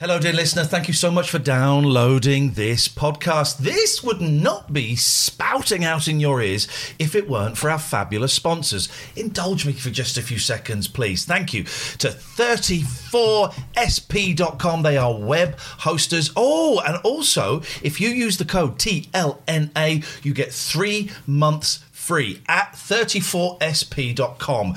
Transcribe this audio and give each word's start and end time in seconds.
Hello, 0.00 0.18
dear 0.18 0.32
listener. 0.32 0.64
Thank 0.64 0.88
you 0.88 0.94
so 0.94 1.10
much 1.10 1.30
for 1.30 1.38
downloading 1.38 2.52
this 2.52 2.88
podcast. 2.88 3.58
This 3.58 4.02
would 4.02 4.22
not 4.22 4.72
be 4.72 4.96
spouting 4.96 5.84
out 5.84 6.08
in 6.08 6.18
your 6.18 6.40
ears 6.40 6.66
if 6.98 7.14
it 7.14 7.28
weren't 7.28 7.58
for 7.58 7.68
our 7.68 7.78
fabulous 7.78 8.32
sponsors. 8.32 8.88
Indulge 9.14 9.66
me 9.66 9.74
for 9.74 9.90
just 9.90 10.16
a 10.16 10.22
few 10.22 10.38
seconds, 10.38 10.88
please. 10.88 11.26
Thank 11.26 11.52
you 11.52 11.64
to 11.64 12.08
34sp.com. 12.08 14.82
They 14.82 14.96
are 14.96 15.18
web 15.18 15.58
hosters. 15.58 16.32
Oh, 16.34 16.80
and 16.80 16.96
also, 17.04 17.60
if 17.82 18.00
you 18.00 18.08
use 18.08 18.38
the 18.38 18.46
code 18.46 18.78
TLNA, 18.78 20.24
you 20.24 20.32
get 20.32 20.50
three 20.50 21.10
months 21.26 21.84
free 22.00 22.42
at 22.48 22.72
34sp.com. 22.72 24.74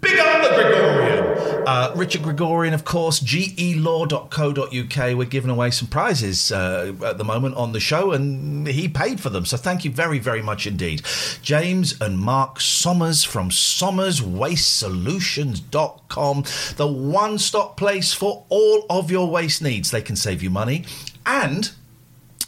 Big 0.00 0.18
up 0.18 0.42
the 0.42 0.48
Gregorian! 0.62 1.64
Uh, 1.66 1.92
Richard 1.94 2.22
Gregorian, 2.22 2.72
of 2.72 2.84
course, 2.84 3.20
gelaw.co.uk. 3.20 5.16
We're 5.16 5.24
giving 5.24 5.50
away 5.50 5.70
some 5.70 5.88
prizes 5.88 6.52
uh, 6.52 6.94
at 7.04 7.18
the 7.18 7.24
moment 7.24 7.56
on 7.56 7.72
the 7.72 7.80
show, 7.80 8.12
and 8.12 8.64
he 8.66 8.88
paid 8.88 9.20
for 9.20 9.28
them. 9.28 9.44
So 9.44 9.56
thank 9.56 9.84
you 9.84 9.90
very, 9.90 10.20
very 10.20 10.40
much 10.40 10.66
indeed. 10.66 11.02
James 11.42 12.00
and 12.00 12.18
Mark 12.18 12.58
Sommers 12.58 13.26
from 13.26 13.50
SommersWasteSolutions.com, 13.50 16.44
the 16.76 16.86
one 16.86 17.38
stop 17.38 17.76
place 17.76 18.14
for 18.14 18.46
all 18.48 18.86
of 18.88 19.10
your 19.10 19.28
waste 19.28 19.60
needs. 19.62 19.90
They 19.90 20.02
can 20.02 20.16
save 20.16 20.42
you 20.42 20.48
money 20.50 20.84
and 21.26 21.72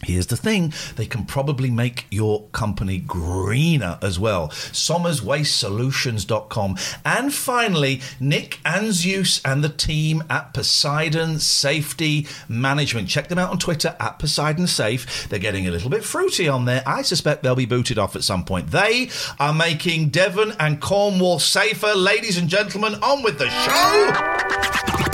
Here's 0.05 0.27
the 0.27 0.37
thing 0.37 0.75
they 0.97 1.07
can 1.07 1.25
probably 1.25 1.71
make 1.71 2.07
your 2.11 2.43
company 2.49 2.99
greener 2.99 3.99
as 4.03 4.19
well. 4.19 4.49
SommersWasteSolutions.com. 4.49 6.77
And 7.05 7.33
finally, 7.33 8.01
Nick 8.21 8.59
Anzius 8.65 9.41
and 9.45 9.65
the 9.65 9.69
team 9.69 10.25
at 10.31 10.55
Poseidon 10.55 11.39
Safety 11.39 12.27
Management. 12.49 13.09
Check 13.09 13.29
them 13.29 13.39
out 13.39 13.51
on 13.51 13.59
Twitter 13.59 13.95
at 14.01 14.19
Poseidon 14.19 14.67
Safe. 14.67 15.29
They're 15.29 15.39
getting 15.39 15.67
a 15.67 15.71
little 15.71 15.91
bit 15.91 16.05
fruity 16.05 16.49
on 16.49 16.65
there. 16.65 16.83
I 16.87 17.03
suspect 17.03 17.43
they'll 17.43 17.55
be 17.55 17.67
booted 17.67 17.99
off 17.99 18.17
at 18.17 18.25
some 18.25 18.45
point. 18.45 18.71
They 18.71 19.11
are 19.39 19.55
making 19.55 20.11
Devon 20.11 20.55
and 20.59 20.81
Cornwall 20.81 21.39
safer. 21.39 21.95
Ladies 21.95 22.39
and 22.39 22.49
gentlemen, 22.49 22.95
on 23.03 23.23
with 23.23 23.39
the 23.39 23.51
show. 23.51 25.14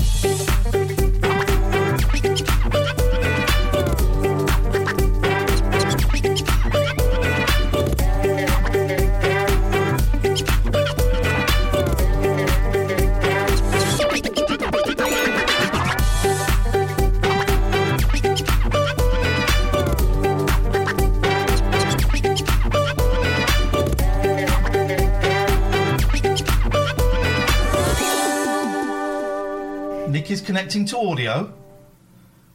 Nick 30.20 30.30
is 30.30 30.42
connecting 30.42 30.84
to 30.84 30.98
audio 30.98 31.50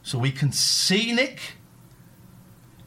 so 0.04 0.20
we 0.20 0.30
can 0.30 0.52
see 0.52 1.12
Nick. 1.12 1.40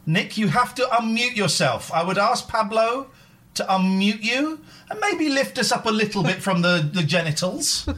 Nick, 0.05 0.37
you 0.37 0.47
have 0.47 0.73
to 0.75 0.83
unmute 0.83 1.35
yourself. 1.35 1.91
I 1.91 2.01
would 2.01 2.17
ask 2.17 2.47
Pablo 2.47 3.07
to 3.55 3.63
unmute 3.65 4.23
you 4.23 4.61
and 4.89 4.97
maybe 5.01 5.27
lift 5.27 5.59
us 5.59 5.73
up 5.73 5.85
a 5.85 5.89
little 5.89 6.23
bit 6.23 6.41
from 6.41 6.61
the, 6.61 6.89
the 6.93 7.03
genitals. 7.03 7.89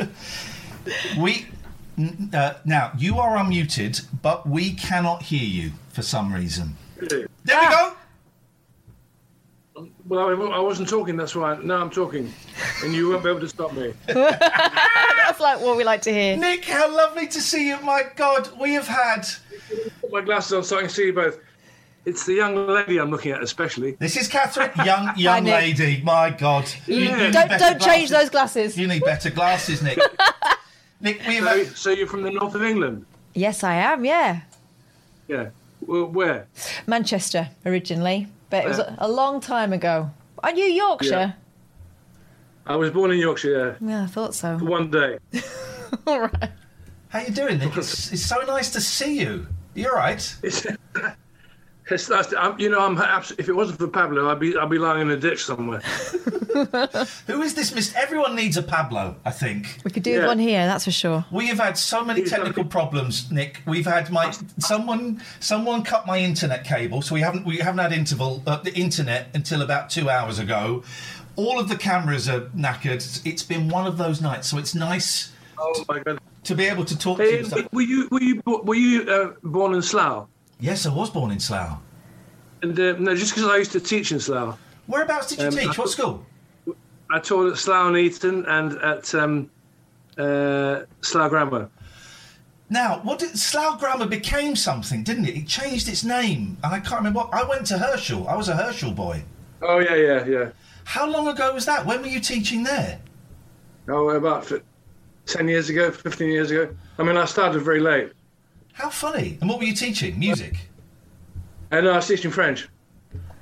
we 1.18 1.44
uh, 2.32 2.54
now 2.64 2.92
you 2.96 3.18
are 3.18 3.36
unmuted, 3.36 4.06
but 4.22 4.48
we 4.48 4.72
cannot 4.72 5.24
hear 5.24 5.44
you 5.44 5.72
for 5.90 6.00
some 6.00 6.32
reason. 6.32 6.74
There 6.96 7.28
we 7.44 7.68
go. 7.68 7.92
Well, 10.12 10.28
I- 10.52 10.56
I 10.56 10.58
wasn't 10.58 10.90
talking, 10.90 11.16
that's 11.16 11.34
why. 11.34 11.56
Now 11.62 11.80
I'm 11.80 11.88
talking. 11.88 12.30
And 12.84 12.92
you 12.92 13.08
won't 13.08 13.24
be 13.24 13.30
able 13.30 13.40
to 13.40 13.48
stop 13.48 13.72
me. 13.72 13.94
That's 14.08 15.40
like 15.40 15.58
what 15.62 15.74
we 15.78 15.84
like 15.84 16.02
to 16.02 16.12
hear. 16.12 16.36
Nick, 16.36 16.66
how 16.66 16.94
lovely 16.94 17.26
to 17.28 17.40
see 17.40 17.68
you. 17.68 17.80
My 17.80 18.02
God, 18.14 18.50
we 18.60 18.74
have 18.74 18.86
had. 18.86 19.26
Put 20.02 20.12
my 20.12 20.20
glasses 20.20 20.52
on 20.52 20.64
so 20.64 20.76
I 20.76 20.80
can 20.82 20.90
see 20.90 21.06
you 21.06 21.14
both. 21.14 21.38
It's 22.04 22.26
the 22.26 22.34
young 22.34 22.66
lady 22.66 23.00
I'm 23.00 23.10
looking 23.10 23.32
at, 23.32 23.42
especially. 23.42 23.92
This 23.92 24.18
is 24.18 24.28
Catherine, 24.28 24.70
young 24.84 25.14
young 25.16 25.44
Nick. 25.44 25.54
lady. 25.78 26.02
My 26.02 26.28
God, 26.28 26.70
You- 26.86 26.96
you 26.96 27.16
need 27.16 27.32
Don't 27.32 27.48
don't 27.48 27.80
change 27.80 28.10
those 28.10 28.28
glasses. 28.28 28.76
You 28.76 28.88
need 28.88 29.02
better 29.04 29.30
glasses, 29.30 29.80
Nick. 29.82 29.98
Nick, 31.00 31.22
we 31.26 31.36
have 31.36 31.44
So, 31.44 31.56
had, 31.64 31.76
so 31.78 31.90
you're 31.90 32.06
from 32.06 32.22
the 32.22 32.32
north 32.32 32.54
of 32.54 32.62
England? 32.62 33.06
Yes, 33.34 33.64
I 33.64 33.76
am. 33.76 34.04
Yeah, 34.04 34.42
Yeah. 35.26 35.48
Well, 35.80 36.04
where? 36.04 36.48
Manchester 36.86 37.48
originally, 37.64 38.28
but 38.52 38.64
it 38.64 38.68
was 38.68 38.78
Yeah. 38.78 38.94
a, 38.98 39.06
a 39.06 39.08
long 39.08 39.40
time 39.40 39.72
ago. 39.72 40.10
Are 40.44 40.52
you 40.54 40.64
Yorkshire? 40.66 41.34
I 42.66 42.76
was 42.76 42.90
born 42.90 43.10
in 43.10 43.18
Yorkshire, 43.18 43.78
yeah. 43.80 43.88
Yeah, 43.88 44.02
I 44.04 44.06
thought 44.06 44.34
so. 44.34 44.56
One 44.58 44.90
day. 44.90 45.18
All 46.06 46.20
right. 46.20 46.50
how 47.08 47.20
you 47.20 47.30
doing, 47.30 47.58
Nick? 47.58 47.74
It's, 47.76 48.12
it's 48.12 48.22
so 48.22 48.40
nice 48.46 48.70
to 48.72 48.80
see 48.80 49.18
you. 49.20 49.46
You 49.74 49.88
all 49.88 49.96
right? 49.96 50.22
It's, 50.42 50.66
it's 51.90 52.08
nice 52.08 52.26
to, 52.28 52.40
I'm, 52.42 52.58
you 52.60 52.68
know, 52.70 52.80
I'm 52.80 52.96
if 53.38 53.48
it 53.48 53.52
wasn't 53.54 53.78
for 53.78 53.88
Pablo, 53.88 54.30
I'd 54.30 54.38
be 54.40 54.56
I'd 54.56 54.70
be 54.70 54.78
lying 54.78 55.02
in 55.02 55.10
a 55.10 55.16
ditch 55.16 55.44
somewhere. 55.44 55.80
Who 57.26 57.42
is 57.42 57.54
this? 57.54 57.74
Mister? 57.74 57.98
Everyone 57.98 58.34
needs 58.36 58.56
a 58.56 58.62
Pablo. 58.62 59.16
I 59.24 59.30
think. 59.30 59.78
We 59.84 59.90
could 59.90 60.02
do 60.02 60.12
Yeah. 60.12 60.26
one 60.26 60.38
here. 60.38 60.66
That's 60.66 60.84
for 60.84 60.90
sure. 60.90 61.24
We 61.30 61.46
have 61.48 61.58
had 61.58 61.76
so 61.78 62.04
many 62.04 62.24
technical 62.24 62.64
problems, 62.64 63.30
Nick. 63.30 63.62
We've 63.66 63.86
had 63.86 64.10
my 64.10 64.32
someone 64.58 65.22
someone 65.40 65.82
cut 65.82 66.06
my 66.06 66.18
internet 66.18 66.64
cable, 66.64 67.02
so 67.02 67.14
we 67.14 67.20
haven't 67.20 67.44
we 67.46 67.58
haven't 67.58 67.80
had 67.80 67.92
interval 67.92 68.42
uh, 68.46 68.56
the 68.58 68.74
internet 68.74 69.28
until 69.34 69.62
about 69.62 69.90
two 69.90 70.08
hours 70.10 70.38
ago. 70.38 70.82
All 71.36 71.58
of 71.58 71.68
the 71.68 71.76
cameras 71.76 72.28
are 72.28 72.42
knackered. 72.56 73.22
It's 73.26 73.42
been 73.42 73.68
one 73.68 73.86
of 73.86 73.96
those 73.96 74.20
nights, 74.20 74.48
so 74.48 74.58
it's 74.58 74.74
nice 74.74 75.32
Oh 75.58 75.84
my 75.88 76.00
god. 76.00 76.18
to 76.44 76.54
be 76.54 76.66
able 76.66 76.84
to 76.84 76.98
talk 76.98 77.18
to 77.18 77.24
you. 77.24 77.66
Were 77.72 77.80
you 77.82 78.08
were 78.10 78.20
you 78.22 78.42
were 78.44 78.74
you 78.74 79.02
uh, 79.10 79.32
born 79.42 79.74
in 79.74 79.80
Slough? 79.82 80.28
Yes, 80.62 80.86
I 80.86 80.94
was 80.94 81.10
born 81.10 81.30
in 81.30 81.40
Slough. 81.40 81.78
And 82.62 82.78
uh, 82.78 82.94
no, 82.98 83.14
just 83.14 83.34
because 83.34 83.50
I 83.50 83.56
used 83.58 83.72
to 83.72 83.80
teach 83.80 84.12
in 84.12 84.20
Slough. 84.20 84.58
Whereabouts 84.86 85.26
did 85.26 85.40
you 85.40 85.48
Um, 85.48 85.52
teach? 85.52 85.76
What 85.76 85.90
school? 85.90 86.24
I 87.10 87.18
taught 87.18 87.52
at 87.52 87.58
Slough 87.58 87.88
and 87.88 87.96
Eton 87.98 88.46
and 88.46 88.72
at 88.78 89.14
um, 89.14 89.50
uh, 90.16 90.80
Slough 91.02 91.28
Grammar. 91.30 91.68
Now, 92.70 93.00
what 93.02 93.18
did 93.18 93.38
Slough 93.38 93.78
Grammar 93.78 94.06
became 94.06 94.56
something, 94.56 95.02
didn't 95.04 95.26
it? 95.26 95.36
It 95.36 95.46
changed 95.46 95.88
its 95.88 96.04
name, 96.04 96.56
and 96.64 96.72
I 96.72 96.80
can't 96.80 97.00
remember. 97.00 97.18
What, 97.20 97.34
I 97.34 97.44
went 97.44 97.66
to 97.66 97.76
Herschel. 97.78 98.26
I 98.28 98.34
was 98.34 98.48
a 98.48 98.56
Herschel 98.56 98.92
boy. 98.92 99.22
Oh 99.60 99.78
yeah, 99.78 99.94
yeah, 99.94 100.24
yeah. 100.24 100.50
How 100.84 101.06
long 101.06 101.28
ago 101.28 101.52
was 101.52 101.66
that? 101.66 101.84
When 101.84 102.00
were 102.00 102.08
you 102.08 102.20
teaching 102.20 102.62
there? 102.64 102.98
Oh, 103.88 104.08
about 104.10 104.50
ten 105.26 105.48
years 105.48 105.68
ago, 105.68 105.90
fifteen 105.90 106.30
years 106.30 106.50
ago. 106.50 106.74
I 106.98 107.02
mean, 107.02 107.16
I 107.18 107.26
started 107.26 107.60
very 107.60 107.80
late, 107.80 108.12
How 108.74 108.88
funny! 108.90 109.38
And 109.40 109.48
what 109.50 109.58
were 109.58 109.64
you 109.66 109.74
teaching? 109.74 110.18
Music? 110.18 110.54
and 111.70 111.88
I 111.88 111.96
was 111.96 112.06
teaching 112.06 112.30
French. 112.30 112.68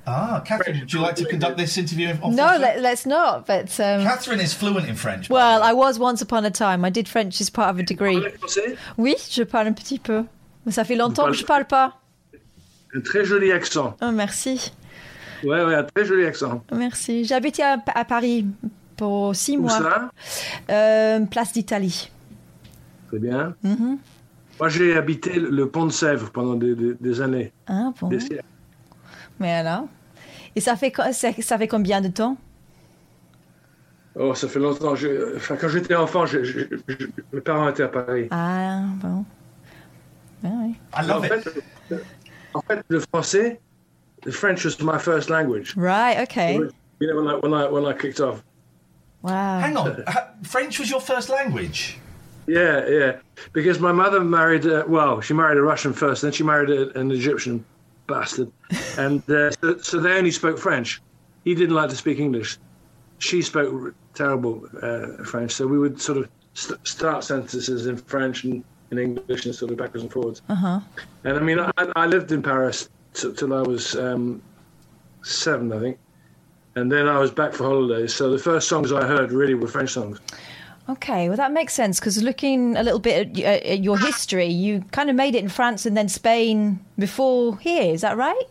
Ah, 0.07 0.41
Catherine, 0.45 0.79
would 0.79 0.91
you 0.93 0.99
like 0.99 1.15
to 1.17 1.25
conduct 1.25 1.57
this 1.57 1.77
interview? 1.77 2.09
On 2.23 2.33
No, 2.35 2.47
French? 2.47 2.61
let, 2.61 2.81
let's 2.81 3.05
not. 3.05 3.45
But 3.45 3.69
um, 3.79 4.03
Catherine 4.03 4.39
is 4.39 4.53
fluent 4.53 4.87
in 4.87 4.95
French. 4.95 5.29
well. 5.29 5.61
I 5.63 5.73
was 5.73 5.99
once 5.99 6.21
upon 6.21 6.43
a 6.45 6.49
time. 6.51 6.83
I 6.85 6.89
did 6.89 7.07
French 7.07 7.39
as 7.41 7.49
part 7.49 7.69
of 7.69 7.77
a 7.79 7.83
degree. 7.83 8.19
Oui, 8.97 9.15
je 9.29 9.43
parle 9.43 9.67
un 9.67 9.73
petit 9.73 9.99
peu. 9.99 10.25
Mais 10.65 10.71
ça 10.71 10.83
fait 10.85 10.95
longtemps 10.95 11.27
que 11.27 11.33
je 11.33 11.45
parle 11.45 11.65
pas. 11.65 11.93
Un 12.95 13.01
très 13.01 13.23
joli 13.25 13.51
accent. 13.51 13.95
Oh, 14.01 14.11
merci. 14.11 14.71
Ouais, 15.43 15.63
ouais, 15.63 15.75
un 15.75 15.83
très 15.83 16.05
joli 16.05 16.25
accent. 16.25 16.63
Merci. 16.71 17.31
Habité 17.33 17.63
à, 17.63 17.77
à 17.95 18.05
Paris 18.05 18.45
pour 18.97 19.35
six 19.35 19.57
Où 19.57 19.61
mois. 19.61 19.71
ça? 19.71 20.09
Euh, 20.69 21.19
place 21.25 21.53
d'Italie. 21.53 22.09
Très 23.07 23.19
bien. 23.19 23.55
Mhm. 23.63 23.97
Moi, 24.61 24.69
j'ai 24.69 24.95
habité 24.95 25.39
le- 25.39 25.67
pont 25.67 25.87
de 25.87 25.91
Sèvres 25.91 26.29
pendant 26.31 26.53
des, 26.53 26.75
des- 26.75 26.93
des 26.93 27.19
années. 27.19 27.51
Ah 27.65 27.89
bon. 27.99 28.09
Des. 28.09 28.19
Mais 29.39 29.51
alors? 29.53 29.87
Et 30.55 30.61
ça 30.61 30.75
fait, 30.75 30.93
ça, 31.13 31.57
fait 31.57 31.67
combien 31.67 31.99
de 31.99 32.09
temps? 32.09 32.37
Oh, 34.15 34.35
ça 34.35 34.47
fait 34.47 34.59
longtemps. 34.59 34.93
Je- 34.93 35.35
enfin, 35.37 35.55
quand 35.59 35.67
j'étais 35.67 35.95
enfant, 35.95 36.27
je- 36.27 36.43
je- 36.43 36.59
je- 36.87 37.07
mes 37.33 37.41
parents 37.41 37.69
étaient 37.69 37.81
à 37.81 37.87
Paris. 37.87 38.27
Ah 38.29 38.81
bon. 38.97 39.25
Ah, 40.43 40.47
oui. 40.63 40.75
I 40.95 41.07
love 41.07 41.21
en, 41.21 41.23
it. 41.23 41.33
fait, 41.33 42.03
en 42.53 42.61
fait, 42.61 42.83
le 42.87 42.99
français, 42.99 43.59
the 44.23 44.29
French 44.29 44.63
was 44.63 44.75
my 44.81 44.99
first 44.99 45.31
language. 45.31 45.73
Right. 45.75 46.19
Okay. 46.21 46.53
You 46.99 47.07
know, 47.07 47.15
when 47.19 47.27
I, 47.31 47.39
when 47.41 47.53
I, 47.53 47.67
when 47.67 47.85
I 47.91 47.97
kicked 47.97 48.19
off. 48.19 48.43
Wow. 49.23 49.59
Hang 49.59 49.75
on, 49.75 50.03
ha- 50.05 50.27
French 50.43 50.77
was 50.79 50.87
your 50.91 51.01
first 51.01 51.29
language? 51.29 51.97
Yeah, 52.51 52.85
yeah. 52.87 53.11
Because 53.53 53.79
my 53.79 53.93
mother 53.93 54.19
married, 54.19 54.65
uh, 54.65 54.83
well, 54.85 55.21
she 55.21 55.33
married 55.33 55.57
a 55.57 55.61
Russian 55.61 55.93
first, 55.93 56.21
then 56.21 56.33
she 56.33 56.43
married 56.43 56.69
a, 56.69 56.99
an 56.99 57.09
Egyptian 57.11 57.63
bastard. 58.07 58.51
and 58.97 59.19
uh, 59.29 59.51
so, 59.51 59.77
so 59.77 59.99
they 60.01 60.17
only 60.17 60.31
spoke 60.31 60.57
French. 60.57 61.01
He 61.45 61.55
didn't 61.55 61.75
like 61.75 61.89
to 61.91 61.95
speak 61.95 62.19
English. 62.19 62.57
She 63.19 63.41
spoke 63.41 63.95
terrible 64.15 64.67
uh, 64.81 65.23
French. 65.23 65.53
So 65.53 65.65
we 65.65 65.79
would 65.79 66.01
sort 66.01 66.17
of 66.17 66.29
st- 66.53 66.85
start 66.85 67.23
sentences 67.23 67.85
in 67.87 67.95
French 67.95 68.43
and 68.43 68.63
in 68.91 68.99
English 68.99 69.45
and 69.45 69.55
sort 69.55 69.71
of 69.71 69.77
backwards 69.77 70.03
and 70.03 70.11
forwards. 70.11 70.41
Uh-huh. 70.49 70.81
And 71.23 71.37
I 71.37 71.39
mean, 71.39 71.59
I, 71.59 71.71
I 71.95 72.05
lived 72.05 72.33
in 72.33 72.43
Paris 72.43 72.89
t- 73.13 73.31
till 73.33 73.53
I 73.53 73.61
was 73.61 73.95
um, 73.95 74.41
seven, 75.23 75.71
I 75.71 75.79
think. 75.79 75.97
And 76.75 76.91
then 76.91 77.07
I 77.07 77.17
was 77.17 77.31
back 77.31 77.53
for 77.53 77.63
holidays. 77.63 78.13
So 78.13 78.29
the 78.29 78.39
first 78.39 78.67
songs 78.67 78.91
I 78.91 79.07
heard 79.07 79.31
really 79.31 79.53
were 79.53 79.67
French 79.69 79.91
songs. 79.91 80.19
Okay, 80.89 81.29
well 81.29 81.37
that 81.37 81.51
makes 81.51 81.73
sense 81.73 81.99
because 81.99 82.21
looking 82.21 82.75
a 82.75 82.83
little 82.83 82.99
bit 82.99 83.37
at, 83.39 83.63
at 83.63 83.83
your 83.83 83.97
history, 83.97 84.47
you 84.47 84.81
kind 84.91 85.09
of 85.09 85.15
made 85.15 85.35
it 85.35 85.43
in 85.43 85.49
France 85.49 85.85
and 85.85 85.95
then 85.95 86.09
Spain 86.09 86.79
before 86.97 87.57
here. 87.59 87.93
Is 87.93 88.01
that 88.01 88.17
right? 88.17 88.43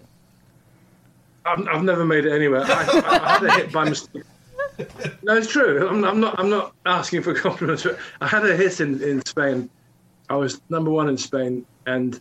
I've, 1.45 1.67
I've 1.69 1.83
never 1.83 2.05
made 2.05 2.27
it 2.27 2.33
anywhere. 2.33 2.63
I, 2.65 3.03
I, 3.05 3.29
had 3.33 3.43
a 3.43 3.53
hit 3.53 3.73
by 3.73 3.89
mistake. 3.89 4.23
No, 5.23 5.37
it's 5.37 5.49
true. 5.49 5.89
I'm, 5.89 6.05
I'm 6.05 6.21
not. 6.21 6.39
I'm 6.39 6.49
not 6.49 6.75
asking 6.87 7.23
for 7.23 7.35
compliments. 7.47 7.83
But 7.83 7.99
I 8.21 8.27
had 8.27 8.47
a 8.49 8.57
hit 8.57 8.81
in, 8.81 9.03
in 9.03 9.25
Spain. 9.25 9.69
I 10.29 10.37
was 10.37 10.61
number 10.69 10.91
one 10.91 11.09
in 11.09 11.19
Spain, 11.19 11.67
and 11.87 12.21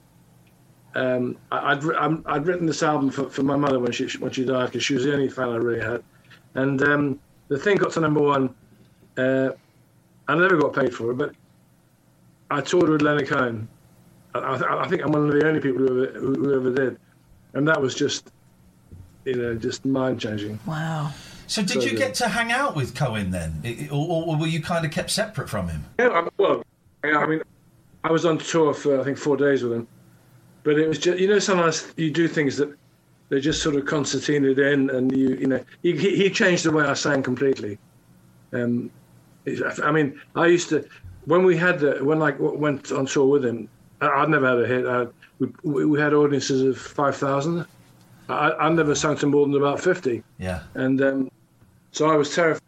um, 0.95 1.37
I, 1.51 1.73
I'd, 1.73 1.83
I'm- 1.91 2.23
I'd 2.25 2.45
written 2.47 2.65
this 2.65 2.81
album 2.83 3.11
for, 3.11 3.29
for 3.29 3.43
my 3.43 3.55
mother 3.55 3.79
when 3.79 3.91
she 3.91 4.07
when 4.17 4.31
she 4.31 4.43
died 4.43 4.65
because 4.67 4.83
she 4.83 4.95
was 4.95 5.03
the 5.03 5.13
only 5.13 5.29
fan 5.29 5.49
I 5.49 5.55
really 5.55 5.85
had. 5.85 6.03
And 6.55 6.81
um, 6.81 7.19
the 7.47 7.57
thing 7.59 7.77
got 7.77 7.91
to 7.93 7.99
number 7.99 8.21
one. 8.21 8.53
Uh, 9.17 9.51
I 10.29 10.35
never 10.35 10.57
got 10.57 10.73
paid 10.73 10.93
for 10.93 11.09
it, 11.09 11.15
but 11.15 11.33
I 12.51 12.61
toured 12.61 12.87
with 12.89 13.01
Leonard 13.01 13.27
Cohen. 13.27 13.67
I, 14.35 14.39
I, 14.39 14.83
I 14.83 14.87
think 14.87 15.03
I'm 15.03 15.11
one 15.11 15.27
of 15.27 15.33
the 15.33 15.47
only 15.47 15.59
people 15.59 15.79
who 15.79 16.05
ever, 16.05 16.19
who, 16.19 16.55
ever 16.55 16.71
did, 16.71 16.99
and 17.53 17.67
that 17.67 17.81
was 17.81 17.95
just, 17.95 18.31
you 19.25 19.33
know, 19.35 19.55
just 19.55 19.85
mind 19.85 20.21
changing. 20.21 20.59
Wow. 20.67 21.11
So 21.47 21.63
did 21.63 21.81
So 21.81 21.89
you 21.89 21.97
get 21.97 22.13
to 22.15 22.27
hang 22.27 22.51
out 22.51 22.75
with 22.75 22.93
Cohen 22.93 23.31
then, 23.31 23.89
or, 23.91 24.27
or 24.27 24.37
were 24.37 24.45
you 24.45 24.61
kind 24.61 24.85
of 24.85 24.91
kept 24.91 25.09
separate 25.09 25.49
from 25.49 25.67
him? 25.67 25.83
Yeah, 25.97 26.09
I- 26.09 26.27
well, 26.37 26.63
yeah, 27.03 27.17
I 27.17 27.25
mean, 27.25 27.41
I 28.03 28.11
was 28.11 28.23
on 28.23 28.37
tour 28.37 28.75
for 28.75 29.01
I 29.01 29.03
think 29.03 29.17
four 29.17 29.35
days 29.35 29.63
with 29.63 29.73
him, 29.73 29.87
but 30.61 30.77
it 30.77 30.87
was 30.87 30.99
just 30.99 31.17
you 31.17 31.27
know 31.27 31.39
sometimes 31.39 31.91
you 31.97 32.11
do 32.11 32.27
things 32.27 32.55
that 32.57 32.71
they 33.29 33.39
just 33.39 33.63
sort 33.63 33.75
of 33.77 33.85
concertinaed 33.85 34.59
in, 34.59 34.91
and 34.91 35.11
you 35.11 35.29
you 35.37 35.47
know 35.47 35.65
he 35.81 35.97
he 35.97 36.29
changed 36.29 36.65
the 36.65 36.71
way 36.71 36.85
I 36.85 36.93
sang 36.93 37.23
completely. 37.23 37.79
Um, 38.53 38.91
I 39.83 39.91
mean, 39.91 40.19
I 40.35 40.47
used 40.47 40.69
to 40.69 40.87
when 41.25 41.43
we 41.43 41.57
had 41.57 41.79
the, 41.79 42.03
when 42.03 42.21
I 42.21 42.31
went 42.31 42.91
on 42.91 43.05
tour 43.05 43.27
with 43.27 43.45
him, 43.45 43.67
I'd 44.01 44.29
never 44.29 44.47
had 44.47 44.59
a 44.59 44.67
hit. 44.67 44.85
I, 44.85 45.07
we, 45.63 45.85
we 45.85 45.99
had 45.99 46.13
audiences 46.13 46.61
of 46.61 46.77
five 46.77 47.15
thousand. 47.15 47.65
I 48.29 48.51
I 48.51 48.69
never 48.69 48.95
sang 48.95 49.15
to 49.17 49.27
more 49.27 49.45
than 49.45 49.55
about 49.55 49.79
fifty. 49.79 50.23
Yeah. 50.37 50.63
And 50.75 51.01
um, 51.01 51.31
so 51.91 52.09
I 52.09 52.15
was 52.15 52.33
terrified. 52.33 52.61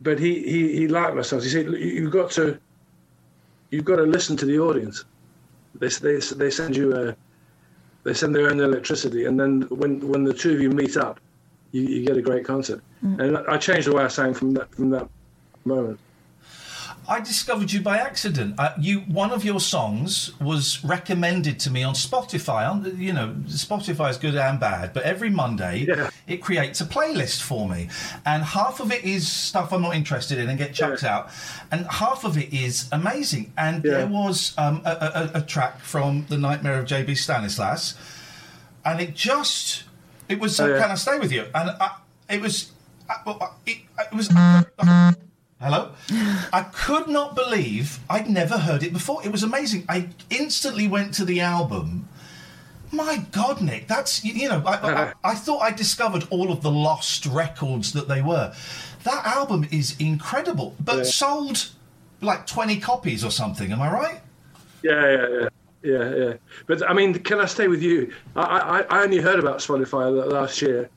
But 0.00 0.20
he, 0.20 0.42
he, 0.44 0.76
he 0.76 0.88
liked 0.88 1.16
my 1.16 1.22
songs. 1.22 1.42
He 1.44 1.50
said, 1.50 1.66
you- 1.66 1.76
"You've 1.76 2.12
got 2.12 2.30
to, 2.32 2.58
you've 3.70 3.84
got 3.84 3.96
to 3.96 4.04
listen 4.04 4.36
to 4.36 4.46
the 4.46 4.58
audience. 4.58 5.04
They 5.74 5.88
they 5.88 6.18
they 6.18 6.50
send 6.50 6.76
you 6.76 6.96
a, 6.96 7.16
they 8.04 8.14
send 8.14 8.34
their 8.34 8.48
own 8.50 8.60
electricity, 8.60 9.24
and 9.26 9.38
then 9.38 9.62
when 9.70 10.06
when 10.06 10.22
the 10.24 10.32
two 10.34 10.52
of 10.54 10.60
you 10.60 10.70
meet 10.70 10.96
up, 10.96 11.18
you, 11.72 11.82
you 11.82 12.06
get 12.06 12.16
a 12.16 12.22
great 12.22 12.44
concert." 12.44 12.80
And 13.02 13.38
I 13.38 13.58
changed 13.58 13.86
the 13.88 13.94
way 13.94 14.04
I 14.04 14.08
sang 14.08 14.34
from 14.34 14.52
that 14.54 14.72
from 14.74 14.90
that 14.90 15.08
moment. 15.64 15.98
I 17.08 17.20
discovered 17.20 17.72
you 17.72 17.80
by 17.80 17.96
accident. 17.96 18.56
Uh, 18.58 18.74
you 18.78 19.00
one 19.00 19.30
of 19.32 19.42
your 19.42 19.60
songs 19.60 20.38
was 20.40 20.84
recommended 20.84 21.58
to 21.60 21.70
me 21.70 21.82
on 21.82 21.94
Spotify. 21.94 22.68
On 22.70 23.00
you 23.00 23.14
know, 23.14 23.34
Spotify 23.46 24.10
is 24.10 24.18
good 24.18 24.36
and 24.36 24.60
bad, 24.60 24.92
but 24.92 25.04
every 25.04 25.30
Monday 25.30 25.86
Yeah. 25.88 26.10
it 26.26 26.42
creates 26.42 26.82
a 26.82 26.84
playlist 26.84 27.40
for 27.40 27.66
me, 27.68 27.88
and 28.26 28.42
half 28.42 28.80
of 28.80 28.92
it 28.92 29.04
is 29.04 29.26
stuff 29.26 29.72
I'm 29.72 29.80
not 29.80 29.94
interested 29.96 30.36
in 30.38 30.50
and 30.50 30.58
get 30.58 30.74
chucked 30.74 31.02
out, 31.02 31.30
and 31.70 31.86
half 31.86 32.24
of 32.24 32.36
it 32.36 32.52
is 32.52 32.88
amazing. 32.92 33.52
And 33.56 33.82
Yeah. 33.82 33.90
there 33.92 34.06
was 34.06 34.52
um, 34.58 34.82
a, 34.84 35.30
a, 35.34 35.38
a 35.38 35.40
track 35.42 35.80
from 35.80 36.26
The 36.28 36.36
Nightmare 36.36 36.78
of 36.78 36.84
J.B. 36.84 37.14
Stanislas, 37.14 37.94
and 38.84 39.00
it 39.00 39.14
just 39.14 39.84
it 40.28 40.38
was 40.40 40.60
Oh, 40.60 40.66
yeah. 40.66 40.78
Can 40.82 40.90
I 40.90 40.94
Stay 40.96 41.18
with 41.18 41.32
You, 41.32 41.46
and 41.54 41.70
I, 41.80 41.88
it 42.28 42.42
was 42.42 42.72
uh, 43.08 43.14
well, 43.24 43.38
uh, 43.40 43.46
it, 43.64 43.78
it 43.98 44.14
was. 44.14 44.28
Hello? 45.60 45.90
I 46.52 46.66
could 46.72 47.08
not 47.08 47.34
believe 47.34 47.98
I'd 48.08 48.30
never 48.30 48.58
heard 48.58 48.82
it 48.84 48.92
before. 48.92 49.24
It 49.24 49.32
was 49.32 49.42
amazing. 49.42 49.84
I 49.88 50.08
instantly 50.30 50.86
went 50.86 51.14
to 51.14 51.24
the 51.24 51.40
album. 51.40 52.08
My 52.92 53.24
God, 53.32 53.60
Nick, 53.60 53.88
that's, 53.88 54.24
you- 54.24 54.34
you 54.34 54.48
know, 54.48 54.62
I, 54.64 54.74
I, 54.74 55.12
I 55.24 55.34
thought 55.34 55.58
I 55.58 55.72
discovered 55.72 56.26
all 56.30 56.52
of 56.52 56.62
the 56.62 56.70
lost 56.70 57.26
records 57.26 57.92
that 57.92 58.06
they 58.08 58.22
were. 58.22 58.54
That 59.04 59.26
album 59.26 59.66
is 59.72 59.96
incredible, 59.98 60.74
but 60.82 61.06
sold 61.06 61.70
like 62.20 62.46
20 62.46 62.78
copies 62.78 63.24
or 63.24 63.30
something, 63.30 63.72
am 63.72 63.82
I 63.82 63.92
right? 63.92 64.20
Yeah, 64.82 65.10
yeah, 65.10 65.28
yeah, 65.28 65.48
yeah, 65.82 66.14
yeah. 66.14 66.32
But 66.66 66.88
I 66.88 66.92
mean, 66.92 67.14
can 67.14 67.40
I 67.40 67.46
stay 67.46 67.66
with 67.68 67.82
you? 67.82 68.12
I 68.36 68.42
I, 68.42 68.80
I 68.98 69.02
only 69.02 69.18
heard 69.18 69.38
about 69.40 69.58
Spotify 69.58 70.30
last 70.32 70.62
year, 70.62 70.88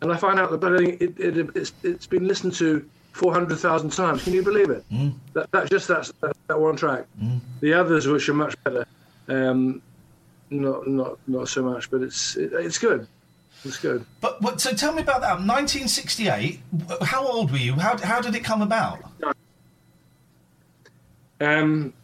and 0.00 0.12
I 0.12 0.16
found 0.16 0.38
out 0.38 0.58
that 0.60 0.72
it, 0.80 1.18
it, 1.18 1.50
it's 1.56 1.72
it's 1.82 2.06
been 2.06 2.26
listened 2.28 2.54
to 2.54 2.88
four 3.14 3.32
hundred 3.32 3.56
thousand 3.56 3.90
times. 3.90 4.24
Can 4.24 4.32
you 4.32 4.42
believe 4.42 4.70
it? 4.70 4.84
That 5.32 5.50
that 5.52 5.70
just 5.70 5.88
that's 5.88 6.12
that, 6.20 6.36
that 6.48 6.60
one 6.60 6.76
track. 6.76 7.06
The 7.60 7.72
others, 7.72 8.06
which 8.06 8.28
are 8.28 8.34
much 8.34 8.62
better, 8.64 8.84
um, 9.28 9.80
not 10.50 10.86
not 10.86 11.18
not 11.26 11.48
so 11.48 11.62
much, 11.62 11.90
but 11.90 12.02
it's 12.02 12.36
it, 12.36 12.52
it's 12.52 12.76
good. 12.78 13.06
It's 13.64 13.78
good. 13.78 14.04
But, 14.20 14.42
but 14.42 14.60
so 14.60 14.72
tell 14.74 14.92
me 14.92 15.00
about 15.00 15.22
that. 15.22 15.38
1968, 15.38 16.60
how 17.00 17.26
old 17.26 17.50
were 17.50 17.56
you? 17.56 17.72
How, 17.72 17.96
how 17.96 18.20
did 18.20 18.34
it 18.34 18.44
come 18.44 18.60
about? 18.60 18.98
Um, 21.40 21.94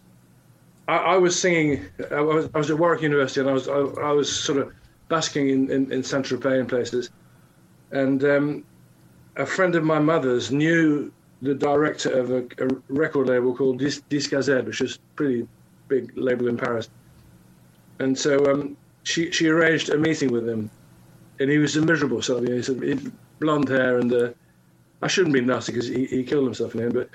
I, 0.89 0.97
I 0.97 1.17
was 1.19 1.39
singing. 1.39 1.85
I 2.11 2.21
was, 2.21 2.49
I 2.55 2.59
was 2.59 2.71
at 2.71 2.79
Warwick 2.79 3.03
University, 3.03 3.41
and 3.41 3.51
I 3.51 3.53
was 3.53 3.69
I, 3.69 3.75
I 3.75 4.13
was 4.13 4.35
sort 4.35 4.59
of 4.59 4.73
basking 5.09 5.51
in 5.51 5.71
in, 5.71 5.93
in 5.93 6.03
Saint 6.03 6.25
Tropez 6.25 6.61
and 6.61 6.69
places. 6.69 7.11
And 7.91 8.25
um, 8.25 8.65
a 9.41 9.47
friend 9.47 9.75
of 9.75 9.85
my 9.85 9.99
mother's 9.99 10.51
knew 10.51 11.11
the 11.43 11.55
director 11.55 12.11
of 12.11 12.31
a, 12.31 12.43
a 12.65 12.69
record 12.89 13.29
label 13.29 13.57
called 13.57 13.79
Dis- 13.79 14.03
Z, 14.11 14.53
which 14.63 14.81
is 14.83 14.97
a 14.97 15.17
pretty 15.17 15.49
big 15.89 16.13
label 16.17 16.49
in 16.49 16.57
Paris. 16.57 16.91
And 17.99 18.17
so 18.17 18.51
um, 18.51 18.77
she 19.03 19.31
she 19.31 19.49
arranged 19.49 19.89
a 19.89 19.99
meeting 19.99 20.31
with 20.31 20.49
him, 20.49 20.71
and 21.39 21.51
he 21.51 21.59
was 21.59 21.77
a 21.77 21.83
miserable 21.83 22.23
sort 22.23 22.43
of. 22.43 22.49
You 22.49 22.57
know, 22.57 22.81
he 22.83 22.91
had 22.91 23.13
blonde 23.39 23.69
hair, 23.69 23.99
and 23.99 24.13
uh, 24.13 24.31
I 25.03 25.09
shouldn't 25.09 25.33
be 25.33 25.41
nasty 25.41 25.73
because 25.73 25.89
he, 25.89 26.05
he 26.07 26.23
killed 26.23 26.45
himself 26.45 26.75
in 26.75 26.81
the 26.81 26.85
end, 26.87 26.95
but 26.95 27.09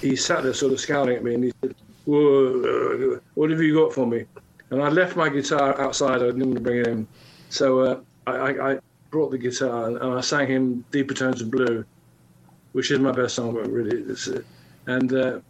he 0.00 0.14
sat 0.14 0.44
there 0.44 0.54
sort 0.54 0.72
of 0.72 0.80
scowling 0.80 1.16
at 1.16 1.24
me 1.24 1.34
and 1.34 1.44
he 1.44 1.52
said, 1.60 1.74
Whoa, 2.04 3.20
what 3.34 3.50
have 3.50 3.60
you 3.60 3.74
got 3.74 3.92
for 3.92 4.06
me? 4.06 4.24
And 4.70 4.82
I 4.82 4.88
left 4.88 5.16
my 5.16 5.28
guitar 5.28 5.78
outside. 5.80 6.22
I 6.22 6.26
didn't 6.26 6.44
want 6.44 6.54
to 6.54 6.60
bring 6.60 6.78
it 6.78 6.86
in. 6.86 7.08
So 7.48 7.80
uh, 7.80 8.00
I, 8.26 8.72
I 8.72 8.78
brought 9.10 9.30
the 9.30 9.38
guitar 9.38 9.86
and, 9.86 9.96
and 9.96 10.14
I 10.14 10.20
sang 10.20 10.48
him 10.48 10.84
Deeper 10.90 11.14
Tones 11.14 11.42
of 11.42 11.50
Blue, 11.50 11.84
which 12.72 12.90
is 12.90 12.98
my 12.98 13.12
best 13.12 13.34
song, 13.34 13.54
but 13.54 13.70
really. 13.70 13.98
It's, 14.02 14.28
uh, 14.28 14.42
and 14.86 15.12
uh, 15.12 15.40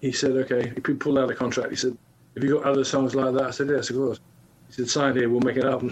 he 0.00 0.12
said, 0.12 0.32
okay. 0.32 0.72
He 0.74 0.80
pulled 0.80 1.18
out 1.18 1.30
a 1.30 1.34
contract. 1.34 1.70
He 1.70 1.76
said, 1.76 1.96
have 2.34 2.44
you 2.44 2.54
got 2.54 2.64
other 2.64 2.84
songs 2.84 3.14
like 3.14 3.34
that? 3.34 3.44
I 3.44 3.50
said, 3.50 3.68
yes, 3.68 3.90
of 3.90 3.96
course. 3.96 4.20
He 4.68 4.74
said, 4.74 4.90
sign 4.90 5.16
here, 5.16 5.28
we'll 5.28 5.40
make 5.40 5.56
it 5.56 5.64
up. 5.64 5.82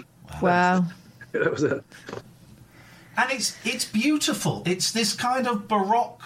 Wow. 0.41 0.85
that 1.31 1.51
was 1.51 1.63
it. 1.63 1.83
and 3.17 3.31
it's 3.31 3.55
it's 3.65 3.85
beautiful. 3.85 4.63
It's 4.65 4.91
this 4.91 5.13
kind 5.13 5.47
of 5.47 5.67
baroque. 5.67 6.21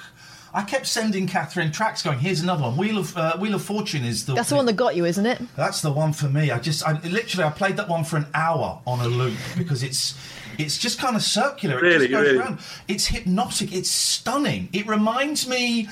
I 0.51 0.63
kept 0.63 0.87
sending 0.87 1.27
Catherine 1.27 1.71
tracks, 1.71 2.01
going, 2.01 2.19
"Here's 2.19 2.41
another 2.41 2.63
one." 2.63 2.77
Wheel 2.77 2.97
of 2.97 3.15
uh, 3.15 3.37
Wheel 3.37 3.53
of 3.55 3.61
Fortune 3.61 4.03
is 4.03 4.25
the 4.25 4.33
That's 4.33 4.49
the 4.49 4.55
one 4.55 4.65
that 4.65 4.73
got 4.75 4.95
you, 4.95 5.05
isn't 5.05 5.25
it? 5.25 5.41
That's 5.55 5.81
the 5.81 5.91
one 5.91 6.13
for 6.13 6.27
me. 6.27 6.49
I 6.51 6.59
just, 6.59 6.87
I 6.87 6.99
literally, 7.01 7.43
I 7.43 7.51
played 7.51 7.77
that 7.77 7.87
one 7.87 8.03
for 8.03 8.17
an 8.17 8.25
hour 8.33 8.81
on 8.87 8.99
a 8.99 9.07
loop 9.07 9.37
because 9.57 9.83
it's, 9.83 10.15
it's 10.59 10.77
just 10.77 10.99
kind 10.99 11.15
of 11.15 11.23
circular. 11.23 11.77
It 11.77 11.81
Really, 11.81 12.07
just 12.07 12.11
goes 12.11 12.27
really. 12.27 12.37
around. 12.39 12.59
It's 12.87 13.07
hypnotic. 13.07 13.73
It's 13.73 13.89
stunning. 13.89 14.69
It 14.73 14.85
reminds 14.87 15.47
me 15.47 15.87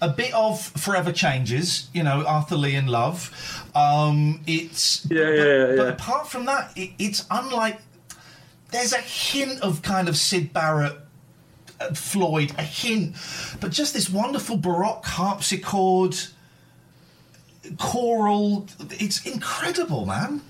a 0.00 0.08
bit 0.10 0.32
of 0.34 0.60
Forever 0.62 1.10
Changes. 1.10 1.88
You 1.94 2.02
know, 2.02 2.24
Arthur 2.26 2.56
Lee 2.56 2.74
and 2.76 2.88
Love. 2.88 3.30
Um, 3.74 4.42
it's 4.46 5.06
Yeah, 5.10 5.24
but, 5.24 5.24
yeah, 5.32 5.44
yeah, 5.70 5.76
But 5.76 5.88
apart 5.88 6.28
from 6.28 6.44
that, 6.46 6.70
it, 6.76 6.90
it's 6.98 7.26
unlike. 7.30 7.80
There's 8.70 8.92
a 8.92 8.98
hint 9.00 9.60
of 9.62 9.82
kind 9.82 10.08
of 10.08 10.16
Syd 10.16 10.52
Barrett 10.52 10.96
uh, 11.80 11.92
Floyd, 11.94 12.52
a 12.56 12.62
hint, 12.62 13.16
but 13.60 13.72
just 13.72 13.94
this 13.94 14.08
wonderful 14.08 14.56
Baroque 14.58 15.04
harpsichord, 15.06 16.14
choral. 17.78 18.66
It's 18.90 19.26
incredible, 19.26 20.06
man. 20.06 20.42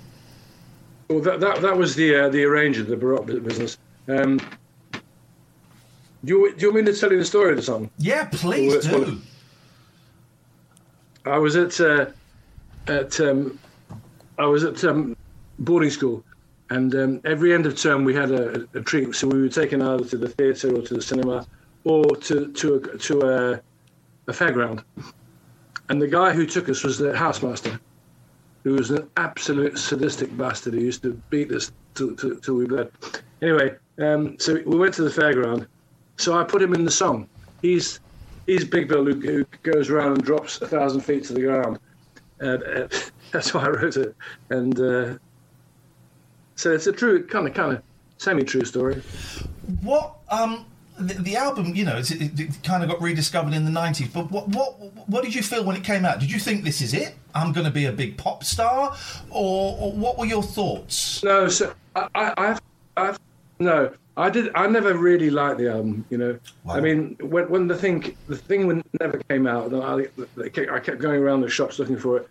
Well, 1.10 1.20
that, 1.22 1.40
that, 1.40 1.60
that 1.60 1.76
was 1.76 1.96
the 1.96 2.14
uh, 2.14 2.28
the 2.28 2.44
arranger, 2.44 2.84
the 2.84 2.96
Baroque 2.96 3.26
business. 3.26 3.78
Um, 4.06 4.38
do, 4.92 5.00
you, 6.24 6.54
do 6.54 6.66
you 6.66 6.72
want 6.72 6.86
me 6.86 6.92
to 6.92 6.98
tell 6.98 7.10
you 7.10 7.18
the 7.18 7.24
story 7.24 7.50
of 7.50 7.56
the 7.56 7.62
song? 7.62 7.90
Yeah, 7.98 8.28
please 8.30 8.86
do. 8.86 9.20
I 11.26 11.36
was 11.36 11.56
at 11.56 11.80
uh, 11.80 12.06
at 12.86 13.20
um, 13.20 13.58
I 14.38 14.46
was 14.46 14.62
at 14.62 14.84
um, 14.84 15.16
boarding 15.58 15.90
school, 15.90 16.22
and 16.70 16.94
um, 16.94 17.20
every 17.24 17.52
end 17.54 17.66
of 17.66 17.76
term 17.76 18.04
we 18.04 18.14
had 18.14 18.30
a, 18.30 18.68
a 18.74 18.80
treat. 18.80 19.12
So 19.16 19.26
we 19.26 19.42
were 19.42 19.48
taken 19.48 19.82
either 19.82 20.04
to 20.04 20.16
the 20.16 20.28
theatre 20.28 20.72
or 20.76 20.82
to 20.82 20.94
the 20.94 21.02
cinema, 21.02 21.44
or 21.82 22.04
to 22.04 22.52
to 22.52 22.74
a, 22.76 22.98
to 22.98 23.20
a, 23.22 23.52
a 24.28 24.32
fairground. 24.32 24.84
And 25.88 26.00
the 26.00 26.06
guy 26.06 26.32
who 26.32 26.46
took 26.46 26.68
us 26.68 26.84
was 26.84 26.98
the 26.98 27.12
housemaster, 27.12 27.80
who 28.64 28.74
was 28.74 28.90
an 28.90 29.08
absolute 29.16 29.78
sadistic 29.78 30.36
bastard 30.36 30.74
who 30.74 30.80
used 30.80 31.02
to 31.02 31.20
beat 31.30 31.50
us 31.52 31.72
till, 31.94 32.14
till, 32.16 32.38
till 32.40 32.54
we 32.54 32.66
bled. 32.66 32.90
Anyway, 33.42 33.74
um, 34.00 34.36
so 34.38 34.54
we 34.66 34.78
went 34.78 34.94
to 34.94 35.02
the 35.02 35.10
fairground. 35.10 35.66
So 36.18 36.38
I 36.38 36.44
put 36.44 36.62
him 36.62 36.74
in 36.74 36.84
the 36.84 36.90
song. 36.90 37.28
He's 37.62 38.00
he's 38.46 38.64
Big 38.64 38.88
Bill 38.88 39.04
who, 39.04 39.14
who 39.20 39.44
goes 39.62 39.90
around 39.90 40.12
and 40.12 40.22
drops 40.22 40.60
a 40.60 40.66
thousand 40.68 41.00
feet 41.00 41.24
to 41.24 41.32
the 41.32 41.42
ground. 41.42 41.78
And, 42.40 42.62
uh, 42.62 42.88
that's 43.32 43.54
why 43.54 43.64
I 43.64 43.68
wrote 43.68 43.96
it. 43.96 44.14
And 44.50 44.78
uh, 44.78 45.18
so 46.56 46.72
it's 46.72 46.86
a 46.86 46.92
true 46.92 47.26
kind 47.26 47.48
of 47.48 47.54
kind 47.54 47.72
of 47.72 47.82
semi-true 48.18 48.64
story. 48.64 49.02
What 49.80 50.16
um 50.30 50.66
the, 51.00 51.14
the 51.14 51.36
album, 51.36 51.74
you 51.74 51.84
know, 51.84 51.96
it's, 51.96 52.10
it, 52.10 52.38
it 52.38 52.62
kind 52.62 52.82
of 52.82 52.88
got 52.88 53.00
rediscovered 53.00 53.54
in 53.54 53.64
the 53.64 53.70
'90s. 53.70 54.12
But 54.12 54.30
what 54.30 54.48
what 54.48 55.08
what 55.08 55.24
did 55.24 55.34
you 55.34 55.42
feel 55.42 55.64
when 55.64 55.76
it 55.76 55.84
came 55.84 56.04
out? 56.04 56.20
Did 56.20 56.30
you 56.30 56.38
think 56.38 56.64
this 56.64 56.80
is 56.80 56.94
it? 56.94 57.14
I'm 57.34 57.52
going 57.52 57.66
to 57.66 57.72
be 57.72 57.86
a 57.86 57.92
big 57.92 58.16
pop 58.16 58.44
star, 58.44 58.96
or, 59.30 59.76
or 59.78 59.92
what 59.92 60.18
were 60.18 60.26
your 60.26 60.42
thoughts? 60.42 61.22
No, 61.22 61.48
so 61.48 61.72
I, 61.94 62.08
I, 62.14 62.58
I've, 62.96 63.18
no, 63.58 63.92
I 64.16 64.30
did. 64.30 64.50
I 64.54 64.66
never 64.66 64.94
really 64.94 65.30
liked 65.30 65.58
the 65.58 65.68
album. 65.70 66.04
You 66.10 66.18
know, 66.18 66.38
Wow. 66.64 66.74
I 66.74 66.80
mean, 66.80 67.16
when 67.20 67.48
when 67.48 67.68
the 67.68 67.76
thing 67.76 68.16
the 68.28 68.36
thing 68.36 68.66
when 68.66 68.82
never 69.00 69.18
came 69.28 69.46
out, 69.46 69.72
I, 69.72 70.06
I 70.42 70.48
kept 70.80 70.98
going 70.98 71.20
around 71.20 71.40
the 71.40 71.48
shops 71.48 71.78
looking 71.78 71.96
for 71.96 72.18
it. 72.18 72.28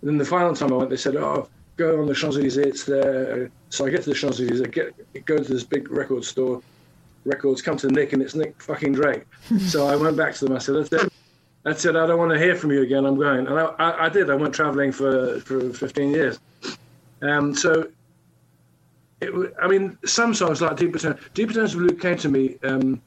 And 0.00 0.10
then 0.10 0.18
the 0.18 0.24
final 0.24 0.54
time 0.54 0.72
I 0.72 0.76
went, 0.76 0.90
they 0.90 0.96
said, 0.96 1.16
"Oh, 1.16 1.48
go 1.76 2.00
on 2.00 2.06
the 2.06 2.14
Champs 2.14 2.36
Elysees, 2.36 2.56
it's 2.56 2.84
there." 2.84 3.50
So 3.70 3.86
I 3.86 3.90
get 3.90 4.02
to 4.04 4.10
the 4.10 4.14
Champs 4.14 4.40
Elysees, 4.40 4.62
I 4.62 4.66
get 4.66 5.24
go 5.26 5.36
to 5.38 5.44
this 5.44 5.64
big 5.64 5.90
record 5.90 6.24
store, 6.24 6.62
records 7.26 7.60
come 7.60 7.76
to 7.78 7.88
Nick, 7.88 8.12
and 8.12 8.22
it's 8.22 8.34
Nick 8.34 8.60
fucking 8.62 8.92
Drake. 8.94 9.24
so 9.66 9.86
I 9.86 9.96
went 9.96 10.16
back 10.16 10.34
to 10.36 10.46
them. 10.46 10.56
I 10.56 10.58
said, 10.58 10.76
"That's 10.76 11.04
it." 11.04 11.12
I 11.64 11.74
said, 11.74 11.96
"I 11.96 12.06
don't 12.06 12.18
want 12.18 12.32
to 12.32 12.38
hear 12.38 12.56
from 12.56 12.70
you 12.70 12.82
again. 12.82 13.04
I'm 13.04 13.16
going." 13.16 13.46
And 13.46 13.58
I, 13.58 13.64
I, 13.78 14.06
I 14.06 14.08
did. 14.08 14.30
I 14.30 14.34
went 14.34 14.54
traveling 14.54 14.92
for 14.92 15.40
for 15.40 15.72
15 15.72 16.10
years. 16.10 16.38
Um, 17.22 17.54
so 17.54 17.88
it, 19.20 19.54
I 19.60 19.66
mean, 19.66 19.98
some 20.04 20.34
songs 20.34 20.60
like 20.60 20.76
Deep 20.76 20.98
Tones, 20.98 21.20
Deep 21.34 21.50
of 21.50 21.72
Blue 21.72 21.96
came 21.96 22.16
to 22.18 22.28
me. 22.28 22.56
Um, 22.62 23.00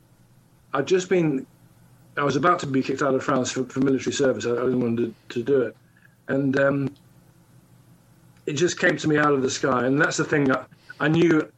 I'd 0.73 0.87
just 0.87 1.09
been, 1.09 1.45
I 2.17 2.23
was 2.23 2.35
about 2.35 2.59
to 2.59 2.67
be 2.67 2.81
kicked 2.81 3.01
out 3.01 3.13
of 3.13 3.23
France 3.23 3.51
for, 3.51 3.63
for 3.65 3.79
military 3.79 4.13
service. 4.13 4.45
I, 4.45 4.51
I 4.51 4.65
didn't 4.65 4.81
want 4.81 4.97
to, 4.97 5.13
to 5.29 5.43
do 5.43 5.61
it. 5.61 5.77
And 6.27 6.59
um, 6.59 6.95
it 8.45 8.53
just 8.53 8.79
came 8.79 8.97
to 8.97 9.07
me 9.07 9.17
out 9.17 9.33
of 9.33 9.41
the 9.41 9.49
sky. 9.49 9.85
And 9.85 9.99
that's 10.01 10.17
the 10.17 10.25
thing 10.25 10.45
that 10.45 10.67
I 10.99 11.07
knew 11.07 11.49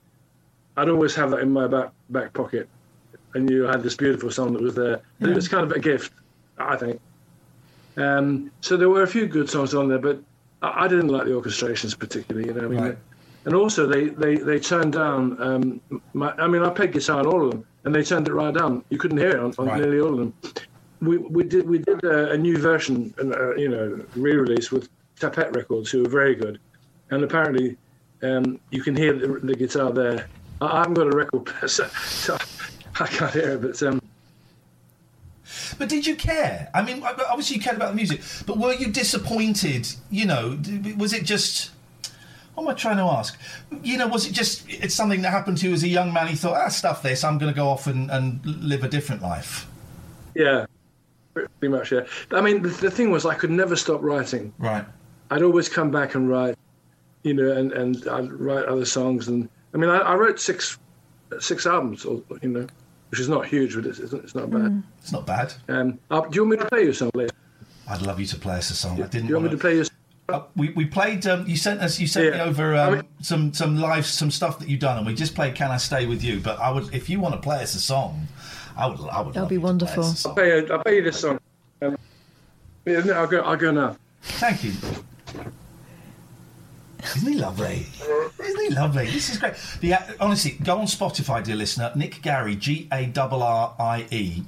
I'd 0.81 0.89
always 0.89 1.13
have 1.15 1.29
that 1.31 1.41
in 1.41 1.51
my 1.51 1.67
back, 1.67 1.91
back 2.09 2.33
pocket. 2.33 2.67
And 3.35 3.47
you 3.49 3.63
had 3.63 3.83
this 3.83 3.95
beautiful 3.95 4.31
song 4.31 4.53
that 4.53 4.61
was 4.63 4.73
there. 4.73 5.01
And 5.19 5.29
it 5.29 5.35
was 5.35 5.47
kind 5.47 5.63
of 5.63 5.71
a 5.71 5.79
gift, 5.79 6.11
I 6.57 6.75
think. 6.75 6.99
Um, 7.97 8.51
so 8.61 8.77
there 8.77 8.89
were 8.89 9.03
a 9.03 9.07
few 9.07 9.27
good 9.27 9.47
songs 9.47 9.75
on 9.75 9.89
there, 9.89 9.99
but 9.99 10.23
I, 10.63 10.85
I 10.85 10.87
didn't 10.87 11.09
like 11.09 11.25
the 11.25 11.31
orchestrations 11.31 11.97
particularly. 11.97 12.47
You 12.47 12.55
know, 12.55 12.65
I 12.65 12.67
mean, 12.67 12.79
Right. 12.81 12.97
and 13.45 13.53
also 13.53 13.85
they 13.85 14.09
they 14.09 14.35
they 14.37 14.59
turned 14.59 14.93
down. 14.93 15.41
Um, 15.41 15.81
my, 16.13 16.33
I 16.39 16.47
mean, 16.47 16.63
I 16.63 16.69
played 16.71 16.93
guitar 16.93 17.19
on 17.19 17.27
all 17.27 17.45
of 17.45 17.51
them, 17.51 17.65
and 17.85 17.93
they 17.93 18.03
turned 18.03 18.27
it 18.27 18.33
right 18.33 18.53
down. 18.53 18.83
You 18.89 18.97
couldn't 18.97 19.17
hear 19.17 19.31
it 19.31 19.39
on, 19.39 19.53
on 19.59 19.67
Right. 19.67 19.81
nearly 19.81 19.99
all 19.99 20.13
of 20.13 20.17
them. 20.19 20.33
We 21.01 21.17
we 21.17 21.43
did 21.43 21.67
we 21.69 21.77
did 21.79 22.03
a, 22.03 22.31
a 22.31 22.37
new 22.37 22.57
version, 22.57 23.13
uh, 23.19 23.55
you 23.55 23.69
know, 23.69 24.03
re-release 24.15 24.71
with 24.71 24.89
Tapete 25.19 25.55
Records, 25.55 25.91
who 25.91 26.05
are 26.05 26.09
very 26.09 26.35
good, 26.35 26.59
and 27.11 27.23
apparently 27.23 27.77
um, 28.23 28.59
you 28.71 28.81
can 28.83 28.95
hear 28.95 29.13
the, 29.13 29.27
the 29.43 29.55
guitar 29.55 29.91
there. 29.91 30.29
I, 30.61 30.79
haven't 30.79 30.93
got 30.93 31.07
a 31.07 31.15
record 31.15 31.45
player, 31.45 31.67
so, 31.67 31.87
so 31.87 32.37
I 32.99 33.07
can't 33.07 33.33
hear 33.33 33.51
it, 33.53 33.61
but. 33.61 33.83
Um, 33.83 34.01
But 35.77 35.89
did 35.89 36.05
you 36.05 36.15
care? 36.15 36.69
I 36.73 36.81
mean, 36.81 37.03
obviously 37.03 37.57
you 37.57 37.61
cared 37.61 37.75
about 37.75 37.89
the 37.89 37.95
music, 37.95 38.21
but 38.45 38.57
were 38.57 38.73
you 38.73 38.87
disappointed? 38.87 39.87
You 40.09 40.25
know, 40.25 40.59
was 40.97 41.13
it 41.13 41.23
just? 41.25 41.71
What 42.53 42.63
am 42.63 42.69
I 42.69 42.73
trying 42.73 42.97
to 42.97 43.03
ask? 43.03 43.39
You 43.81 43.97
know, 43.97 44.07
was 44.07 44.27
it 44.27 44.33
just 44.33 44.69
it's 44.69 44.93
something 44.93 45.21
that 45.21 45.31
happened 45.31 45.57
to 45.59 45.67
you 45.67 45.73
as 45.73 45.83
a 45.83 45.87
young 45.87 46.13
man? 46.13 46.27
He 46.27 46.35
thought, 46.35 46.55
ah, 46.55 46.67
stuff 46.67 47.01
this. 47.01 47.23
I'm 47.23 47.37
going 47.37 47.51
to 47.51 47.55
go 47.55 47.67
off 47.67 47.87
and, 47.87 48.11
and 48.11 48.45
live 48.45 48.83
a 48.83 48.89
different 48.89 49.21
life. 49.21 49.67
Yeah, 50.35 50.65
pretty 51.33 51.67
much. 51.67 51.91
Yeah. 51.91 52.05
I 52.31 52.41
mean, 52.41 52.61
the, 52.61 52.69
the 52.69 52.91
thing 52.91 53.09
was, 53.09 53.25
I 53.25 53.35
could 53.35 53.51
never 53.51 53.75
stop 53.75 54.01
writing. 54.03 54.53
Right. 54.59 54.85
I'd 55.31 55.43
always 55.43 55.69
come 55.69 55.91
back 55.91 56.15
and 56.15 56.29
write, 56.29 56.57
you 57.23 57.33
know, 57.33 57.51
and, 57.51 57.71
and 57.71 58.07
I'd 58.07 58.31
write 58.31 58.65
other 58.65 58.85
songs. 58.85 59.27
And 59.29 59.49
I 59.73 59.77
mean, 59.77 59.89
I, 59.89 59.97
I 59.99 60.15
wrote 60.15 60.39
six 60.39 60.77
six 61.39 61.65
albums, 61.65 62.03
or 62.05 62.21
you 62.41 62.49
know, 62.49 62.67
which 63.09 63.19
is 63.19 63.29
not 63.29 63.45
huge, 63.45 63.75
but 63.75 63.85
it's, 63.85 63.99
it's 63.99 64.11
not- 64.13 64.23
it's 64.23 64.35
not 64.35 64.49
bad. 64.49 64.83
It's 64.99 65.11
not 65.11 65.25
bad. 65.25 65.53
Um, 65.69 65.99
uh, 66.09 66.21
do 66.21 66.35
you 66.35 66.41
want 66.43 66.51
me 66.51 66.57
to 66.57 66.65
play 66.65 66.83
you 66.83 66.89
a 66.89 66.93
song 66.93 67.11
later? 67.13 67.33
I'd 67.89 68.01
love 68.01 68.19
you 68.19 68.25
to 68.27 68.37
play 68.37 68.55
us 68.57 68.69
a 68.69 68.75
song. 68.75 69.01
I 69.01 69.07
didn't. 69.07 69.29
you 69.29 69.35
want 69.35 69.43
me 69.45 69.47
wanna- 69.49 69.57
to 69.57 69.61
play 69.61 69.75
you? 69.77 69.85
Uh, 70.29 70.43
we, 70.55 70.69
we 70.71 70.85
played. 70.85 71.25
Um, 71.27 71.45
you 71.47 71.57
sent 71.57 71.81
us. 71.81 71.99
You 71.99 72.07
sent 72.07 72.31
me 72.31 72.37
Yeah. 72.37 72.45
over 72.45 72.73
I 72.75 72.79
um, 72.83 72.93
mean- 72.93 73.03
some 73.21 73.53
some 73.53 73.79
live 73.81 74.05
some 74.05 74.31
stuff 74.31 74.59
that 74.59 74.69
you've 74.69 74.79
done, 74.79 74.97
and 74.97 75.05
we 75.05 75.13
just 75.13 75.35
played 75.35 75.55
"Can 75.55 75.71
I 75.71 75.77
Stay 75.77 76.05
with 76.05 76.23
You." 76.23 76.39
But 76.39 76.59
I 76.59 76.69
would, 76.71 76.93
if 76.93 77.09
you 77.09 77.19
want 77.19 77.35
to 77.35 77.41
play 77.41 77.61
us 77.61 77.75
a 77.75 77.79
song, 77.81 78.27
I 78.77 78.87
would. 78.87 78.99
I 79.09 79.21
would. 79.21 79.33
That'd 79.33 79.41
love 79.43 79.49
be 79.49 79.55
you 79.55 79.59
to 79.59 79.63
play 79.65 79.69
wonderful. 79.69 80.03
us 80.03 80.07
a 80.07 80.09
I'll 80.09 80.15
song. 80.15 80.35
play 80.35 80.47
you, 80.57 80.67
I'll 80.71 80.83
play 80.83 80.95
you 80.97 81.01
this 81.03 81.19
song. 81.19 81.39
Um, 81.81 81.97
yeah, 82.85 82.99
no, 83.01 83.13
I'll 83.13 83.27
go. 83.27 83.41
I'll 83.41 83.57
go 83.57 83.71
now. 83.71 83.97
Thank 84.21 84.63
you. 84.63 84.73
Isn't 87.03 87.33
he 87.33 87.39
lovely? 87.39 87.87
Isn't 88.39 88.61
he 88.61 88.69
lovely? 88.69 89.05
This 89.05 89.29
is 89.29 89.37
great. 89.37 89.53
The, 89.79 89.95
honestly, 90.19 90.51
go 90.63 90.77
on 90.79 90.85
Spotify, 90.85 91.43
dear 91.43 91.55
listener. 91.55 91.91
Nick 91.95 92.21
Garrie, 92.21 92.55
G 92.55 92.87
A 92.91 93.11
R 93.17 93.29
R 93.33 93.75
I 93.79 94.07
E, 94.11 94.43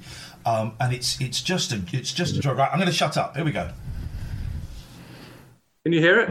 um, 0.46 0.72
and 0.80 0.92
it's 0.92 1.20
it's 1.20 1.40
just 1.42 1.72
a 1.72 1.82
it's 1.92 2.12
just 2.12 2.36
a 2.36 2.40
joy. 2.40 2.52
Right, 2.52 2.70
I'm 2.70 2.78
going 2.78 2.86
to 2.90 2.92
shut 2.94 3.16
up. 3.16 3.36
Here 3.36 3.44
we 3.44 3.52
go. 3.52 3.70
Can 5.84 5.92
you 5.92 6.00
hear 6.00 6.20
it? 6.20 6.30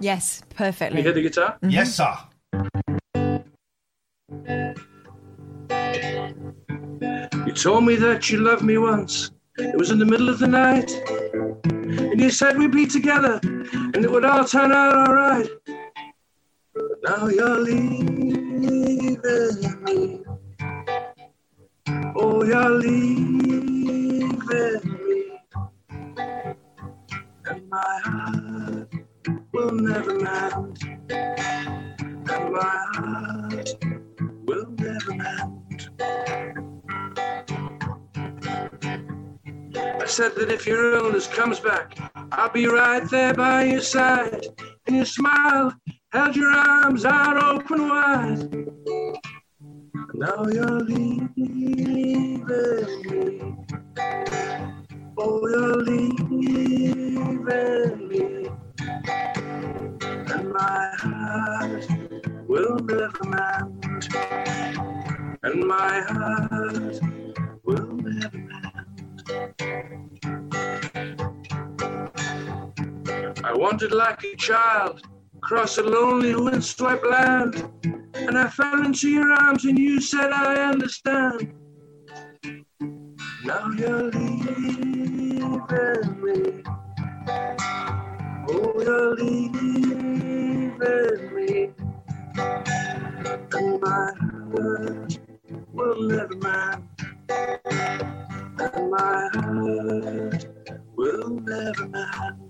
Yes, 0.00 0.40
Can 0.40 0.48
perfectly. 0.56 0.98
you 0.98 1.02
hear 1.04 1.12
the 1.12 1.22
guitar? 1.22 1.56
Yes, 1.62 1.94
sir. 1.96 2.16
You 7.46 7.52
told 7.52 7.84
me 7.84 7.96
that 7.96 8.28
you 8.30 8.38
loved 8.38 8.62
me 8.62 8.78
once. 8.78 9.30
It 9.58 9.76
was 9.76 9.90
in 9.90 9.98
the 9.98 10.04
middle 10.04 10.28
of 10.28 10.38
the 10.38 10.46
night. 10.46 10.90
And 11.64 12.20
you 12.20 12.30
said 12.30 12.58
we'd 12.58 12.72
be 12.72 12.86
together 12.86 13.40
and 13.42 13.96
it 13.96 14.10
would 14.10 14.24
all 14.24 14.44
turn 14.44 14.72
out 14.72 14.94
all 14.94 15.14
right. 15.14 15.48
But 16.74 16.98
now 17.02 17.28
you're 17.28 17.60
leaving 17.60 18.60
me. 19.84 20.24
Oh, 22.14 22.44
you're 22.44 22.70
leaving 22.70 24.38
me. 24.46 25.38
And 27.46 27.70
my 27.70 28.00
heart 28.04 28.92
will 29.52 29.72
never 29.72 30.18
mend. 30.18 30.78
And 31.10 32.52
my 32.52 32.84
heart 32.94 33.45
Said 40.08 40.36
that 40.36 40.52
if 40.52 40.66
your 40.66 40.94
illness 40.94 41.26
comes 41.26 41.60
back, 41.60 41.98
I'll 42.32 42.48
be 42.48 42.66
right 42.66 43.02
there 43.10 43.34
by 43.34 43.64
your 43.64 43.80
side. 43.80 44.46
And 44.86 44.96
you 44.96 45.04
smiled, 45.04 45.74
held 46.12 46.36
your 46.36 46.52
arms 46.52 47.04
out 47.04 47.42
open 47.42 47.88
wide. 47.88 48.50
Now 50.14 50.46
you're 50.46 50.80
leaving 50.80 51.32
me. 51.36 52.42
Oh, 55.18 55.48
you're 55.48 55.82
leaving 55.82 57.44
I 73.56 73.58
wanted 73.58 73.90
like 73.90 74.22
a 74.22 74.36
child 74.36 75.00
across 75.38 75.78
a 75.78 75.82
lonely 75.82 76.34
windswept 76.34 77.06
land. 77.06 77.66
And 78.12 78.36
I 78.36 78.48
fell 78.50 78.84
into 78.84 79.08
your 79.08 79.32
arms 79.32 79.64
and 79.64 79.78
you 79.78 79.98
said, 79.98 80.30
I 80.30 80.56
understand. 80.56 81.54
Now 83.44 83.70
you're 83.78 84.10
leaving 84.10 85.40
me. 86.22 86.62
Oh, 88.46 88.74
you're 88.78 89.14
leaving 89.14 90.76
me. 91.34 91.70
And 92.36 93.80
my 93.80 94.12
heart 94.20 95.18
will 95.72 96.02
never 96.02 96.36
mend. 96.36 96.88
And 98.58 98.90
my 98.90 99.30
heart 99.32 100.46
will 100.94 101.30
never 101.30 101.88
mend. 101.88 102.45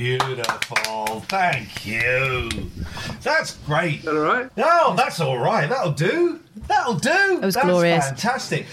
Beautiful. 0.00 1.20
Thank 1.28 1.84
you. 1.84 2.48
That's 3.20 3.58
great. 3.66 3.98
Is 3.98 4.04
that 4.06 4.16
all 4.16 4.22
right? 4.22 4.48
Oh, 4.56 4.94
that's 4.96 5.20
all 5.20 5.36
right. 5.36 5.68
That'll 5.68 5.92
do. 5.92 6.40
That'll 6.68 6.94
do. 6.94 7.10
That 7.10 7.42
was 7.42 7.54
that's 7.54 7.66
glorious. 7.66 8.06
Fantastic. 8.06 8.64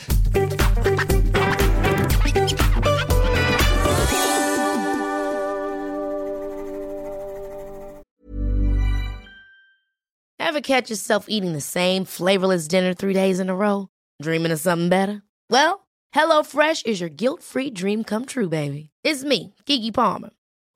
Ever 10.40 10.62
catch 10.62 10.90
yourself 10.90 11.26
eating 11.28 11.52
the 11.52 11.60
same 11.60 12.06
flavorless 12.06 12.70
dinner 12.70 12.94
three 12.94 13.12
days 13.12 13.42
in 13.42 13.50
a 13.50 13.56
row? 13.56 13.90
Dreaming 14.22 14.54
of 14.54 14.62
something 14.62 14.88
better? 14.88 15.24
Well, 15.50 15.86
HelloFresh 16.16 16.86
is 16.86 17.02
your 17.02 17.10
guilt 17.10 17.44
free 17.44 17.70
dream 17.70 18.06
come 18.06 18.26
true, 18.26 18.48
baby. 18.48 18.92
It's 19.04 19.26
me, 19.26 19.54
Keke 19.66 19.94
Palmer. 19.94 20.30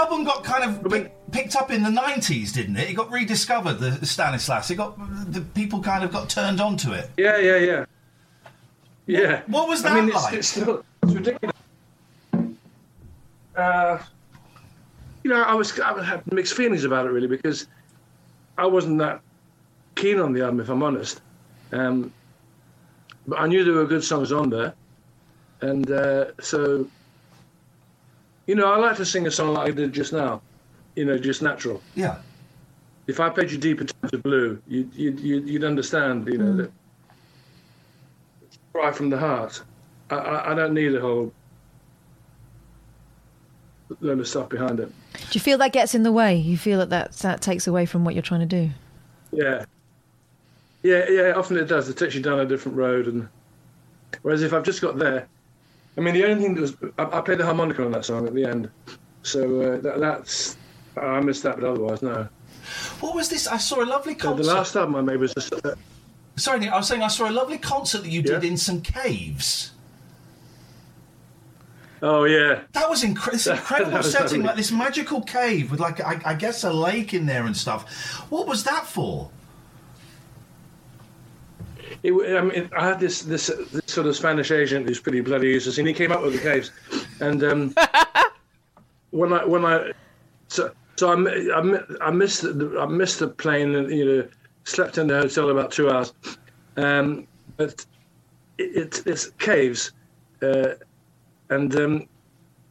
Album 0.00 0.24
got 0.24 0.42
kind 0.44 0.64
of 0.64 0.90
pi- 0.90 1.10
picked 1.30 1.56
up 1.56 1.70
in 1.70 1.82
the 1.82 1.90
nineties, 1.90 2.52
didn't 2.52 2.76
it? 2.76 2.90
It 2.90 2.94
got 2.94 3.10
rediscovered. 3.10 3.78
The 3.78 4.04
Stanislas. 4.06 4.70
It 4.70 4.76
got 4.76 4.98
the 5.32 5.40
people 5.40 5.80
kind 5.80 6.02
of 6.02 6.12
got 6.12 6.28
turned 6.28 6.60
onto 6.60 6.92
it. 6.92 7.10
Yeah, 7.16 7.38
yeah, 7.38 7.56
yeah. 7.56 7.84
Yeah. 9.06 9.42
What 9.46 9.68
was 9.68 9.84
I 9.84 9.94
mean, 9.94 10.06
that 10.06 10.14
it's, 10.14 10.24
like? 10.24 10.34
it's 10.34 10.48
still 10.48 10.84
it's 11.02 11.12
ridiculous. 11.12 11.56
Uh, 13.56 13.98
you 15.22 15.30
know, 15.30 15.42
I 15.42 15.54
was 15.54 15.78
I 15.80 16.02
had 16.02 16.32
mixed 16.32 16.54
feelings 16.54 16.84
about 16.84 17.06
it 17.06 17.10
really 17.10 17.28
because 17.28 17.66
I 18.56 18.66
wasn't 18.66 18.98
that 18.98 19.20
keen 19.94 20.18
on 20.18 20.32
the 20.32 20.42
album, 20.42 20.60
if 20.60 20.68
I'm 20.68 20.82
honest. 20.82 21.20
Um, 21.72 22.12
but 23.26 23.38
I 23.38 23.46
knew 23.46 23.64
there 23.64 23.74
were 23.74 23.86
good 23.86 24.04
songs 24.04 24.32
on 24.32 24.50
there, 24.50 24.74
and 25.60 25.90
uh, 25.90 26.26
so 26.40 26.86
you 28.46 28.54
know, 28.54 28.72
I 28.72 28.76
like 28.76 28.96
to 28.96 29.04
sing 29.04 29.26
a 29.26 29.30
song 29.30 29.54
like 29.54 29.68
I 29.68 29.70
did 29.70 29.92
just 29.92 30.12
now. 30.12 30.42
You 30.96 31.04
know, 31.04 31.18
just 31.18 31.40
natural. 31.42 31.80
Yeah. 31.94 32.18
If 33.06 33.20
I 33.20 33.28
played 33.28 33.50
you 33.50 33.58
deeper 33.58 33.84
tones 33.84 34.12
of 34.12 34.22
blue, 34.22 34.60
you'd 34.68 34.94
you'd, 34.94 35.20
you'd, 35.20 35.48
you'd 35.48 35.64
understand. 35.64 36.26
You 36.26 36.38
know 36.38 36.52
hmm. 36.52 36.56
that 36.58 36.72
cry 38.72 38.92
from 38.92 39.10
the 39.10 39.18
heart. 39.18 39.62
I, 40.10 40.16
I, 40.16 40.52
I 40.52 40.54
don't 40.54 40.74
need 40.74 40.94
a 40.94 41.00
whole 41.00 41.32
load 44.00 44.20
of 44.20 44.28
stuff 44.28 44.48
behind 44.48 44.80
it. 44.80 44.92
Do 45.12 45.20
you 45.32 45.40
feel 45.40 45.58
that 45.58 45.72
gets 45.72 45.94
in 45.94 46.02
the 46.02 46.12
way? 46.12 46.36
You 46.36 46.56
feel 46.56 46.78
that 46.78 46.90
that, 46.90 47.12
that 47.14 47.40
takes 47.40 47.66
away 47.66 47.86
from 47.86 48.04
what 48.04 48.14
you're 48.14 48.22
trying 48.22 48.40
to 48.40 48.46
do? 48.46 48.70
Yeah. 49.32 49.64
Yeah, 50.82 51.08
yeah, 51.10 51.32
often 51.32 51.56
it 51.56 51.66
does. 51.66 51.88
It 51.88 51.96
takes 51.96 52.14
you 52.14 52.22
down 52.22 52.40
a 52.40 52.46
different 52.46 52.78
road. 52.78 53.06
and 53.06 53.28
Whereas 54.22 54.42
if 54.42 54.52
I've 54.52 54.62
just 54.62 54.80
got 54.80 54.98
there, 54.98 55.28
I 55.96 56.00
mean, 56.00 56.14
the 56.14 56.24
only 56.24 56.42
thing 56.42 56.54
that 56.54 56.60
was, 56.60 56.76
I, 56.98 57.18
I 57.18 57.20
played 57.20 57.38
the 57.38 57.44
harmonica 57.44 57.84
on 57.84 57.92
that 57.92 58.04
song 58.04 58.26
at 58.26 58.34
the 58.34 58.44
end. 58.44 58.70
So 59.22 59.60
uh, 59.60 59.80
that, 59.80 60.00
that's, 60.00 60.56
I 60.96 61.20
missed 61.20 61.42
that, 61.42 61.56
but 61.60 61.64
otherwise, 61.68 62.02
no. 62.02 62.28
What 63.00 63.14
was 63.14 63.28
this? 63.28 63.46
I 63.46 63.56
saw 63.58 63.82
a 63.82 63.84
lovely 63.86 64.14
concert. 64.14 64.42
the 64.44 64.48
last 64.54 64.76
album 64.76 64.96
I 64.96 65.00
made 65.02 65.18
was 65.18 65.34
just, 65.34 65.52
uh, 65.64 65.74
Sorry, 66.36 66.68
I 66.68 66.76
was 66.76 66.86
saying 66.88 67.02
I 67.02 67.08
saw 67.08 67.28
a 67.28 67.32
lovely 67.32 67.58
concert 67.58 68.02
that 68.02 68.10
you 68.10 68.22
did 68.22 68.44
in 68.44 68.56
some 68.56 68.80
caves. 68.80 69.72
oh, 72.02 72.24
yeah. 72.24 72.62
That 72.72 72.88
was 72.88 73.02
incre- 73.02 73.32
this 73.32 73.46
incredible 73.48 73.98
was 73.98 74.10
setting, 74.10 74.38
lovely. 74.38 74.46
like 74.46 74.56
this 74.56 74.70
magical 74.72 75.20
cave 75.22 75.70
with, 75.70 75.80
like, 75.80 76.00
I, 76.00 76.20
I 76.24 76.34
guess, 76.34 76.64
a 76.64 76.72
lake 76.72 77.12
in 77.12 77.26
there 77.26 77.44
and 77.44 77.56
stuff. 77.56 77.90
What 78.30 78.46
was 78.46 78.64
that 78.64 78.86
for? 78.86 79.30
It, 82.02 82.12
I, 82.12 82.40
mean, 82.40 82.70
I 82.76 82.88
had 82.88 83.00
this, 83.00 83.22
this 83.22 83.48
this 83.72 83.82
sort 83.86 84.06
of 84.06 84.16
Spanish 84.16 84.50
agent 84.50 84.88
who's 84.88 85.00
pretty 85.00 85.20
bloody 85.20 85.48
useless, 85.48 85.78
and 85.78 85.86
he 85.86 85.92
came 85.92 86.12
up 86.12 86.22
with 86.22 86.32
the 86.32 86.38
caves. 86.38 86.70
And 87.20 87.44
um, 87.44 87.74
when 89.10 89.32
I 89.32 89.44
when 89.44 89.64
I 89.64 89.92
so 90.48 90.72
so 90.96 91.10
I, 91.10 91.60
I, 91.60 92.08
I 92.08 92.10
missed 92.10 92.42
the, 92.42 92.78
I 92.80 92.86
missed 92.86 93.18
the 93.18 93.28
plane 93.28 93.74
and 93.74 93.90
you 93.90 94.04
know 94.04 94.28
slept 94.64 94.98
in 94.98 95.08
the 95.08 95.18
hotel 95.18 95.50
about 95.50 95.72
two 95.72 95.90
hours. 95.90 96.14
Um, 96.76 97.26
but 97.56 97.84
it, 98.56 98.70
it's 98.74 99.00
it's 99.00 99.30
caves, 99.38 99.92
uh, 100.42 100.74
and 101.50 101.74
um, 101.76 102.08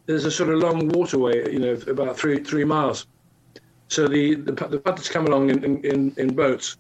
there's 0.08 0.26
a 0.26 0.32
sort 0.32 0.50
of 0.50 0.60
long 0.60 0.90
waterway, 0.90 1.54
you 1.54 1.60
know, 1.60 1.74
about 1.88 2.18
three 2.18 2.44
three 2.44 2.64
miles. 2.64 3.06
So 3.90 4.08
the 4.08 4.36
the, 4.36 4.54
the 4.54 4.80
punters 4.80 5.08
come 5.08 5.28
along 5.28 5.52
in, 5.52 5.64
in, 5.64 5.86
in, 5.86 6.14
in 6.18 6.36
boats, 6.36 6.78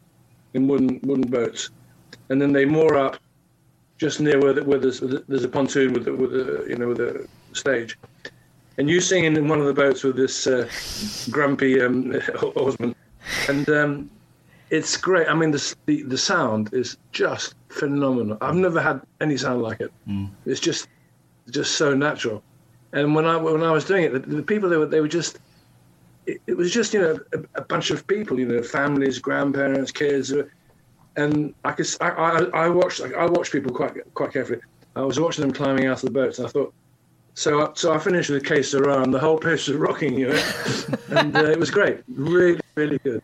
in 0.55 0.67
wooden 0.67 0.99
wooden 1.03 1.29
boats, 1.29 1.69
and 2.29 2.41
then 2.41 2.53
they 2.53 2.65
moor 2.65 2.95
up 2.95 3.17
just 3.97 4.21
near 4.21 4.39
where, 4.39 4.53
the, 4.53 4.63
where 4.63 4.79
there's, 4.79 5.01
there's 5.27 5.43
a 5.43 5.49
pontoon 5.49 5.93
with 5.93 6.05
the, 6.05 6.13
with 6.13 6.31
the, 6.31 6.65
you 6.69 6.77
know 6.77 6.87
with 6.87 6.99
a 7.01 7.27
stage, 7.53 7.97
and 8.77 8.89
you 8.89 9.01
sing 9.01 9.25
in 9.25 9.47
one 9.47 9.59
of 9.59 9.65
the 9.65 9.73
boats 9.73 10.03
with 10.03 10.15
this 10.15 10.47
uh, 10.47 10.67
grumpy 11.31 11.81
um, 11.81 12.13
oarsman, 12.55 12.95
and 13.47 13.69
um, 13.69 14.09
it's 14.69 14.95
great. 14.95 15.27
I 15.27 15.33
mean, 15.33 15.51
the, 15.51 15.75
the 15.85 16.03
the 16.03 16.17
sound 16.17 16.73
is 16.73 16.97
just 17.11 17.55
phenomenal. 17.69 18.37
I've 18.41 18.55
never 18.55 18.81
had 18.81 19.01
any 19.19 19.37
sound 19.37 19.61
like 19.61 19.81
it. 19.81 19.91
It's 20.45 20.59
just 20.59 20.87
just 21.49 21.75
so 21.75 21.93
natural. 21.93 22.43
And 22.93 23.13
when 23.15 23.25
I 23.25 23.35
when 23.35 23.63
I 23.63 23.71
was 23.71 23.85
doing 23.85 24.03
it, 24.03 24.13
the, 24.13 24.19
the 24.19 24.43
people 24.43 24.69
they 24.69 24.77
were 24.77 24.85
they 24.85 25.01
were 25.01 25.07
just 25.07 25.39
it, 26.25 26.41
it 26.47 26.57
was 26.57 26.71
just 26.71 26.93
you 26.93 27.01
know 27.01 27.19
a, 27.33 27.39
a 27.55 27.61
bunch 27.61 27.91
of 27.91 28.05
people, 28.07 28.39
you 28.39 28.47
know, 28.47 28.63
families, 28.63 29.19
grandparents, 29.19 29.91
kids, 29.91 30.31
uh, 30.31 30.43
and 31.15 31.53
I 31.65 31.71
could 31.71 31.87
I 32.01 32.47
I 32.53 32.69
watched 32.69 33.01
I 33.01 33.25
watched 33.25 33.51
people 33.51 33.71
quite 33.73 33.93
quite 34.13 34.31
carefully. 34.33 34.59
I 34.95 35.01
was 35.01 35.19
watching 35.19 35.43
them 35.43 35.53
climbing 35.53 35.85
out 35.85 35.97
of 35.97 36.01
the 36.01 36.11
boats, 36.11 36.39
and 36.39 36.47
I 36.47 36.51
thought. 36.51 36.73
So, 37.35 37.61
I- 37.67 37.71
so 37.73 37.93
I 37.93 37.99
finished 37.99 38.29
with 38.29 38.43
case 38.43 38.73
around. 38.73 39.11
The 39.11 39.19
whole 39.19 39.37
place 39.37 39.67
was 39.67 39.77
rocking, 39.87 40.17
you 40.17 40.27
know, 40.29 40.41
and 41.11 41.35
uh, 41.37 41.45
it 41.45 41.59
was 41.59 41.71
great, 41.71 42.01
really, 42.09 42.59
really 42.75 42.97
good. 42.99 43.21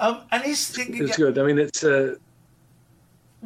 Um, 0.00 0.22
and 0.32 0.44
is 0.44 0.76
It's 0.76 1.16
good. 1.16 1.38
I 1.38 1.42
mean, 1.44 1.58
it's 1.58 1.82
uh, 1.82 2.16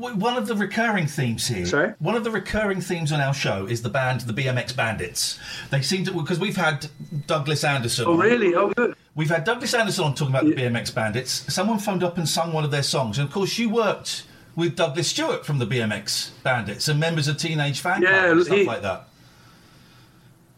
one 0.01 0.37
of 0.37 0.47
the 0.47 0.55
recurring 0.55 1.07
themes 1.07 1.47
here. 1.47 1.67
Sorry? 1.67 1.95
One 1.99 2.15
of 2.15 2.25
the 2.25 2.31
recurring 2.31 2.81
themes 2.81 3.13
on 3.13 3.21
our 3.21 3.35
show 3.35 3.67
is 3.67 3.83
the 3.83 3.89
band, 3.89 4.23
the 4.23 4.33
BMX 4.33 4.75
Bandits. 4.75 5.39
They 5.71 5.83
seem 5.83 6.05
to 6.07 6.13
because 6.13 6.39
we've 6.39 6.57
had 6.57 6.87
Douglas 7.27 7.65
Anderson. 7.65 8.07
oh 8.09 8.17
really? 8.17 8.55
Oh 8.55 8.73
good. 8.77 8.95
We've 9.15 9.29
had 9.31 9.45
Douglas 9.45 9.75
Anderson 9.75 10.05
on 10.05 10.15
talking 10.15 10.35
about 10.35 10.45
the 10.47 10.55
BMX 10.55 10.95
Bandits. 10.95 11.53
Someone 11.53 11.79
phoned 11.79 12.03
up 12.03 12.17
and 12.19 12.29
sung 12.29 12.53
one 12.53 12.65
of 12.65 12.71
their 12.71 12.83
songs, 12.83 13.19
and 13.19 13.27
of 13.29 13.33
course, 13.35 13.59
you 13.59 13.69
worked 13.69 14.25
with 14.57 14.77
Douglas 14.77 15.09
Stewart 15.09 15.45
from 15.47 15.59
the 15.59 15.67
BMX 15.67 16.31
Bandits 16.43 16.89
and 16.89 16.99
members 16.99 17.29
of 17.29 17.37
Teenage 17.37 17.83
Fanclub 17.83 18.03
Yeah, 18.03 18.31
and 18.33 18.45
stuff 18.45 18.57
he- 18.59 18.65
like 18.65 18.83
that. 18.83 19.05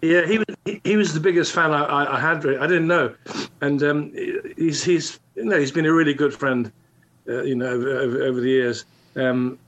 Yeah, 0.01 0.27
he 0.27 0.39
was 0.39 0.47
he, 0.65 0.81
he 0.83 0.97
was 0.97 1.15
the 1.15 1.21
biggest 1.21 1.53
fan 1.53 1.71
I, 1.73 1.85
I, 1.85 2.17
I 2.17 2.21
had. 2.21 2.45
I 2.45 2.67
didn't 2.67 2.89
know, 2.89 3.15
and 3.61 3.81
um, 3.85 4.13
he's 4.57 4.83
he's 4.83 5.21
you 5.37 5.45
know 5.45 5.57
he's 5.59 5.71
been 5.71 5.87
a 5.87 5.93
really 5.93 6.13
good 6.13 6.35
friend, 6.35 6.73
uh, 7.29 7.43
you 7.43 7.55
know, 7.55 7.67
over, 7.69 7.99
over, 8.01 8.23
over 8.25 8.41
the 8.41 8.49
years. 8.49 8.85
Um, 9.17 9.59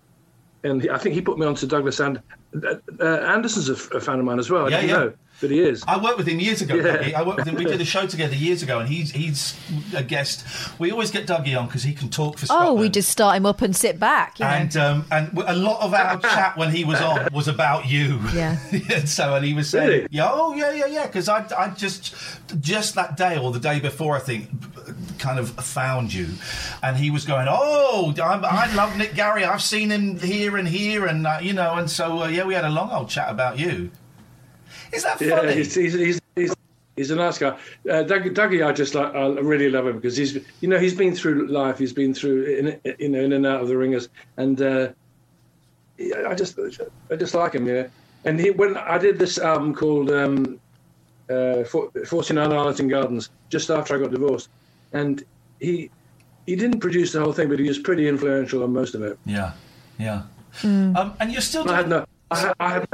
and 0.62 0.88
I 0.90 0.98
think 0.98 1.14
he 1.14 1.20
put 1.20 1.38
me 1.38 1.46
on 1.46 1.54
to 1.57 1.66
Douglas 1.66 2.00
and 2.00 2.20
uh, 2.64 2.74
uh, 3.00 3.04
Anderson's 3.04 3.68
a, 3.68 3.76
fan 3.76 4.18
of 4.18 4.24
mine 4.24 4.38
as 4.38 4.50
well. 4.50 4.66
I 4.66 4.68
Yeah, 4.70 4.80
didn't 4.80 4.90
yeah. 4.90 4.96
know, 4.96 5.12
but 5.44 5.50
he 5.50 5.61
is. 5.61 5.85
I 5.87 6.02
worked 6.02 6.16
with 6.16 6.26
him 6.26 6.40
years 6.40 6.62
ago. 6.62 6.74
Yeah. 6.76 6.96
Dougie. 6.96 7.12
I 7.14 7.22
worked 7.22 7.40
with 7.40 7.48
him. 7.48 7.54
We 7.57 7.66
did 7.66 7.78
a 7.80 7.85
show 7.94 8.07
together 8.07 8.35
years 8.35 8.62
ago, 8.62 8.78
and 8.78 8.88
he's 8.88 9.11
he's 9.11 9.54
a 9.94 10.02
guest. 10.02 10.46
We 10.78 10.90
always 10.90 11.11
get 11.11 11.26
Dougie 11.26 11.59
on 11.59 11.66
because 11.66 11.83
he 11.83 11.92
can 11.92 12.09
talk 12.09 12.38
for 12.38 12.46
Scotland. 12.46 12.70
Oh, 12.70 12.80
we 12.80 12.88
just 12.88 13.11
start 13.11 13.37
him 13.37 13.44
up 13.44 13.61
and 13.61 13.76
sit 13.76 14.00
back. 14.00 14.38
You 14.38 14.46
know. 14.46 14.50
And 14.50 14.76
um, 14.78 15.04
and 15.11 15.35
w- 15.35 15.46
a 15.46 15.57
lot 15.57 15.83
of 15.83 15.92
our 15.92 16.18
chat 16.35 16.57
when 16.57 16.70
he 16.70 16.85
was 16.85 16.98
on 17.02 17.28
was 17.33 17.46
about 17.46 17.87
you. 17.87 18.20
Yeah. 18.33 18.57
and 18.94 19.07
so 19.07 19.35
and 19.35 19.44
he 19.44 19.52
was 19.52 19.68
saying, 19.68 19.88
Really? 19.88 20.09
yeah, 20.11 20.30
oh 20.33 20.54
yeah, 20.54 20.72
yeah, 20.72 20.87
yeah, 20.87 21.07
because 21.07 21.28
I 21.28 21.46
I 21.57 21.68
just 21.70 22.14
just 22.61 22.94
that 22.94 23.18
day 23.18 23.37
or 23.37 23.52
the 23.52 23.61
day 23.61 23.80
before 23.80 24.16
I 24.16 24.20
think 24.20 24.48
kind 25.18 25.38
of 25.38 25.50
found 25.50 26.12
you, 26.12 26.28
and 26.83 26.96
he 26.96 27.11
was 27.11 27.24
going, 27.24 27.46
oh, 27.48 28.14
I'm, 28.22 28.44
I 28.44 28.72
love 28.74 28.96
Nick 28.96 29.14
Garrie. 29.14 29.44
I've 29.44 29.62
seen 29.62 29.90
him 29.90 30.18
here 30.18 30.57
and 30.57 30.68
here, 30.68 31.07
and 31.07 31.26
uh, 31.26 31.38
you 31.40 31.52
know, 31.52 31.74
and 31.74 31.90
so 31.90 32.22
uh, 32.22 32.28
yeah, 32.28 32.44
we 32.44 32.54
had 32.54 32.64
a 32.64 32.70
long 32.70 32.90
old 32.90 33.09
chat 33.09 33.30
about 33.30 33.59
you. 33.59 33.90
Is 34.94 35.02
that 35.02 35.20
Yeah, 35.20 35.37
funny? 35.40 35.54
he's, 35.54 35.74
he's, 35.74 35.92
he's, 35.94 36.20
he's, 36.37 36.54
he's 36.96 37.11
a 37.11 37.16
nice 37.16 37.38
guy. 37.38 37.57
Uh, 37.90 38.02
Doug, 38.02 38.22
Dougie, 38.35 38.66
I 38.66 38.72
just 38.72 38.94
like, 38.94 39.14
I 39.14 39.26
really 39.40 39.70
love 39.70 39.87
him 39.87 39.96
because 39.96 40.16
he's, 40.16 40.35
you 40.61 40.68
know, 40.68 40.78
he's 40.78 40.94
been 40.94 41.14
through 41.14 41.48
life. 41.48 41.78
He's 41.78 41.92
been 41.92 42.14
through, 42.14 42.44
in, 42.44 42.94
you 42.98 43.09
know, 43.09 43.20
in 43.20 43.33
and 43.33 43.46
out 43.46 43.61
of 43.61 43.68
the 43.68 43.76
ringers, 43.76 44.09
and 44.37 44.61
uh, 44.62 44.88
I 46.26 46.35
just, 46.35 46.59
I 47.11 47.16
just 47.16 47.35
like 47.35 47.54
him. 47.54 47.66
Yeah, 47.66 47.87
and 48.24 48.38
he 48.40 48.50
when 48.50 48.76
I 48.76 48.98
did 48.98 49.18
this 49.18 49.38
album 49.38 49.74
called 49.74 50.11
um, 50.11 50.59
uh, 51.30 51.64
49 51.64 52.52
Arlington 52.52 52.88
Gardens 52.88 53.30
just 53.48 53.70
after 53.70 53.96
I 53.96 53.98
got 54.00 54.11
divorced, 54.11 54.48
and 54.92 55.22
he 55.61 55.90
he 56.46 56.57
didn't 56.57 56.80
produce 56.80 57.12
the 57.12 57.20
whole 57.20 57.33
thing, 57.33 57.48
but 57.48 57.59
he 57.59 57.66
was 57.68 57.78
pretty 57.78 58.09
influential 58.09 58.62
on 58.64 58.72
most 58.72 58.94
of 58.94 59.02
it. 59.02 59.18
Yeah, 59.24 59.52
yeah. 59.98 60.22
Um, 60.62 61.14
and 61.20 61.33
you're 61.33 61.40
still. 61.40 61.68
I 61.70 61.76
had 61.76 61.88
doing- 61.88 62.00
no, 62.00 62.07
I 62.30 62.38
had, 62.38 62.54
I 62.61 62.70
had 62.72 62.88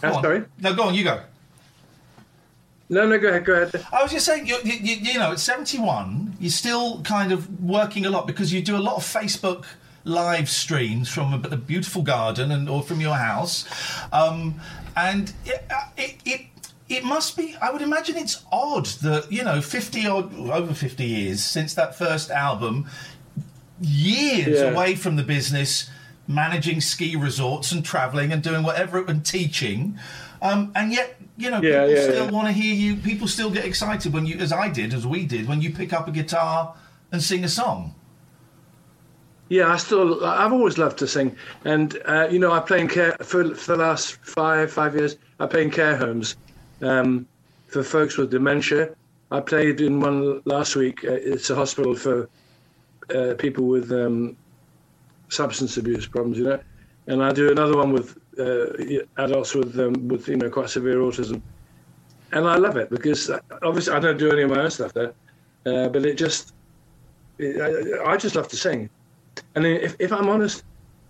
Go 0.00 0.14
on. 0.14 0.22
sorry. 0.22 0.44
No, 0.60 0.74
go 0.74 0.84
on. 0.84 0.94
You 0.94 1.04
go. 1.04 1.20
No, 2.90 3.06
no, 3.06 3.18
go 3.18 3.28
ahead, 3.28 3.44
go 3.44 3.52
ahead. 3.52 3.84
I 3.92 4.02
was 4.02 4.10
just 4.12 4.24
saying, 4.24 4.46
you, 4.46 4.56
you, 4.64 4.72
you, 4.72 4.96
you 5.12 5.18
know, 5.18 5.32
at 5.32 5.40
71, 5.40 6.36
you're 6.40 6.50
still 6.50 7.02
kind 7.02 7.32
of 7.32 7.62
working 7.62 8.06
a 8.06 8.10
lot 8.10 8.26
because 8.26 8.50
you 8.50 8.62
do 8.62 8.76
a 8.76 8.78
lot 8.80 8.96
of 8.96 9.02
Facebook 9.02 9.64
live 10.04 10.48
streams 10.48 11.10
from 11.10 11.34
a, 11.34 11.36
a 11.48 11.56
beautiful 11.58 12.00
garden 12.00 12.50
and 12.50 12.66
or 12.66 12.82
from 12.82 12.98
your 13.02 13.16
house, 13.16 13.66
um, 14.10 14.58
and 14.96 15.34
it, 15.44 15.70
it, 15.98 16.14
it 16.24 16.40
it 16.88 17.04
must 17.04 17.36
be. 17.36 17.54
I 17.60 17.70
would 17.70 17.82
imagine 17.82 18.16
it's 18.16 18.42
odd 18.50 18.86
that 19.02 19.30
you 19.30 19.44
know, 19.44 19.60
50 19.60 20.06
odd 20.06 20.34
over 20.50 20.72
50 20.72 21.04
years 21.04 21.44
since 21.44 21.74
that 21.74 21.94
first 21.94 22.30
album, 22.30 22.86
years 23.82 24.60
Yeah. 24.60 24.70
away 24.70 24.94
from 24.94 25.16
the 25.16 25.22
business, 25.22 25.90
managing 26.28 26.80
ski 26.80 27.16
resorts 27.16 27.72
and 27.72 27.84
traveling 27.84 28.32
and 28.32 28.42
doing 28.42 28.62
whatever 28.62 29.04
and 29.04 29.24
teaching, 29.26 29.98
um, 30.42 30.70
and 30.76 30.92
yet 30.92 31.16
you 31.36 31.50
know 31.50 31.60
Yeah, 31.60 31.86
people 31.86 31.90
yeah, 31.94 32.02
still 32.02 32.24
yeah. 32.26 32.30
want 32.30 32.46
to 32.46 32.52
hear 32.52 32.74
you. 32.74 32.96
People 32.96 33.26
still 33.26 33.50
get 33.50 33.64
excited 33.64 34.12
when 34.12 34.26
you, 34.26 34.36
as 34.38 34.52
I 34.52 34.68
did, 34.68 34.94
as 34.94 35.06
we 35.06 35.24
did, 35.26 35.48
when 35.48 35.60
you 35.60 35.70
pick 35.72 35.92
up 35.92 36.06
a 36.06 36.12
guitar 36.12 36.74
and 37.10 37.22
sing 37.22 37.42
a 37.44 37.48
song. 37.48 37.94
Yeah, 39.48 39.72
I 39.72 39.78
still, 39.78 40.22
I've 40.26 40.52
always 40.52 40.76
loved 40.76 40.98
to 40.98 41.06
sing, 41.08 41.34
and 41.64 41.98
uh, 42.04 42.28
you 42.30 42.38
know, 42.38 42.52
I 42.52 42.60
play 42.60 42.80
in 42.80 42.88
care 42.88 43.16
for, 43.22 43.54
for 43.54 43.76
the 43.76 43.82
last 43.82 44.16
five 44.22 44.70
five 44.70 44.94
years. 44.94 45.16
I 45.40 45.46
play 45.46 45.62
in 45.62 45.70
care 45.70 45.96
homes 45.96 46.36
um, 46.82 47.26
for 47.66 47.82
folks 47.82 48.18
with 48.18 48.30
dementia. 48.30 48.90
I 49.30 49.40
played 49.40 49.80
in 49.80 50.00
one 50.00 50.42
last 50.44 50.76
week. 50.76 51.04
Uh, 51.04 51.12
it's 51.12 51.48
a 51.48 51.54
hospital 51.54 51.94
for 51.94 52.28
uh, 53.14 53.34
people 53.38 53.66
with 53.66 53.90
um, 53.92 54.36
substance 55.28 55.76
abuse 55.76 56.06
problems, 56.06 56.38
you 56.38 56.44
know, 56.44 56.60
and 57.06 57.22
I 57.22 57.32
do 57.32 57.50
another 57.50 57.76
one 57.76 57.92
with 57.92 58.16
uh, 58.38 59.22
adults 59.22 59.54
with 59.54 59.78
um, 59.78 60.08
with 60.08 60.28
you 60.28 60.36
know 60.36 60.50
quite 60.50 60.70
severe 60.70 60.96
autism, 60.96 61.40
and 62.32 62.46
I 62.46 62.56
love 62.56 62.76
it 62.76 62.90
because 62.90 63.30
uh, 63.30 63.40
obviously 63.62 63.94
I 63.94 64.00
don't 64.00 64.18
do 64.18 64.30
any 64.30 64.42
of 64.42 64.50
my 64.50 64.60
own 64.60 64.70
stuff 64.70 64.92
there, 64.92 65.12
uh, 65.66 65.88
but 65.88 66.04
it 66.04 66.16
just, 66.16 66.54
it, 67.38 67.60
I, 67.60 68.12
I 68.12 68.16
just 68.16 68.36
love 68.36 68.48
to 68.48 68.56
sing. 68.56 68.90
And 69.54 69.66
if, 69.66 69.96
if 69.98 70.12
I'm 70.12 70.28
honest, 70.28 70.64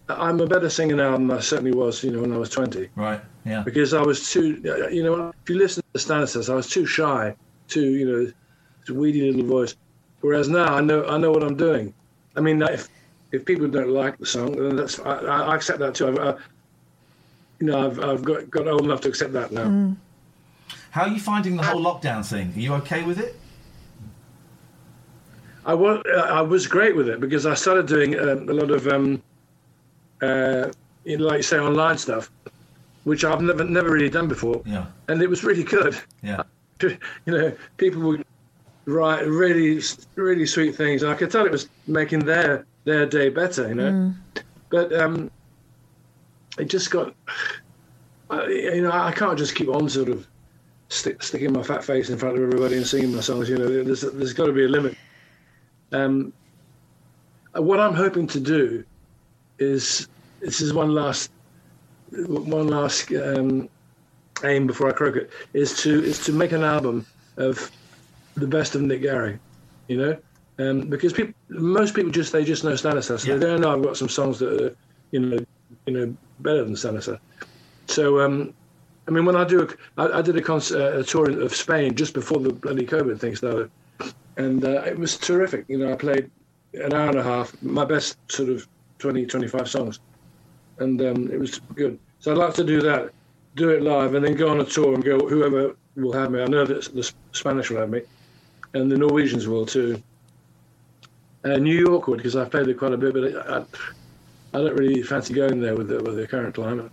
I'm 0.09 0.41
a 0.41 0.47
better 0.47 0.71
singer 0.71 0.97
now 0.97 1.13
than 1.13 1.31
I 1.31 1.41
certainly 1.41 1.73
was, 1.73 2.03
you 2.03 2.11
know, 2.11 2.21
when 2.23 2.33
I 2.33 2.39
was 2.39 2.51
20. 2.51 2.89
Right. 2.97 3.21
Yeah. 3.45 3.63
Because 3.63 3.93
I 3.93 4.03
was 4.03 4.31
too, 4.31 4.61
you 4.91 5.03
know, 5.03 5.33
if 5.43 5.51
you 5.51 5.59
listen 5.59 5.83
to 5.93 5.99
Stanislas, 5.99 6.49
I 6.49 6.55
was 6.55 6.69
too 6.69 6.87
shy, 6.87 7.35
too, 7.69 7.91
you 7.91 8.11
know, 8.11 8.95
weedy 8.95 9.31
little 9.31 9.47
voice. 9.47 9.77
Whereas 10.21 10.49
now 10.49 10.75
I 10.75 10.81
know, 10.81 11.05
I 11.07 11.19
know 11.19 11.31
what 11.31 11.43
I'm 11.43 11.57
doing. 11.57 11.93
I 12.37 12.41
mean, 12.41 12.63
if 12.63 12.89
if 13.33 13.45
people 13.45 13.69
don't 13.69 13.91
like 13.91 14.19
the 14.19 14.27
song, 14.27 14.53
then 14.53 14.77
that's 14.77 14.99
I, 15.01 15.19
I 15.19 15.55
accept 15.55 15.79
that 15.81 15.95
too. 15.95 16.09
I've, 16.09 16.19
I, 16.19 16.35
you 17.61 17.67
know, 17.67 17.87
I've, 17.87 17.99
I've 18.01 18.25
got, 18.25 18.49
got 18.51 18.69
old 18.69 18.85
enough 18.85 19.01
to 19.03 19.09
accept 19.09 19.33
that 19.33 19.51
now. 19.53 19.95
How 20.91 21.03
are 21.03 21.09
you 21.09 21.21
finding 21.21 21.57
the 21.57 21.63
whole 21.63 21.81
lockdown 21.83 22.25
thing? 22.25 22.53
Are 22.57 22.61
you 22.61 22.75
okay 22.75 23.03
with 23.03 23.19
it? 23.19 23.37
I 25.67 25.75
was 25.75 26.03
I 26.17 26.41
was 26.41 26.67
great 26.67 26.97
with 26.97 27.09
it 27.09 27.21
because 27.21 27.45
I 27.45 27.55
started 27.55 27.87
doing 27.87 28.19
um, 28.19 28.49
a 28.49 28.53
lot 28.53 28.71
of 28.71 28.87
um, 28.89 29.23
uh, 30.23 30.71
you 31.05 31.19
know, 31.19 31.27
like 31.27 31.39
you 31.39 31.43
say 31.43 31.59
online 31.59 31.99
stuff, 31.99 32.31
which 33.05 33.25
I've 33.25 33.43
never 33.43 33.65
never 33.65 33.91
really 33.91 34.09
done 34.09 34.29
before, 34.29 34.63
Yeah. 34.65 34.87
and 35.09 35.21
it 35.21 35.29
was 35.29 35.45
really 35.45 35.65
good. 35.65 35.97
Yeah. 36.23 36.43
You 37.27 37.33
know, 37.37 37.53
people 37.77 38.01
would 38.03 38.25
write 38.87 39.27
really 39.27 39.83
really 40.15 40.47
sweet 40.47 40.77
things, 40.77 41.03
and 41.03 41.11
I 41.11 41.17
could 41.17 41.31
tell 41.31 41.45
it 41.45 41.51
was 41.53 41.69
making 41.89 42.21
their 42.21 42.65
their 42.89 43.07
day 43.07 43.29
better. 43.29 43.69
You 43.69 43.75
know, 43.75 44.15
but 44.71 44.93
um, 44.93 45.31
it 46.59 46.69
just 46.69 46.91
got. 46.91 47.15
I, 48.31 48.47
you 48.47 48.83
know, 48.83 48.93
I 48.93 49.13
can't 49.13 49.39
just 49.39 49.55
keep 49.55 49.69
on 49.69 49.89
sort 49.89 50.09
of 50.09 50.27
stick, 50.89 51.23
sticking 51.23 51.53
my 51.53 51.63
fat 51.63 51.83
face 51.85 52.11
in 52.11 52.19
front 52.19 52.37
of 52.37 52.43
everybody 52.43 52.77
and 52.77 52.87
singing 52.87 53.15
my 53.15 53.21
songs. 53.21 53.49
You 53.49 53.59
know, 53.59 53.85
there's 53.85 54.01
there's 54.01 54.33
got 54.33 54.47
to 54.47 54.53
be 54.53 54.65
a 54.65 54.69
limit. 54.69 54.97
Um, 55.93 56.33
what 57.55 57.81
I'm 57.81 57.95
hoping 57.95 58.27
to 58.29 58.41
do 58.41 58.85
is 59.59 60.09
this 60.41 60.61
is 60.61 60.73
one 60.73 60.95
last 60.95 61.31
one 62.13 62.69
last 62.69 63.11
um, 63.13 63.69
aim 64.45 64.67
before 64.67 64.89
I 64.89 64.93
croak 64.93 65.17
it 65.17 65.31
is 65.53 65.77
to 65.83 66.03
is 66.03 66.25
to 66.27 66.33
make 66.33 66.53
an 66.53 66.63
album 66.63 67.07
of 67.37 67.71
the 68.37 68.47
best 68.47 68.75
of 68.75 68.83
Nick 68.83 69.03
Garrie, 69.03 69.39
you 69.89 69.97
know, 69.97 70.17
um, 70.59 70.89
because 70.89 71.13
people 71.13 71.35
most 71.49 71.95
people 71.95 72.11
just 72.11 72.33
they 72.33 72.45
just 72.45 72.65
know 72.65 72.77
Stanislas. 72.77 73.25
Yeah. 73.27 73.37
They 73.37 73.47
don't 73.47 73.61
know 73.61 73.75
I've 73.75 73.83
got 73.83 73.97
some 73.97 74.09
songs 74.09 74.39
that 74.41 74.61
are 74.61 74.77
you 75.11 75.21
know 75.21 75.45
you 75.87 75.93
know 75.93 76.17
better 76.41 76.65
than 76.65 76.77
Stanislas. 76.77 77.21
So 77.87 78.21
um, 78.21 78.55
I 79.09 79.11
mean, 79.11 79.25
when 79.25 79.37
I 79.37 79.45
do, 79.45 79.63
a, 79.63 80.03
I, 80.03 80.19
I 80.19 80.23
did 80.23 80.37
a, 80.37 80.43
concert, 80.43 80.99
a 80.99 81.03
tour 81.03 81.31
of 81.41 81.57
Spain 81.57 81.95
just 81.95 82.13
before 82.13 82.41
the 82.41 82.53
bloody 82.53 82.85
COVID 82.85 83.19
thing 83.19 83.35
started, 83.35 83.71
and 84.37 84.63
uh, 84.63 84.83
it 84.83 84.99
was 84.99 85.17
terrific. 85.17 85.65
You 85.69 85.79
know, 85.79 85.93
I 85.93 85.97
played 85.97 86.31
an 86.75 86.93
hour 86.93 87.09
and 87.09 87.19
a 87.19 87.23
half, 87.23 87.61
my 87.63 87.87
best 87.87 88.19
sort 88.31 88.51
of 88.51 88.69
20, 88.99 89.25
25 89.25 89.69
songs, 89.69 90.01
and 90.79 91.01
um, 91.01 91.31
it 91.33 91.41
was 91.41 91.59
good. 91.75 91.99
So 92.19 92.33
I'd 92.33 92.39
like 92.39 92.53
to 92.55 92.65
do 92.65 92.83
that, 92.83 93.11
do 93.57 93.71
it 93.71 93.83
live, 93.83 94.13
and 94.15 94.23
then 94.23 94.35
go 94.35 94.51
on 94.51 94.61
a 94.61 94.65
tour 94.65 94.93
and 94.95 95.03
go. 95.03 95.27
Whoever 95.27 95.75
will 95.97 96.13
have 96.13 96.31
me, 96.31 96.43
I 96.43 96.47
know 96.47 96.67
that 96.67 96.95
the 96.95 97.11
Spanish 97.33 97.71
will 97.71 97.79
have 97.79 97.89
me, 97.89 98.03
and 98.75 98.93
the 98.93 98.99
Norwegians 98.99 99.49
will 99.49 99.65
too. 99.65 100.03
Uh, 101.45 101.57
New 101.57 101.77
York 101.79 102.09
would 102.09 102.19
because 102.19 102.37
I've 102.37 102.51
played 102.51 102.67
there 102.67 102.75
quite 102.75 102.93
a 102.93 102.97
bit, 102.97 103.15
but 103.15 103.49
I, 103.49 103.65
I 104.55 104.63
don't 104.63 104.75
really 104.77 105.03
fancy 105.03 105.35
going 105.35 105.61
there 105.61 105.77
with 105.77 105.89
the, 105.89 106.03
with 106.03 106.17
the 106.17 106.27
current 106.27 106.55
climate. 106.55 106.91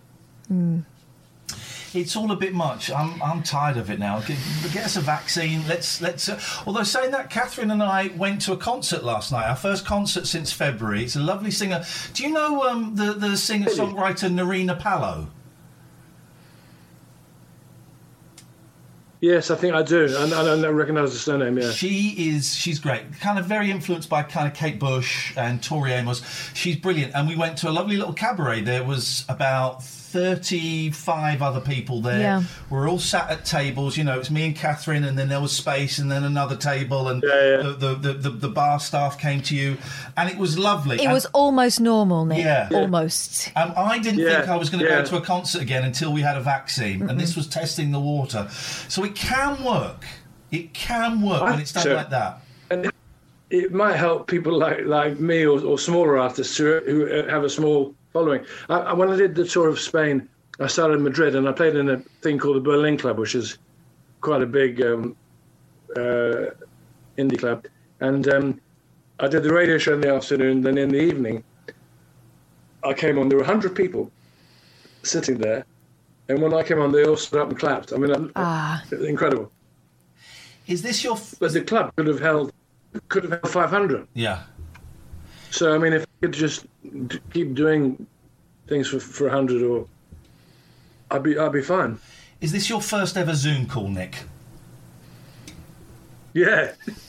It's 1.94 2.14
all 2.14 2.30
a 2.30 2.36
bit 2.36 2.52
much. 2.52 2.90
I'm, 2.90 3.20
I'm 3.22 3.42
tired 3.42 3.76
of 3.78 3.90
it 3.90 3.98
now. 3.98 4.20
Get, 4.20 4.38
get 4.72 4.84
us 4.84 4.96
a 4.96 5.00
vaccine. 5.00 5.66
Let's 5.66 6.02
let's. 6.02 6.28
Uh, 6.28 6.38
although 6.66 6.82
saying 6.82 7.10
that, 7.12 7.30
Catherine 7.30 7.70
and 7.70 7.82
I 7.82 8.08
went 8.16 8.42
to 8.42 8.52
a 8.52 8.56
concert 8.56 9.02
last 9.02 9.32
night. 9.32 9.48
Our 9.48 9.56
first 9.56 9.86
concert 9.86 10.26
since 10.26 10.52
February. 10.52 11.04
It's 11.04 11.16
a 11.16 11.20
lovely 11.20 11.50
singer. 11.50 11.84
Do 12.12 12.22
you 12.22 12.30
know 12.30 12.68
um, 12.68 12.94
the 12.96 13.14
the 13.14 13.36
singer 13.36 13.68
songwriter 13.68 14.30
Nerina 14.30 14.78
Pallot? 14.78 15.26
Yes, 19.26 19.50
I 19.50 19.56
think 19.56 19.74
I 19.74 19.82
do. 19.82 20.06
I, 20.16 20.30
I 20.30 20.68
recognise 20.68 21.12
the 21.12 21.18
surname. 21.18 21.58
Yeah. 21.58 21.72
She 21.72 22.10
is. 22.30 22.54
She's 22.54 22.78
great. 22.78 23.18
Kind 23.18 23.40
of 23.40 23.46
very 23.46 23.72
influenced 23.72 24.08
by 24.08 24.22
kind 24.22 24.46
of 24.46 24.54
Kate 24.54 24.78
Bush 24.78 25.36
and 25.36 25.60
Tori 25.60 25.90
Amos. 25.90 26.22
She's 26.54 26.76
brilliant. 26.76 27.12
And 27.12 27.26
we 27.26 27.34
went 27.34 27.58
to 27.58 27.68
a 27.68 27.72
lovely 27.72 27.96
little 27.96 28.14
cabaret. 28.14 28.60
There 28.60 28.84
was 28.84 29.24
about. 29.28 29.82
35 30.16 31.42
other 31.42 31.60
people 31.60 32.00
there. 32.00 32.20
Yeah. 32.20 32.42
We're 32.70 32.88
all 32.88 32.98
sat 32.98 33.30
at 33.30 33.44
tables. 33.44 33.96
You 33.96 34.04
know, 34.04 34.18
it's 34.18 34.30
me 34.30 34.46
and 34.46 34.56
Catherine, 34.56 35.04
and 35.04 35.18
then 35.18 35.28
there 35.28 35.40
was 35.40 35.52
space, 35.52 35.98
and 35.98 36.10
then 36.10 36.24
another 36.24 36.56
table, 36.56 37.08
and 37.08 37.22
Yeah, 37.22 37.30
yeah. 37.32 37.56
The, 37.62 37.72
the, 37.72 37.94
the, 37.94 38.12
the, 38.14 38.30
the 38.30 38.48
bar 38.48 38.80
staff 38.80 39.18
came 39.18 39.40
to 39.42 39.54
you, 39.54 39.76
and 40.16 40.28
it 40.30 40.36
was 40.38 40.58
lovely. 40.58 40.96
It 40.96 41.04
And- 41.04 41.12
was 41.12 41.26
almost 41.26 41.80
normal, 41.80 42.24
Nick. 42.24 42.38
Yeah. 42.38 42.68
Yeah. 42.70 42.78
Almost. 42.78 43.52
Um, 43.56 43.72
I 43.76 43.98
didn't 43.98 44.20
Yeah, 44.20 44.38
think 44.40 44.48
I 44.48 44.56
was 44.56 44.70
going 44.70 44.82
to 44.84 44.88
yeah. 44.90 45.00
go 45.02 45.06
to 45.06 45.16
a 45.16 45.20
concert 45.20 45.62
again 45.62 45.84
until 45.84 46.12
we 46.12 46.22
had 46.22 46.36
a 46.36 46.40
vaccine, 46.42 47.08
and 47.08 47.20
this 47.20 47.36
was 47.36 47.46
testing 47.46 47.92
the 47.92 48.00
water. 48.00 48.48
So 48.88 49.04
it 49.04 49.14
can 49.14 49.62
work. 49.64 50.04
It 50.50 50.72
can 50.74 51.22
work 51.22 51.42
I 51.42 51.50
when 51.50 51.60
it's 51.60 51.72
done 51.72 51.82
think 51.82 51.92
so. 51.92 51.96
like 51.96 52.10
that. 52.10 52.40
and 52.70 52.90
it 53.50 53.72
might 53.72 53.94
help 53.96 54.26
people 54.26 54.58
like 54.58 54.80
like 54.86 55.20
me 55.20 55.44
or, 55.46 55.60
or 55.64 55.78
smaller 55.78 56.18
artists 56.18 56.56
who, 56.56 56.80
who 56.86 57.06
uh, 57.08 57.28
have 57.30 57.44
a 57.44 57.48
small 57.50 57.94
following. 58.16 58.42
I, 58.70 58.76
I, 58.90 58.92
when 58.94 59.10
I 59.10 59.16
did 59.16 59.34
the 59.34 59.44
tour 59.44 59.68
of 59.68 59.78
Spain, 59.78 60.26
I 60.58 60.68
started 60.68 60.94
in 60.94 61.02
Madrid 61.02 61.34
and 61.36 61.46
I 61.48 61.52
played 61.52 61.76
in 61.76 61.90
a 61.90 61.98
thing 62.22 62.38
called 62.38 62.56
the 62.56 62.60
Berlin 62.70 62.96
Club, 62.96 63.18
which 63.18 63.34
is 63.34 63.58
quite 64.22 64.40
a 64.42 64.46
big 64.46 64.80
um, 64.80 65.14
uh, 65.96 66.46
indie 67.18 67.38
club. 67.38 67.66
And 68.00 68.26
um, 68.34 68.60
I 69.20 69.28
did 69.28 69.42
the 69.42 69.52
radio 69.52 69.76
show 69.76 69.92
in 69.94 70.00
the 70.00 70.12
afternoon. 70.14 70.62
Then 70.62 70.78
in 70.78 70.88
the 70.88 71.00
evening, 71.10 71.44
I 72.82 72.94
came 72.94 73.18
on. 73.18 73.28
There 73.28 73.38
were 73.38 73.44
hundred 73.54 73.74
people 73.74 74.10
sitting 75.02 75.36
there, 75.38 75.64
and 76.28 76.40
when 76.42 76.52
I 76.54 76.62
came 76.62 76.80
on, 76.80 76.92
they 76.92 77.04
all 77.04 77.16
stood 77.16 77.40
up 77.42 77.48
and 77.50 77.58
clapped. 77.58 77.92
I 77.92 77.96
mean, 77.96 78.10
I'm- 78.12 78.32
Ah. 78.36 78.82
incredible. 79.14 79.50
Is 80.66 80.80
this 80.82 81.02
your? 81.04 81.14
F- 81.16 81.34
But 81.40 81.52
the 81.52 81.62
club 81.62 81.92
could 81.96 82.06
have 82.06 82.20
held 82.20 82.52
could 83.08 83.24
have 83.24 83.32
held 83.40 83.50
500. 83.50 84.06
yeah. 84.14 84.38
So 85.50 85.74
I 85.74 85.78
mean, 85.78 85.92
if 85.92 86.02
I 86.02 86.05
could 86.20 86.32
just 86.32 86.66
keep 87.32 87.54
doing 87.54 88.06
things 88.68 88.88
for 88.88 89.00
for 89.00 89.28
a 89.28 89.30
hundred, 89.30 89.62
or 89.62 89.86
I'd 91.10 91.22
be 91.22 91.38
I'd 91.38 91.52
be 91.52 91.62
fine. 91.62 91.98
Is 92.40 92.52
this 92.52 92.68
your 92.68 92.80
first 92.80 93.16
ever 93.16 93.34
Zoom 93.34 93.66
call, 93.66 93.88
Nick? 93.88 94.24
Yeah. 96.36 96.72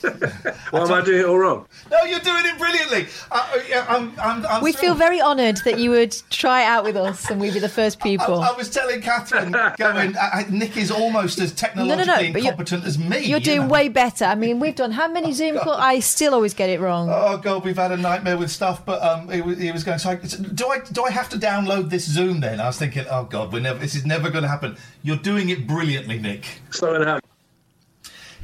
Why 0.70 0.80
am 0.82 0.92
I 0.92 1.02
doing 1.04 1.20
it 1.20 1.26
all 1.26 1.38
wrong? 1.38 1.66
No, 1.90 2.02
you're 2.04 2.18
doing 2.20 2.46
it 2.46 2.56
brilliantly. 2.56 3.06
I, 3.30 3.62
I, 3.76 3.96
I'm, 3.96 4.12
I'm, 4.18 4.46
I'm 4.46 4.62
We 4.62 4.72
so- 4.72 4.78
feel 4.78 4.94
very 4.94 5.20
honoured 5.20 5.58
that 5.66 5.78
you 5.78 5.90
would 5.90 6.12
try 6.30 6.62
it 6.62 6.64
out 6.64 6.84
with 6.84 6.96
us 6.96 7.28
and 7.30 7.38
we'd 7.38 7.52
be 7.52 7.60
the 7.60 7.68
first 7.68 8.00
people. 8.00 8.40
I 8.40 8.52
was 8.52 8.70
telling 8.70 9.02
Catherine, 9.02 9.52
going, 9.76 10.16
I, 10.16 10.30
I- 10.32 10.46
Nick 10.48 10.78
is 10.78 10.90
almost 10.90 11.38
as 11.40 11.52
technologically 11.52 12.32
but 12.32 12.40
you're- 12.40 12.52
incompetent 12.52 12.84
as 12.86 12.98
me. 12.98 13.18
You're 13.18 13.38
you 13.38 13.44
doing 13.44 13.60
know? 13.62 13.66
way 13.68 13.88
better. 13.90 14.24
I 14.24 14.34
mean, 14.34 14.60
we've 14.60 14.74
done 14.74 14.92
how 14.92 15.08
many 15.08 15.32
Zoom 15.32 15.58
calls? 15.58 15.76
I 15.78 15.98
still 16.00 16.32
always 16.32 16.54
get 16.54 16.70
it 16.70 16.80
wrong. 16.80 17.10
Oh 17.12 17.36
god, 17.36 17.66
we've 17.66 17.76
had 17.76 17.92
a 17.92 17.98
nightmare 17.98 18.38
with 18.38 18.50
stuff. 18.50 18.86
But 18.86 19.02
um, 19.02 19.28
he, 19.28 19.42
was- 19.42 19.58
he 19.58 19.70
was 19.72 19.84
going. 19.84 19.98
So 19.98 20.08
I, 20.10 20.14
do 20.14 20.68
I 20.68 20.78
do 20.90 21.04
I 21.04 21.10
have 21.10 21.28
to 21.30 21.36
download 21.36 21.90
this 21.90 22.06
Zoom 22.10 22.40
then? 22.40 22.60
I 22.60 22.66
was 22.66 22.78
thinking, 22.78 23.04
oh 23.10 23.24
god, 23.24 23.52
we're 23.52 23.60
never. 23.60 23.78
This 23.78 23.94
is 23.94 24.06
never 24.06 24.30
going 24.30 24.42
to 24.42 24.48
happen. 24.48 24.78
You're 25.02 25.16
doing 25.16 25.50
it 25.50 25.66
brilliantly, 25.66 26.18
Nick. 26.18 26.46
It's 26.68 26.80
not 26.80 26.96
going 26.96 27.20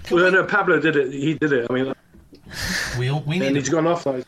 to 0.05 0.17
happen. 0.17 0.23
Well, 0.23 0.33
no, 0.33 0.45
Pablo 0.45 0.81
did 0.81 0.97
it. 0.97 1.13
He 1.13 1.35
did 1.35 1.53
it. 1.53 1.67
I 1.69 1.73
mean, 1.73 1.93
We 2.99 3.09
all, 3.11 3.21
we 3.27 3.37
and 3.37 3.47
need. 3.55 3.57
he's 3.57 3.69
gone 3.69 3.87
off 3.87 4.07
like. 4.07 4.25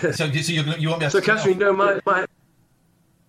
so, 0.00 0.12
so 0.12 0.24
you're, 0.26 0.64
gonna- 0.64 0.78
you 0.78 0.88
won't 0.88 1.00
be 1.00 1.06
able 1.06 1.10
So, 1.10 1.20
Catherine, 1.20 1.58
no, 1.58 1.72
my 1.72 2.00
my 2.06 2.26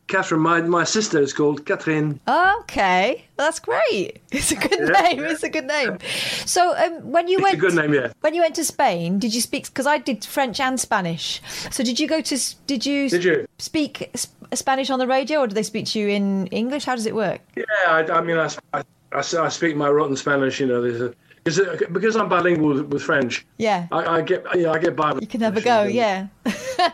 Catherine, 0.07 0.41
my 0.41 0.61
my 0.61 0.83
sister 0.83 1.19
is 1.19 1.33
called 1.33 1.65
Catherine. 1.65 2.19
Okay, 2.27 3.23
that's 3.37 3.59
great. 3.59 4.21
It's 4.31 4.51
a 4.51 4.55
good 4.55 4.79
Yeah. 4.79 5.01
name. 5.01 5.23
It's 5.23 5.43
a 5.43 5.49
good 5.49 5.65
name. 5.65 5.97
So, 6.45 6.75
um, 6.77 7.11
when 7.11 7.27
you 7.27 7.37
It's 7.37 7.43
went, 7.43 7.55
a 7.55 7.57
good 7.57 7.73
name, 7.75 7.93
yeah. 7.93 8.11
when 8.21 8.33
you 8.33 8.41
went 8.41 8.55
to 8.55 8.63
Spain, 8.65 9.17
did 9.19 9.33
you 9.33 9.41
speak? 9.41 9.65
Because 9.65 9.87
I 9.87 9.97
did 9.97 10.23
French 10.25 10.59
and 10.59 10.79
Spanish. 10.79 11.41
So, 11.71 11.83
did 11.83 11.99
you 11.99 12.07
go 12.07 12.21
to? 12.21 12.55
Did 12.67 12.85
you? 12.85 13.09
Did 13.09 13.23
you? 13.23 13.47
speak 13.57 14.11
Spanish 14.53 14.89
on 14.89 14.99
the 14.99 15.07
radio, 15.07 15.39
or 15.39 15.47
do 15.47 15.55
they 15.55 15.63
speak 15.63 15.85
to 15.87 15.99
you 15.99 16.09
in 16.09 16.47
English? 16.47 16.83
How 16.85 16.95
does 16.95 17.05
it 17.05 17.15
work? 17.15 17.39
Yeah, 17.55 17.63
I, 17.87 17.99
I 18.11 18.21
mean, 18.21 18.37
I, 18.37 18.49
I, 18.73 18.83
I, 19.13 19.19
I 19.19 19.49
speak 19.49 19.75
my 19.75 19.89
rotten 19.89 20.15
Spanish. 20.15 20.59
You 20.59 20.67
know, 20.67 20.81
there's 20.81 21.01
a 21.01 21.13
because 21.43 21.59
because 21.91 22.15
I'm 22.15 22.29
bilingual 22.29 22.69
with, 22.73 22.85
with 22.87 23.03
French. 23.03 23.45
Yeah. 23.57 23.87
I, 23.91 24.17
I 24.17 24.21
get 24.21 24.45
yeah, 24.55 24.71
I 24.71 24.79
get 24.79 24.95
by. 24.95 25.11
with 25.13 25.21
You 25.21 25.27
can 25.27 25.41
have 25.41 25.57
a 25.57 25.61
go, 25.61 25.83
and- 25.83 25.93
yeah. 25.93 26.27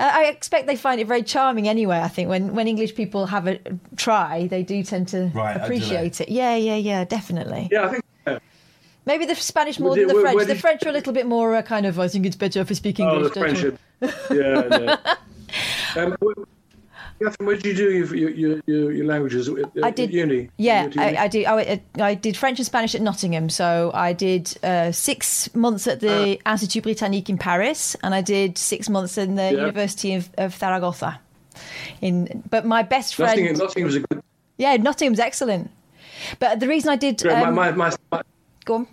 Uh, 0.00 0.10
I 0.12 0.24
expect 0.26 0.66
they 0.66 0.74
find 0.76 1.00
it 1.00 1.06
very 1.06 1.22
charming 1.22 1.68
anyway. 1.68 1.98
I 2.00 2.08
think 2.08 2.28
when, 2.28 2.52
when 2.54 2.66
English 2.66 2.94
people 2.96 3.26
have 3.26 3.46
a 3.46 3.58
try, 3.96 4.48
they 4.48 4.62
do 4.64 4.82
tend 4.82 5.06
to 5.08 5.30
Right, 5.34 5.50
oh, 5.50 5.54
do 5.54 5.58
they? 5.60 5.64
appreciate 5.64 6.20
it. 6.20 6.28
Yeah, 6.28 6.56
yeah, 6.56 6.74
yeah, 6.76 7.04
definitely. 7.04 7.68
Yeah, 7.70 7.84
I 7.86 7.90
think. 7.90 8.04
Yeah. 8.26 8.38
Maybe 9.06 9.24
the 9.26 9.34
Spanish 9.36 9.78
more 9.78 9.90
Where 9.90 10.00
than 10.00 10.08
the 10.08 10.14
where- 10.14 10.22
French. 10.24 10.36
where 10.36 10.44
the 10.46 10.54
did- 10.54 10.60
French 10.60 10.84
are 10.84 10.88
a 10.88 10.92
little 10.92 11.12
bit 11.12 11.26
more 11.26 11.54
uh, 11.54 11.62
kind 11.62 11.86
of. 11.86 12.00
I 12.00 12.08
think 12.08 12.26
it's 12.26 12.34
better 12.36 12.60
if 12.60 12.68
we 12.68 12.74
speak 12.74 12.98
Oh, 13.00 13.14
English. 13.14 13.34
the 13.34 13.40
don't 13.40 14.30
yeah, 14.30 14.78
yeah. 14.80 15.14
Um, 16.04 16.16
wh- 16.22 16.42
Catherine, 17.24 17.46
where 17.46 17.56
did 17.56 17.66
you 17.66 17.74
do 17.74 17.90
your 17.90 18.14
your, 18.30 18.62
your, 18.66 18.92
your, 18.92 19.06
languages? 19.06 19.48
At- 19.48 19.56
I 19.82 19.90
did. 19.90 20.12
uni. 20.12 20.50
Yeah, 20.56 20.74
You 20.74 20.80
went 20.82 20.92
to 20.94 21.00
uni? 21.00 21.16
I, 21.16 21.24
I 21.24 21.28
did. 21.28 21.44
I, 21.46 21.82
I 22.10 22.14
did 22.14 22.36
French 22.36 22.58
and 22.58 22.66
Spanish 22.66 22.94
at 22.94 23.02
Nottingham. 23.02 23.48
So 23.48 23.90
I 23.94 24.12
did 24.12 24.56
uh, 24.62 24.92
six 24.92 25.54
months 25.54 25.86
at 25.86 26.00
the 26.00 26.40
Institut 26.46 26.82
Britannique 26.82 27.30
in 27.30 27.38
Paris, 27.38 27.96
and 28.02 28.14
I 28.14 28.20
did 28.20 28.58
six 28.58 28.88
months 28.88 29.18
in 29.18 29.36
the 29.36 29.44
Yeah. 29.44 29.50
University 29.50 30.14
of, 30.14 30.30
of 30.38 30.54
Zaragoza. 30.54 31.20
In, 32.00 32.42
but 32.50 32.64
my 32.66 32.82
best 32.82 33.14
friend. 33.14 33.30
Nottingham, 33.30 33.58
Nottingham 33.58 33.86
was 33.86 33.96
a 33.96 34.00
good. 34.00 34.22
Yeah, 34.56 34.76
Nottingham's 34.76 35.20
excellent. 35.20 35.70
But 36.38 36.60
the 36.60 36.68
reason 36.68 36.90
I 36.90 36.96
did 36.96 37.24
um, 37.26 37.54
my, 37.54 37.70
my, 37.70 37.90
my, 37.90 37.96
my, 38.10 38.22
go 38.64 38.74
on. 38.74 38.86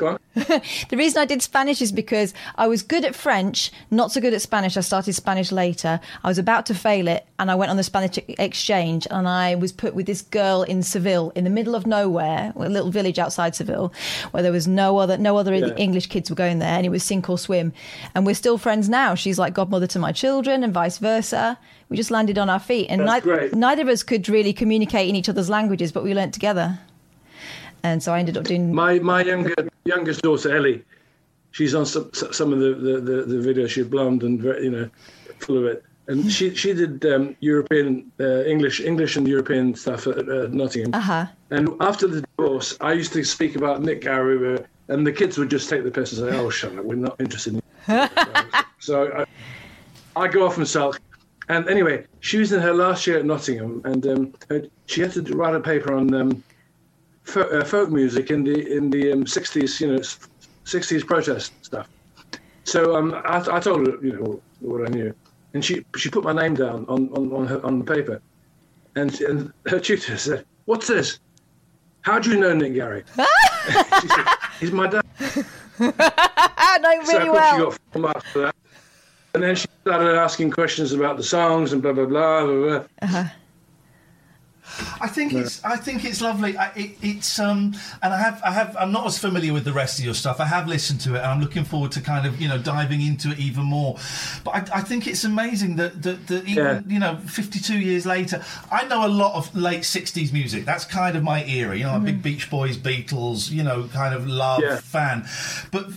Go 0.00 0.06
on. 0.08 0.18
The 0.88 0.96
reason 0.96 1.20
I 1.20 1.24
did 1.24 1.42
Spanish 1.42 1.80
is 1.82 1.92
because 1.92 2.32
I 2.56 2.66
was 2.66 2.82
good 2.82 3.04
at 3.04 3.14
French, 3.14 3.70
not 3.90 4.10
so 4.12 4.20
good 4.20 4.34
at 4.34 4.40
Spanish. 4.42 4.76
I 4.76 4.80
started 4.80 5.12
Spanish 5.12 5.52
later. 5.52 6.00
I 6.24 6.28
was 6.28 6.38
about 6.38 6.66
to 6.66 6.74
fail 6.74 7.06
it, 7.08 7.26
and 7.38 7.50
I 7.50 7.54
went 7.54 7.70
on 7.70 7.76
the 7.76 7.82
Spanish 7.82 8.18
exchange, 8.38 9.06
and 9.10 9.28
I 9.28 9.54
was 9.54 9.72
put 9.72 9.94
with 9.94 10.06
this 10.06 10.22
girl 10.22 10.62
in 10.62 10.82
Seville, 10.82 11.30
in 11.34 11.44
the 11.44 11.50
middle 11.50 11.74
of 11.74 11.86
nowhere, 11.86 12.52
a 12.56 12.68
little 12.68 12.90
village 12.90 13.18
outside 13.18 13.54
Seville, 13.54 13.92
where 14.30 14.42
there 14.42 14.52
was 14.52 14.66
no 14.66 14.98
other 14.98 15.18
no 15.18 15.36
other 15.36 15.54
Yeah. 15.54 15.74
English 15.76 16.06
kids 16.06 16.30
were 16.30 16.36
going 16.36 16.58
there, 16.58 16.74
and 16.76 16.86
it 16.86 16.90
was 16.90 17.02
sink 17.02 17.28
or 17.28 17.38
swim. 17.38 17.72
And 18.14 18.24
we're 18.26 18.34
still 18.34 18.58
friends 18.58 18.88
now. 18.88 19.14
She's 19.14 19.38
like 19.38 19.52
godmother 19.54 19.86
to 19.88 19.98
my 19.98 20.12
children, 20.12 20.64
and 20.64 20.72
vice 20.72 20.98
versa. 20.98 21.58
We 21.88 21.96
just 21.96 22.10
landed 22.12 22.38
on 22.38 22.48
our 22.48 22.60
feet, 22.60 22.86
and 22.88 23.04
neither, 23.04 23.50
neither 23.52 23.82
of 23.82 23.88
us 23.88 24.02
could 24.04 24.28
really 24.28 24.52
communicate 24.52 25.08
in 25.08 25.16
each 25.16 25.28
other's 25.28 25.50
languages, 25.50 25.90
but 25.92 26.04
we 26.04 26.14
learnt 26.14 26.32
together. 26.32 26.78
And 27.82 28.02
so 28.02 28.12
I 28.12 28.18
ended 28.18 28.36
up 28.36 28.44
doing. 28.44 28.74
My 28.74 28.98
my 28.98 29.22
younger 29.22 29.54
youngest 29.84 30.22
daughter 30.22 30.56
Ellie, 30.56 30.84
she's 31.52 31.74
on 31.74 31.86
some 31.86 32.10
some 32.12 32.52
of 32.52 32.60
the 32.60 32.74
the, 32.74 33.00
the, 33.00 33.22
the 33.22 33.54
videos. 33.54 33.70
She's 33.70 33.86
blonde 33.86 34.22
and 34.22 34.40
very, 34.40 34.64
you 34.64 34.70
know, 34.70 34.90
full 35.38 35.58
of 35.58 35.64
it. 35.64 35.84
And 36.08 36.30
she 36.30 36.54
she 36.54 36.72
did 36.72 37.04
um, 37.06 37.36
European 37.40 38.10
uh, 38.18 38.42
English 38.44 38.80
English 38.80 39.16
and 39.16 39.28
European 39.28 39.74
stuff 39.74 40.06
at 40.06 40.28
uh, 40.28 40.48
Nottingham. 40.50 40.92
Uh-huh. 40.94 41.26
And 41.50 41.70
after 41.80 42.06
the 42.08 42.22
divorce, 42.22 42.76
I 42.80 42.92
used 42.92 43.12
to 43.12 43.22
speak 43.22 43.54
about 43.54 43.82
Nick 43.82 44.06
uh, 44.06 44.58
and 44.88 45.06
the 45.06 45.12
kids 45.12 45.38
would 45.38 45.50
just 45.50 45.70
take 45.70 45.84
the 45.84 45.90
piss 45.90 46.12
and 46.12 46.28
say, 46.28 46.36
"Oh, 46.36 46.50
shut 46.50 46.76
up, 46.76 46.84
we're 46.84 46.96
not 46.96 47.20
interested." 47.20 47.54
in 47.54 47.62
you." 47.88 48.08
so 48.80 49.24
I, 50.16 50.20
I 50.20 50.28
go 50.28 50.44
off 50.44 50.56
and 50.56 50.66
sulk. 50.66 51.00
And 51.48 51.68
anyway, 51.68 52.06
she 52.20 52.38
was 52.38 52.52
in 52.52 52.60
her 52.60 52.72
last 52.72 53.06
year 53.06 53.18
at 53.18 53.24
Nottingham, 53.24 53.82
and 53.84 54.06
um, 54.06 54.34
she 54.86 55.00
had 55.00 55.12
to 55.12 55.22
write 55.34 55.54
a 55.54 55.60
paper 55.60 55.94
on 55.94 56.12
um, 56.14 56.44
folk, 57.24 57.52
uh, 57.52 57.64
folk 57.64 57.90
music 57.90 58.30
in 58.30 58.44
the 58.44 58.76
in 58.76 58.90
the 58.90 59.12
um, 59.12 59.24
60s, 59.24 59.80
you 59.80 59.92
know, 59.92 60.00
60s 60.64 61.06
protest 61.06 61.52
stuff. 61.64 61.88
So 62.64 62.96
um, 62.96 63.14
I, 63.24 63.42
I 63.50 63.60
told 63.60 63.86
her, 63.86 63.96
you 64.02 64.12
know, 64.12 64.42
what 64.60 64.86
I 64.86 64.90
knew, 64.90 65.14
and 65.54 65.64
she 65.64 65.84
she 65.96 66.08
put 66.10 66.24
my 66.24 66.32
name 66.32 66.54
down 66.54 66.84
on 66.88 67.08
on, 67.10 67.32
on, 67.32 67.46
her, 67.46 67.64
on 67.64 67.78
the 67.78 67.84
paper, 67.84 68.20
and 68.94 69.18
and 69.22 69.52
her 69.66 69.80
tutor 69.80 70.16
said, 70.16 70.44
"What's 70.66 70.86
this? 70.86 71.18
How 72.02 72.18
do 72.18 72.30
you 72.30 72.38
know 72.38 72.54
Nick 72.54 72.74
Garrie?" 72.74 73.04
she 74.00 74.08
said, 74.08 74.26
"He's 74.60 74.72
my 74.72 74.86
dad." 74.86 75.04
I 75.80 76.78
know 76.82 77.04
So 77.04 77.18
really 77.18 77.28
of 77.28 77.34
course 77.34 77.50
she 77.50 78.00
well. 78.00 78.12
got 78.12 78.26
for 78.26 78.38
that. 78.40 78.54
And 79.32 79.42
then 79.42 79.54
she 79.54 79.68
started 79.82 80.16
asking 80.16 80.50
questions 80.50 80.92
about 80.92 81.16
the 81.16 81.22
songs 81.22 81.72
and 81.72 81.80
blah 81.80 81.92
blah 81.92 82.04
blah. 82.06 82.44
blah, 82.46 82.84
blah. 83.00 83.30
I 85.00 85.08
think 85.08 85.32
it's 85.32 85.62
I 85.64 85.76
think 85.76 86.04
it's 86.04 86.20
lovely. 86.20 86.56
I, 86.56 86.68
it, 86.76 86.90
it's 87.02 87.38
um 87.38 87.74
and 88.02 88.12
I 88.14 88.18
have 88.18 88.40
I 88.44 88.50
have 88.52 88.76
I'm 88.78 88.92
not 88.92 89.06
as 89.06 89.18
familiar 89.18 89.52
with 89.52 89.64
the 89.64 89.72
rest 89.72 89.98
of 89.98 90.04
your 90.04 90.14
stuff. 90.14 90.40
I 90.40 90.46
have 90.46 90.68
listened 90.68 91.00
to 91.02 91.14
it 91.14 91.18
and 91.18 91.26
I'm 91.26 91.40
looking 91.40 91.64
forward 91.64 91.92
to 91.92 92.00
kind 92.00 92.26
of 92.26 92.40
you 92.40 92.48
know 92.48 92.58
diving 92.58 93.00
into 93.00 93.30
it 93.30 93.38
even 93.38 93.64
more. 93.64 93.96
But 94.44 94.50
I, 94.72 94.78
I 94.78 94.80
think 94.82 95.06
it's 95.06 95.24
amazing 95.24 95.76
that 95.76 96.02
that, 96.02 96.26
that 96.28 96.44
even 96.48 96.64
Yeah. 96.64 96.80
you 96.86 96.98
know 96.98 97.16
52 97.26 97.78
years 97.78 98.06
later, 98.06 98.44
I 98.70 98.86
know 98.86 99.06
a 99.06 99.08
lot 99.08 99.34
of 99.34 99.54
late 99.54 99.82
60s 99.82 100.32
music. 100.32 100.64
That's 100.64 100.84
kind 100.84 101.16
of 101.16 101.22
my 101.22 101.44
era. 101.44 101.76
You 101.76 101.84
know, 101.84 101.90
I'm 101.92 102.02
a 102.02 102.06
big 102.06 102.22
Beach 102.22 102.50
Boys, 102.50 102.76
Beatles, 102.76 103.50
you 103.50 103.62
know, 103.62 103.88
kind 103.92 104.14
of 104.14 104.26
love 104.26 104.60
Yeah. 104.62 104.76
fan. 104.80 105.26
But 105.70 105.86
f- 105.88 105.96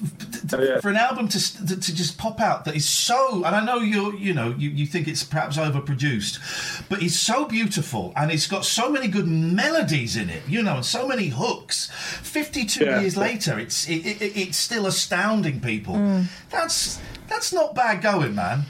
t- 0.50 0.56
Oh, 0.56 0.62
yeah. 0.62 0.80
for 0.82 0.90
an 0.90 0.98
album 0.98 1.28
to, 1.30 1.68
to 1.68 1.76
to 1.80 1.96
just 1.96 2.18
pop 2.18 2.40
out 2.40 2.66
that 2.66 2.76
is 2.76 2.88
so, 2.88 3.44
and 3.46 3.56
I 3.56 3.64
know 3.66 3.78
you're 3.80 4.14
you 4.16 4.34
know 4.34 4.54
you, 4.58 4.70
you 4.70 4.86
think 4.86 5.08
it's 5.08 5.24
perhaps 5.24 5.58
overproduced, 5.58 6.88
but 6.90 7.02
it's 7.02 7.18
so 7.20 7.46
beautiful 7.46 8.14
and 8.16 8.32
it's 8.32 8.48
got 8.48 8.62
so 8.63 8.89
many 8.89 9.08
good 9.08 9.28
melodies 9.28 10.15
in 10.15 10.30
it. 10.30 10.43
You 10.47 10.63
know, 10.63 10.76
and 10.78 10.86
so 10.86 11.08
many 11.08 11.28
hooks. 11.28 11.89
52 12.21 12.84
Yeah. 12.86 13.02
years 13.02 13.15
later, 13.17 13.60
it's 13.60 13.88
it, 13.88 14.06
it, 14.06 14.38
it's 14.38 14.58
still 14.58 14.86
astounding 14.86 15.60
people. 15.60 15.95
Mm. 15.95 16.26
That's 16.49 16.99
that's 17.28 17.54
not 17.54 17.76
bad 17.76 18.02
going, 18.02 18.36
man. 18.36 18.63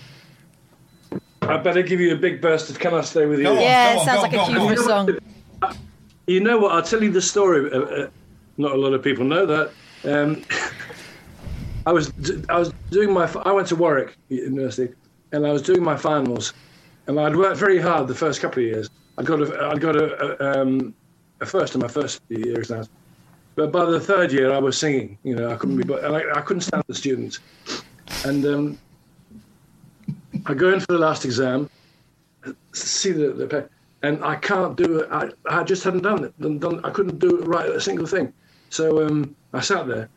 I 1.42 1.58
better 1.58 1.82
give 1.82 2.00
you 2.00 2.14
a 2.14 2.18
big 2.18 2.42
burst 2.42 2.70
of 2.70 2.80
"Can 2.80 2.94
I 2.94 3.02
Stay 3.02 3.26
with 3.26 3.40
You." 3.40 3.48
On, 3.48 3.56
Yeah, 3.60 3.94
go 3.94 3.98
it 3.98 4.00
on, 4.00 4.06
sounds 4.06 4.18
go 4.18 4.22
like 4.24 4.34
on, 4.34 4.52
a 4.52 4.56
go 4.56 4.62
on, 4.62 4.68
cue 4.68 4.76
go 4.76 4.84
for 4.84 4.90
song. 4.90 5.78
You 6.28 6.40
know 6.40 6.58
what? 6.58 6.72
I'll 6.72 6.82
tell 6.84 7.04
you 7.04 7.12
the 7.12 7.22
story. 7.22 7.70
Uh, 7.72 7.80
uh, 7.80 8.10
not 8.58 8.72
a 8.72 8.78
lot 8.78 8.94
of 8.94 9.04
people 9.04 9.26
know 9.26 9.46
that. 9.46 9.72
Um, 10.06 10.44
I 11.86 11.92
was 11.92 12.14
I 12.50 12.58
was 12.58 12.72
doing 12.92 13.12
my 13.12 13.30
I 13.46 13.52
went 13.52 13.68
to 13.70 13.76
Warwick 13.76 14.16
University 14.30 14.94
and 15.34 15.46
I 15.46 15.52
was 15.52 15.62
doing 15.62 15.84
my 15.84 15.98
finals, 15.98 16.54
and 17.08 17.20
I'd 17.20 17.36
worked 17.36 17.58
very 17.58 17.80
hard 17.82 18.08
the 18.08 18.16
first 18.16 18.40
couple 18.40 18.64
of 18.64 18.68
years. 18.70 18.90
I 19.18 19.24
got 19.24 19.42
a 19.42 19.66
I 19.66 19.76
got 19.78 19.96
a, 19.96 20.44
a, 20.44 20.62
um, 20.62 20.94
a 21.42 21.46
first 21.46 21.76
in 21.76 21.82
my 21.82 21.88
first 21.88 22.22
year 22.30 22.60
exams, 22.60 22.90
but 23.56 23.72
by 23.72 23.86
the 23.86 24.00
third 24.00 24.32
year 24.32 24.52
I 24.52 24.58
was 24.60 24.78
singing. 24.78 25.18
You 25.24 25.36
know 25.36 25.52
I 25.52 25.56
couldn't 25.56 25.78
be 25.78 25.94
I, 25.94 26.38
I 26.38 26.42
couldn't 26.42 26.62
stand 26.62 26.84
the 26.88 26.96
students, 26.96 27.40
and 28.26 28.46
um, 28.46 28.80
I 30.46 30.54
go 30.54 30.74
in 30.74 30.80
for 30.80 30.94
the 30.94 30.98
last 30.98 31.26
exam, 31.26 31.70
see 32.74 33.12
the, 33.12 33.34
the 33.34 33.70
and 34.02 34.24
I 34.24 34.36
can't 34.36 34.76
do 34.76 35.00
it. 35.00 35.10
I, 35.12 35.30
I 35.46 35.64
just 35.64 35.84
hadn't 35.84 36.04
done 36.04 36.26
it. 36.26 36.40
Done, 36.42 36.60
done, 36.60 36.84
I 36.84 36.90
couldn't 36.90 37.20
do 37.20 37.42
it 37.42 37.48
right 37.48 37.70
a 37.70 37.80
single 37.80 38.06
thing. 38.06 38.34
So 38.70 39.06
um, 39.06 39.36
I 39.54 39.62
sat 39.62 39.88
there, 39.88 40.10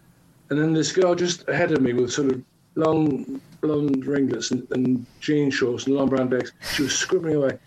and 0.51 0.59
then 0.59 0.73
this 0.73 0.91
girl 0.91 1.15
just 1.15 1.49
ahead 1.49 1.71
of 1.73 1.81
me 1.81 1.93
with 1.93 2.13
sort 2.13 2.33
of 2.33 2.43
long 2.75 3.41
blonde 3.61 4.05
ringlets 4.05 4.51
and, 4.51 4.67
and 4.73 5.07
jean 5.21 5.51
shorts 5.51 5.87
and 5.87 5.95
long 5.95 6.09
brown 6.09 6.29
bags. 6.29 6.53
She 6.75 6.83
was 6.83 6.95
scribbling 6.95 7.37
away, 7.37 7.59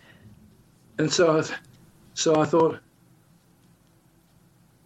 and 0.99 1.12
so 1.12 1.39
I, 1.39 1.43
so 2.13 2.39
I 2.39 2.45
thought. 2.45 2.79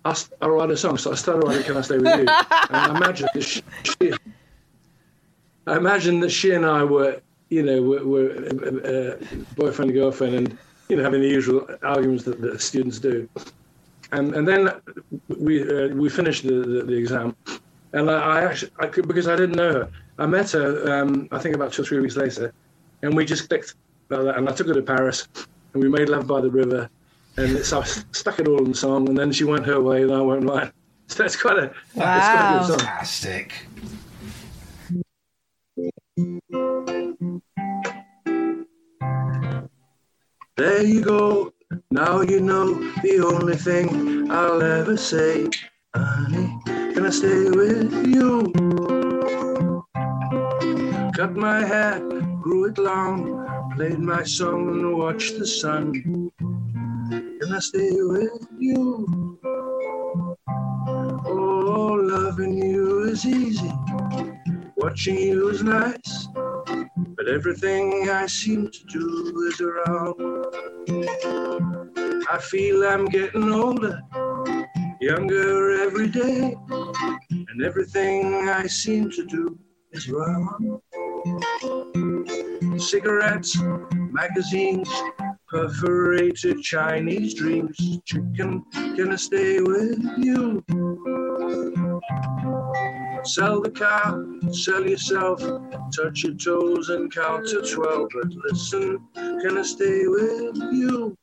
I'll, 0.06 0.50
write 0.50 0.70
a 0.70 0.76
song. 0.76 0.98
So 0.98 1.14
I 1.14 1.16
started 1.16 1.48
writing 1.48 1.64
"Can 1.64 1.78
I 1.78 1.82
Stay 1.82 1.98
with 1.98 2.08
You?" 2.08 2.28
and 2.28 2.28
I 2.72 2.96
imagine 2.98 3.28
that 3.34 3.42
she, 3.42 3.62
she, 3.84 4.12
I 5.66 5.78
imagine 5.78 6.20
that 6.20 6.30
she 6.30 6.52
and 6.52 6.66
I 6.66 6.84
were, 6.84 7.22
you 7.50 7.64
know, 7.64 7.82
were, 7.82 8.04
were 8.04 8.30
uh, 8.84 9.26
boyfriend 9.56 9.92
and 9.92 9.98
girlfriend, 9.98 10.36
and 10.36 10.58
you 10.90 10.98
know, 10.98 11.04
having 11.04 11.22
the 11.22 11.30
usual 11.30 11.66
arguments 11.84 12.26
that, 12.26 12.62
students 12.62 13.00
do. 13.00 13.30
And 14.12 14.36
and 14.36 14.46
then 14.46 14.72
we 15.30 15.64
uh, 15.64 15.88
we 15.96 16.10
finished 16.10 16.44
the, 16.44 16.56
the, 16.56 16.84
the 16.84 16.98
exam, 16.98 17.34
and 17.94 18.12
I, 18.12 18.40
I 18.40 18.44
actually 18.44 18.72
I 18.80 18.88
could 18.88 19.08
because 19.08 19.30
I 19.30 19.38
didn't 19.38 19.56
know 19.56 19.72
her. 19.72 19.92
I 20.20 20.26
met 20.26 20.52
her, 20.52 21.02
um, 21.02 21.30
I 21.32 21.40
think 21.40 21.56
about 21.56 21.72
two 21.72 21.82
or 21.82 21.86
three 21.86 22.02
weeks 22.02 22.18
later, 22.18 22.54
and 23.02 23.16
we 23.16 23.26
just 23.26 23.48
clicked. 23.48 23.76
And 24.10 24.48
I 24.48 24.52
took 24.52 24.68
her 24.68 24.76
to 24.76 24.82
Paris, 24.82 25.28
and 25.74 25.84
we 25.84 25.90
made 25.90 26.10
love 26.10 26.28
by 26.28 26.42
the 26.42 26.50
river, 26.50 26.90
and 27.38 27.66
so 27.66 27.82
I 27.82 27.84
stuck 27.84 28.40
it 28.40 28.48
all 28.48 28.60
in 28.60 28.72
the 28.72 28.78
song, 28.78 29.10
and 29.10 29.18
then 29.18 29.32
she 29.32 29.44
went 29.44 29.66
her 29.66 29.82
way, 29.82 30.04
and 30.04 30.12
I 30.12 30.22
went 30.22 30.44
mine. 30.44 30.72
So 31.08 31.22
that's 31.22 31.36
quite 31.36 31.58
a, 31.58 31.74
that's 31.96 32.28
quite 32.30 32.56
a 32.56 32.60
good 32.60 32.68
song. 32.68 32.80
Fantastic. 32.80 33.68
There 40.56 40.84
you 40.84 41.02
go. 41.02 41.54
Now 41.92 42.22
you 42.22 42.40
know 42.40 42.74
the 43.02 43.20
only 43.26 43.56
thing 43.58 44.32
I'll 44.32 44.62
ever 44.62 44.96
say. 44.96 45.50
Honey, 45.96 46.58
can 46.66 47.06
I 47.06 47.10
stay 47.10 47.50
with 47.50 47.92
you? 48.08 48.54
Cut 51.16 51.36
my 51.36 51.66
hair, 51.66 52.00
grew 52.42 52.66
it 52.66 52.78
long, 52.78 53.46
played 53.76 54.00
my 54.00 54.24
song 54.24 54.70
and 54.70 54.98
watched 54.98 55.40
the 55.40 55.48
sun. 55.48 55.94
Can 57.10 57.54
I 57.54 57.60
stay 57.60 57.90
with 57.92 58.48
you? 58.60 59.40
Oh, 61.26 62.00
loving 62.04 62.56
you 62.58 63.04
is 63.06 63.26
easy. 63.26 63.72
Watching 64.78 65.18
you 65.18 65.50
is 65.50 65.64
nice. 65.64 66.28
But 67.18 67.28
everything 67.28 68.10
I 68.10 68.28
seem 68.28 68.70
to 68.70 68.86
do 68.86 69.50
is 69.50 69.60
wrong. 69.60 70.16
I 72.30 72.38
feel 72.40 72.84
I'm 72.84 73.06
getting 73.06 73.52
older, 73.52 74.00
younger 75.02 75.82
every 75.82 76.10
day, 76.10 76.56
and 77.30 77.64
everything 77.64 78.50
I 78.50 78.68
seem 78.68 79.10
to 79.12 79.26
do 79.26 79.58
is 79.94 80.10
wrong. 80.10 80.80
Cigarettes, 82.84 83.58
magazines, 84.12 84.90
perforated 85.48 86.62
Chinese 86.62 87.34
dreams. 87.34 87.78
Chicken, 88.04 88.64
can 88.74 89.14
I 89.14 89.16
stay 89.16 89.62
with 89.62 90.00
you? 90.18 90.62
Sell 93.24 93.62
the 93.62 93.72
car, 93.72 94.26
sell 94.52 94.86
yourself, 94.86 95.40
touch 95.96 96.24
your 96.24 96.34
toes 96.34 96.90
and 96.90 97.10
count 97.10 97.48
to 97.48 97.62
12. 97.62 98.10
But 98.14 98.34
listen, 98.52 99.00
can 99.16 99.58
I 99.58 99.62
stay 99.62 100.06
with 100.08 100.58
you? 100.74 101.18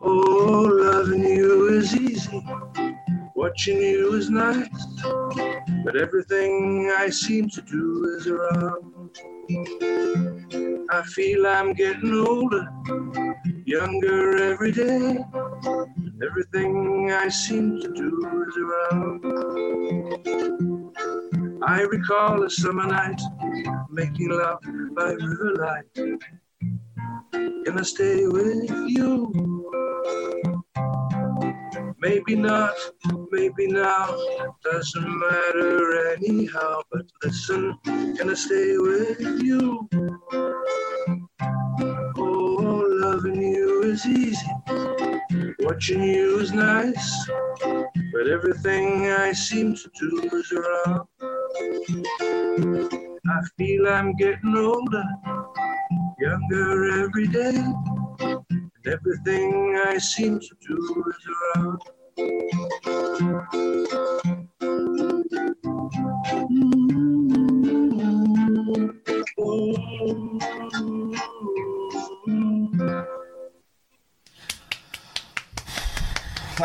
Oh, 0.00 0.68
loving 0.68 1.22
you 1.22 1.68
is 1.68 1.94
easy, 1.96 2.44
watching 3.36 3.80
you 3.80 4.12
is 4.14 4.28
nice. 4.28 4.68
But 5.84 5.96
everything 5.96 6.92
I 6.98 7.10
seem 7.10 7.48
to 7.50 7.62
do 7.62 8.16
is 8.18 8.26
around. 8.26 8.92
I 9.48 11.02
feel 11.14 11.46
I'm 11.46 11.72
getting 11.72 12.12
older, 12.26 12.68
younger 13.64 14.52
every 14.52 14.72
day. 14.72 15.18
Everything 16.24 17.12
I 17.12 17.28
seem 17.28 17.80
to 17.80 17.88
do 17.92 18.44
is 18.48 18.56
around. 18.64 19.24
I 21.62 21.82
recall 21.82 22.42
a 22.42 22.50
summer 22.50 22.86
night, 22.88 23.20
making 23.90 24.30
love 24.30 24.58
by 24.96 25.14
riverlight. 25.14 25.84
Can 27.32 27.78
I 27.78 27.82
stay 27.82 28.26
with 28.26 28.70
you? 28.88 29.62
Maybe 32.08 32.36
not, 32.36 32.76
maybe 33.32 33.66
now, 33.66 34.06
doesn't 34.62 35.18
matter 35.18 36.14
anyhow. 36.14 36.80
But 36.92 37.06
listen, 37.24 37.76
can 37.84 38.30
I 38.30 38.34
stay 38.34 38.78
with 38.78 39.42
you? 39.42 39.88
Oh, 42.16 42.86
loving 43.02 43.42
you 43.42 43.82
is 43.82 44.06
easy, 44.06 44.46
watching 45.58 46.04
you 46.04 46.38
is 46.38 46.52
nice. 46.52 47.28
But 48.12 48.28
everything 48.28 49.10
I 49.10 49.32
seem 49.32 49.74
to 49.74 49.90
do 49.98 50.30
is 50.32 50.52
wrong. 50.52 51.08
I 53.28 53.40
feel 53.58 53.88
I'm 53.88 54.14
getting 54.14 54.56
older, 54.56 55.08
younger 56.20 57.04
every 57.04 57.26
day. 57.26 57.64
And 58.20 58.86
everything 58.86 59.82
I 59.84 59.98
seem 59.98 60.38
to 60.38 60.56
do 60.68 61.04
is 61.08 61.95
around. 62.18 64.05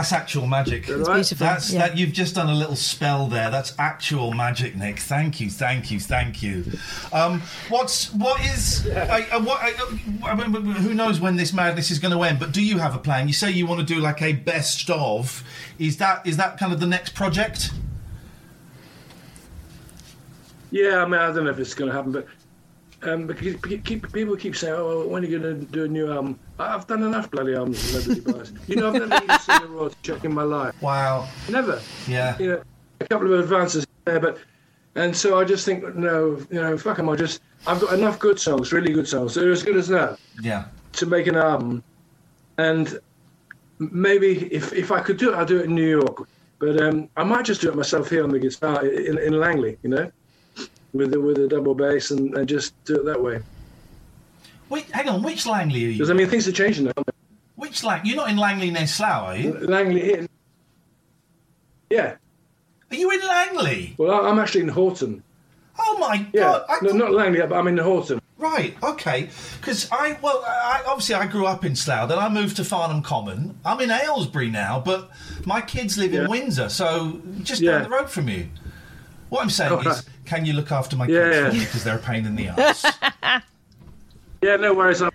That's 0.02 0.14
actual 0.14 0.47
magic. 0.47 0.89
It's 0.89 1.08
right? 1.08 1.16
beautiful. 1.18 1.45
That's 1.45 1.72
yeah. 1.72 1.88
that 1.88 1.95
you've 1.95 2.12
just 2.12 2.34
done 2.34 2.49
a 2.49 2.56
little 2.56 2.76
spell 2.76 3.28
there. 3.28 3.52
That's 3.52 3.76
actual 3.78 4.34
magic, 4.34 4.76
Nick. 4.76 4.97
Thank 4.97 5.39
you, 5.39 5.47
thank 5.47 5.91
you, 5.91 5.99
thank 5.99 6.41
you. 6.41 6.66
Um, 7.14 7.39
what's 7.70 8.12
what 8.16 8.41
is 8.41 8.89
I, 8.89 8.99
I, 8.99 9.30
uh, 9.30 9.38
uh, 9.38 9.43
what, 9.43 9.60
I, 9.62 10.32
I 10.32 10.36
mean, 10.36 10.66
who 10.72 10.95
knows 10.95 11.20
when 11.20 11.36
this 11.36 11.54
madness 11.54 11.91
is 11.91 11.99
going 11.99 12.14
to 12.16 12.24
end? 12.24 12.39
But 12.39 12.52
do 12.52 12.64
you 12.64 12.80
have 12.80 12.95
a 12.95 12.97
plan? 12.97 13.28
You 13.28 13.34
say 13.36 13.52
you 13.52 13.68
want 13.68 13.80
to 13.80 13.86
do 13.86 14.02
like 14.02 14.24
a 14.24 14.34
best 14.34 14.89
of. 14.89 15.43
Is 15.78 15.97
that 15.97 16.26
is 16.26 16.36
that 16.38 16.58
kind 16.58 16.74
of 16.74 16.80
the 16.80 16.88
next 16.88 17.14
project? 17.14 17.70
Yeah, 20.72 21.04
I 21.04 21.06
mean, 21.06 21.22
I 21.22 21.32
don't 21.32 21.43
know 21.43 21.52
if 21.52 21.60
it's 21.60 21.76
going 21.76 21.91
to 21.91 21.95
happen, 21.95 22.12
but 22.12 22.26
um, 23.04 23.28
because 23.28 23.56
keep, 23.84 24.12
people 24.12 24.36
keep 24.36 24.56
saying, 24.56 24.76
"Oh, 24.78 25.08
when 25.08 25.24
are 25.24 25.28
you 25.28 25.39
going 25.39 25.60
to 25.60 25.66
do 25.72 25.86
a 25.86 25.88
new 25.88 26.12
album?" 26.12 26.39
I've 26.60 26.86
done 26.88 27.04
enough 27.04 27.30
bloody 27.32 27.56
albums. 27.56 27.93
Nobody 27.93 28.20
buys. 28.20 28.54
You 28.68 28.76
know, 28.78 28.88
I've 28.89 28.93
never 28.93 29.24
even 29.24 29.39
seen 29.39 29.62
a 29.64 29.68
royalty 29.68 29.95
check 30.04 30.24
in 30.26 30.34
my 30.34 30.43
life. 30.43 30.80
Wow. 30.82 31.28
Never. 31.49 31.82
Yeah. 32.08 32.38
You 32.38 32.47
know, 32.47 32.64
a 32.99 33.06
couple 33.08 33.34
of 33.34 33.39
advances 33.39 33.86
there, 34.06 34.20
but 34.20 34.38
and 34.95 35.16
so 35.16 35.39
I 35.39 35.43
just 35.45 35.66
think, 35.66 35.95
no, 35.95 36.38
you 36.52 36.62
know, 36.62 36.78
fuck 36.78 36.97
fuck 36.97 36.99
'em. 36.99 37.10
I 37.10 37.16
just 37.16 37.41
I've 37.68 37.80
got 37.80 37.93
enough 37.93 38.20
good 38.20 38.39
songs, 38.39 38.72
really 38.74 38.93
good 38.93 39.08
songs. 39.08 39.34
They're 39.36 39.52
as 39.52 39.64
good 39.64 39.78
as 39.78 39.88
that 39.89 40.20
Yeah. 40.41 40.66
to 40.93 41.06
make 41.06 41.28
an 41.28 41.36
album, 41.38 41.84
and 42.58 42.99
maybe 43.80 44.54
if 44.54 44.74
if 44.74 44.91
I 44.91 44.99
could 44.99 45.18
do 45.18 45.32
it, 45.34 45.36
I'd 45.36 45.47
do 45.47 45.60
it 45.60 45.66
in 45.66 45.76
New 45.76 45.88
York. 45.89 46.28
But 46.60 46.80
um, 46.82 47.10
I 47.18 47.24
might 47.24 47.45
just 47.45 47.62
do 47.62 47.70
it 47.70 47.76
myself 47.76 48.10
here 48.12 48.24
on 48.24 48.30
the 48.30 48.38
guitar 48.38 48.86
in, 48.86 49.18
in 49.18 49.34
Langley, 49.39 49.78
you 49.82 49.89
know, 49.89 50.12
with 50.94 51.12
the, 51.12 51.20
with 51.22 51.38
a 51.38 51.48
double 51.48 51.76
bass 51.76 52.12
and, 52.12 52.36
and 52.38 52.48
just 52.48 52.74
do 52.86 52.96
it 52.98 53.06
that 53.06 53.22
way. 53.22 53.39
Wait, 54.70 54.86
hang 54.92 55.10
on. 55.10 55.22
Which 55.22 55.46
Langley 55.46 55.84
are 55.86 55.88
you? 55.88 55.94
Because 55.94 56.10
I 56.10 56.14
mean, 56.14 56.30
things 56.30 56.48
are 56.48 56.52
changing 56.52 56.86
now. 56.86 56.94
Which 57.56 57.84
Langley? 57.84 58.10
You're 58.10 58.18
not 58.18 58.30
in 58.30 58.38
Langley 58.38 58.72
near 58.72 58.88
Slough, 58.88 59.24
are 59.24 59.36
you? 59.38 59.54
Langley 59.54 60.02
here. 60.02 60.28
Yeah. 61.89 62.16
Are 62.89 62.96
you 62.96 63.12
in 63.12 63.20
Langley? 63.28 63.96
Well, 63.98 64.26
I'm 64.26 64.39
actually 64.39 64.62
in 64.62 64.70
Horton. 64.70 65.24
Oh 65.80 65.98
my 66.00 66.26
Yeah. 66.34 66.42
god! 66.42 66.66
I 66.70 66.78
no, 66.82 66.89
thought- 66.89 66.98
not 66.98 67.12
Langley, 67.14 67.39
but 67.42 67.54
I'm 67.54 67.68
in 67.68 67.78
Horton. 67.78 68.22
Right, 68.38 68.76
okay. 68.82 69.30
Because 69.60 69.88
I, 69.92 70.18
well, 70.22 70.44
I, 70.48 70.82
obviously 70.88 71.14
I 71.14 71.28
grew 71.28 71.46
up 71.46 71.64
in 71.64 71.76
Slough, 71.76 72.10
then 72.10 72.18
I 72.18 72.28
moved 72.28 72.56
to 72.56 72.64
Farnham 72.64 73.04
Common. 73.04 73.60
I'm 73.64 73.80
in 73.82 73.92
Aylesbury 73.92 74.50
now, 74.50 74.82
but 74.84 75.12
my 75.46 75.62
kids 75.62 75.96
live 75.98 76.12
in 76.16 76.28
Windsor, 76.28 76.70
so 76.70 77.22
just 77.44 77.62
Yeah. 77.62 77.74
down 77.74 77.84
the 77.84 77.89
road 77.89 78.10
from 78.10 78.30
you. 78.30 78.48
What 79.32 79.41
I'm 79.43 79.49
saying 79.49 79.71
Oh, 79.71 79.79
is, 79.79 79.86
right. 79.86 80.03
can 80.25 80.43
you 80.43 80.51
look 80.51 80.73
after 80.73 80.97
my 80.97 81.07
kids 81.07 81.36
yeah. 81.36 81.49
for 81.49 81.53
me 81.53 81.59
because 81.61 81.86
they're 81.86 81.95
a 81.95 81.99
pain 81.99 82.25
in 82.25 82.36
the 82.36 82.49
ass? 82.49 82.86
Yeah, 84.43 84.55
no 84.55 84.73
worries. 84.73 85.03
I'm, 85.03 85.11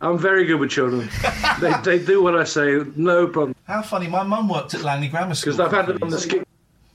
I'm 0.00 0.18
very 0.18 0.46
good 0.46 0.58
with 0.58 0.70
children. 0.70 1.06
they, 1.60 1.72
they 1.84 1.98
do 2.02 2.22
what 2.22 2.34
I 2.34 2.44
say, 2.44 2.80
no 2.96 3.26
problem. 3.26 3.54
How 3.64 3.82
funny! 3.82 4.06
My 4.08 4.22
mum 4.22 4.48
worked 4.48 4.72
at 4.72 4.82
Langley 4.82 5.08
Grammar 5.08 5.34
School. 5.34 5.52
Because 5.52 5.66
I've 5.66 5.76
had 5.76 5.86
them 5.86 6.02
on 6.02 6.08
the 6.08 6.18
ski. 6.18 6.40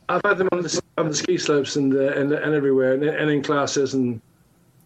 I've 0.09 0.21
had 0.25 0.39
them 0.39 0.49
on 0.51 0.63
the 0.63 0.81
on 0.97 1.09
the 1.09 1.15
ski 1.15 1.37
slopes 1.37 1.75
and 1.75 1.93
uh, 1.93 2.07
and, 2.13 2.31
and 2.31 2.55
everywhere 2.55 2.93
and, 2.93 3.03
and 3.03 3.29
in 3.29 3.43
classes 3.43 3.93
and 3.93 4.19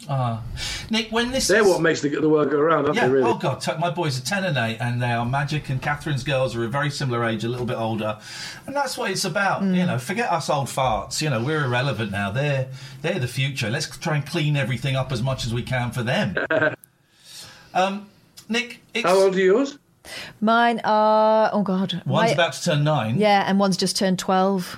Ah. 0.10 0.42
Nick, 0.90 1.12
when 1.12 1.32
this 1.32 1.48
they're 1.48 1.62
is... 1.64 1.68
what 1.68 1.82
makes 1.82 2.02
the, 2.02 2.10
the 2.10 2.30
world 2.30 2.50
go 2.52 2.60
around, 2.60 2.86
aren't 2.86 2.96
Yeah. 2.96 3.08
they? 3.08 3.14
Really? 3.14 3.30
Oh 3.30 3.34
God, 3.36 3.60
t- 3.60 3.72
my 3.80 3.90
boys 3.90 4.18
are 4.18 4.24
ten 4.24 4.46
and 4.46 4.56
eight, 4.58 4.78
and 4.80 5.02
they 5.02 5.12
are 5.12 5.26
magic. 5.26 5.70
And 5.70 5.82
Catherine's 5.82 6.24
girls 6.24 6.56
are 6.56 6.64
a 6.64 6.68
very 6.68 6.90
similar 6.90 7.26
age, 7.26 7.44
a 7.44 7.50
little 7.50 7.66
bit 7.66 7.78
older, 7.78 8.18
and 8.66 8.76
that's 8.76 8.98
what 8.98 9.12
it's 9.12 9.26
about. 9.26 9.64
You 9.64 9.86
know, 9.86 9.98
forget 9.98 10.32
us 10.32 10.50
old 10.50 10.68
farts. 10.68 11.22
You 11.22 11.30
know, 11.30 11.44
we're 11.44 11.66
irrelevant 11.66 12.12
now. 12.12 12.32
They're 12.32 12.68
they're 13.02 13.20
the 13.20 13.28
future. 13.28 13.70
Let's 13.70 13.88
try 13.98 14.16
and 14.18 14.26
clean 14.26 14.56
everything 14.56 14.96
up 14.96 15.12
as 15.12 15.22
much 15.22 15.46
as 15.46 15.54
we 15.54 15.64
can 15.64 15.92
for 15.92 16.04
them. 16.04 16.36
um, 17.74 18.08
Nick, 18.48 18.82
it's, 18.94 19.06
How 19.06 19.16
old 19.16 19.36
are 19.36 19.40
yours? 19.40 19.78
Mine 20.40 20.80
are 20.86 21.50
oh 21.52 21.64
god, 21.64 22.02
one's 22.06 22.28
My- 22.30 22.34
about 22.34 22.54
to 22.54 22.64
turn 22.64 22.84
nine. 22.86 23.18
yeah, 23.18 23.44
and 23.46 23.60
one's 23.60 23.76
just 23.76 23.98
turned 23.98 24.20
twelve. 24.20 24.78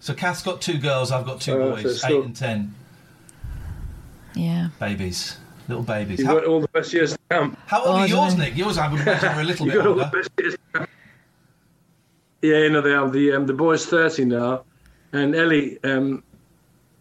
So 0.00 0.14
Kath's 0.14 0.42
got 0.42 0.60
two 0.60 0.78
girls. 0.78 1.12
I've 1.12 1.26
got 1.26 1.40
two 1.40 1.52
Oh, 1.52 1.70
boys, 1.72 1.82
so 1.82 1.88
eight 1.90 1.96
still- 1.98 2.22
and 2.22 2.34
ten 2.34 2.74
Yeah. 4.34 4.68
babies, 4.78 5.36
little 5.68 5.82
babies. 5.82 6.18
You've 6.18 6.28
How, 6.28 6.34
got 6.34 6.44
all 6.46 6.60
the 6.60 6.68
best 6.68 6.92
years 6.92 7.12
to 7.12 7.18
come. 7.30 7.56
how 7.66 7.78
old 7.84 7.88
Oh, 7.88 7.98
are 8.00 8.06
yours. 8.06 8.36
Nick? 8.36 8.56
Yours, 8.56 8.78
I 8.78 8.90
would 8.92 9.00
imagine, 9.00 9.28
are 9.30 9.40
a 9.40 9.44
little 9.44 9.66
bit 9.66 9.74
got 9.74 9.86
all 9.86 9.94
the 9.94 10.04
older. 10.04 10.16
best 10.18 10.30
years 10.38 10.54
to 10.54 10.58
come. 10.72 10.86
Yeah, 12.42 12.58
you 12.58 12.70
know 12.70 12.80
they 12.80 12.92
are. 12.92 13.10
The 13.10 13.32
um, 13.32 13.46
the 13.46 13.52
boy's 13.54 13.84
thirty 13.86 14.24
now, 14.24 14.62
and 15.12 15.34
Ellie, 15.34 15.82
um, 15.82 16.22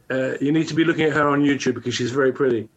uh, 0.10 0.34
you 0.42 0.52
need 0.52 0.68
to 0.70 0.74
be 0.74 0.84
looking 0.84 1.06
at 1.06 1.14
her 1.14 1.28
on 1.30 1.44
YouTube 1.44 1.76
because 1.76 1.94
she's 1.94 2.12
very 2.12 2.32
pretty. 2.32 2.68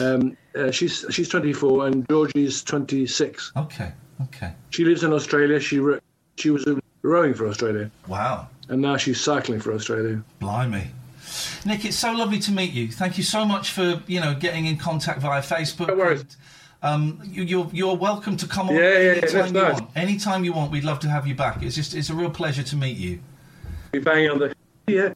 Um, 0.00 0.36
uh, 0.58 0.70
she's 0.72 1.04
she's 1.10 1.28
twenty 1.28 1.52
four 1.52 1.86
and 1.86 2.08
Georgie's 2.08 2.64
twenty 2.64 3.06
six. 3.06 3.52
Okay, 3.56 3.92
okay. 4.22 4.52
She 4.70 4.84
lives 4.84 5.04
in 5.04 5.12
Australia. 5.12 5.60
She 5.60 5.78
ro- 5.78 6.00
she 6.36 6.50
was 6.50 6.66
uh, 6.66 6.80
rowing 7.02 7.34
for 7.34 7.46
Australia, 7.46 7.88
Wow. 8.08 8.48
and 8.68 8.82
now 8.82 8.96
she's 8.96 9.20
cycling 9.20 9.60
for 9.60 9.72
Australia. 9.72 10.20
Blimey. 10.40 10.88
Nick, 11.64 11.84
it's 11.84 11.96
so 11.96 12.12
lovely 12.12 12.38
to 12.40 12.52
meet 12.52 12.72
you. 12.72 12.88
Thank 12.88 13.18
you 13.18 13.24
so 13.24 13.44
much 13.44 13.72
for 13.72 14.02
you 14.06 14.20
know 14.20 14.34
getting 14.34 14.66
in 14.66 14.76
contact 14.76 15.20
via 15.20 15.40
Facebook. 15.42 15.88
No 15.88 15.96
worries. 15.96 16.24
Um, 16.82 17.20
you, 17.24 17.42
you're 17.42 17.68
you're 17.72 17.96
welcome 17.96 18.36
to 18.36 18.46
come 18.46 18.68
on 18.68 18.76
Yeah, 18.76 18.82
yeah, 18.82 18.98
yeah, 18.98 19.10
anytime 19.12 19.32
that's 19.32 19.52
you 19.52 19.60
nice. 19.62 19.80
want. 19.80 19.96
Anytime 19.96 20.44
you 20.44 20.52
want, 20.52 20.70
we'd 20.70 20.84
love 20.84 21.00
to 21.00 21.08
have 21.08 21.26
you 21.26 21.34
back. 21.34 21.62
It's 21.62 21.74
just 21.74 21.94
it's 21.94 22.10
a 22.10 22.14
real 22.14 22.30
pleasure 22.30 22.62
to 22.62 22.76
meet 22.76 22.96
you. 22.96 23.18
Be 23.92 23.98
banging 23.98 24.30
on 24.30 24.38
the 24.38 24.54
yeah. 24.86 25.12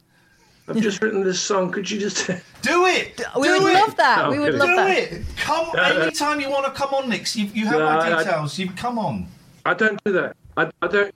I've 0.67 0.77
just 0.77 1.01
written 1.01 1.23
this 1.25 1.41
song. 1.41 1.71
Could 1.71 1.89
you 1.91 1.99
just? 1.99 2.27
Do 2.61 2.85
it. 2.85 3.21
We 3.37 3.47
Do 3.49 3.61
would 3.63 3.71
it. 3.71 3.73
love 3.75 3.95
that. 3.97 4.23
No, 4.23 4.31
we 4.31 4.39
would 4.39 4.53
kidding. 4.53 4.59
love 4.59 4.69
Do 4.69 4.75
that. 4.75 5.11
it. 5.11 5.25
Come 5.37 5.69
anytime 5.77 6.39
you 6.39 6.49
want 6.49 6.65
to 6.65 6.71
come 6.71 6.93
on, 6.93 7.09
Nick. 7.09 7.35
You, 7.35 7.45
you 7.53 7.65
have 7.65 7.79
No, 7.79 7.85
my 7.85 7.97
I- 7.97 8.13
I- 8.15 8.23
details. 8.23 8.57
You 8.57 8.69
come 8.71 8.97
on. 8.97 9.27
I 9.65 9.73
don't 9.73 10.01
do 10.05 10.11
that. 10.13 10.35
I, 10.57 10.69
I 10.81 10.87
don't. 10.87 11.13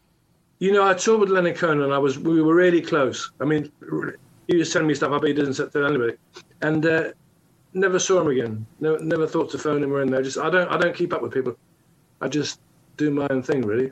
You 0.59 0.71
know, 0.73 0.85
I 0.87 0.93
toured 0.95 1.19
with 1.21 1.29
Leonard 1.29 1.55
Cohen, 1.57 1.81
and 1.81 1.93
I 1.93 1.97
was 1.97 2.17
we 2.19 2.41
were 2.41 2.55
really 2.55 2.81
close. 2.81 3.31
I 3.39 3.45
mean, 3.45 3.71
he 4.47 4.57
was 4.57 4.71
sending 4.71 4.87
me 4.87 4.95
stuff, 4.95 5.11
but 5.11 5.27
he 5.27 5.33
didn't 5.33 5.53
tell 5.53 5.85
anybody, 5.85 6.15
and 6.61 6.85
uh, 6.85 7.11
never 7.73 7.99
saw 7.99 8.21
him 8.21 8.27
again. 8.27 8.65
Never, 8.79 8.99
never 8.99 9.27
thought 9.27 9.49
to 9.51 9.57
phone 9.57 9.83
him 9.83 9.93
or 9.93 10.01
anything. 10.01 10.19
I 10.19 10.21
just 10.21 10.37
I 10.37 10.49
don't 10.49 10.69
I 10.69 10.77
don't 10.77 10.95
keep 10.95 11.13
up 11.13 11.21
with 11.21 11.33
people. 11.33 11.57
I 12.21 12.27
just 12.27 12.59
do 12.95 13.11
my 13.11 13.27
own 13.29 13.43
thing, 13.43 13.61
really. 13.61 13.91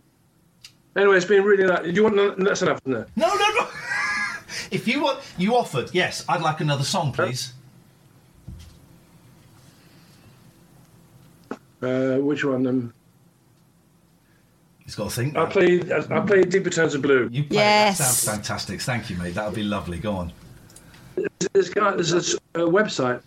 Anyway, 0.95 1.17
it's 1.17 1.25
been 1.25 1.43
really 1.43 1.65
nice. 1.65 1.83
Do 1.83 1.91
you 1.91 2.03
want 2.03 2.37
that's 2.39 2.61
enough, 2.61 2.79
isn't 2.85 3.01
it? 3.01 3.09
No, 3.15 3.27
no, 3.27 3.35
no. 3.35 3.67
if 4.71 4.87
you 4.87 5.01
want, 5.01 5.19
you 5.37 5.55
offered. 5.55 5.89
Yes, 5.93 6.23
I'd 6.27 6.41
like 6.41 6.61
another 6.61 6.83
song, 6.85 7.11
please. 7.11 7.53
Uh, 11.81 12.15
which 12.17 12.43
one? 12.43 12.65
Um, 12.65 12.93
He's 14.85 14.95
got 14.95 15.09
to 15.09 15.15
think. 15.15 15.35
I 15.35 15.43
now. 15.43 15.49
played 15.49 15.91
I, 15.91 15.97
I 15.97 16.19
played 16.21 16.49
Deeper 16.49 16.69
Tones 16.69 16.95
of 16.95 17.01
Blue. 17.01 17.27
You 17.31 17.43
play. 17.43 17.57
Yes. 17.57 17.97
That 17.97 18.03
sounds 18.05 18.25
fantastic. 18.25 18.81
Thank 18.81 19.09
you, 19.09 19.17
mate. 19.17 19.33
That'll 19.33 19.51
be 19.51 19.63
lovely. 19.63 19.97
Go 19.97 20.13
on. 20.13 20.31
This 21.53 21.69
guy, 21.69 21.91
there's 21.91 22.13
a, 22.13 22.17
s- 22.17 22.35
a 22.55 22.59
website, 22.59 23.21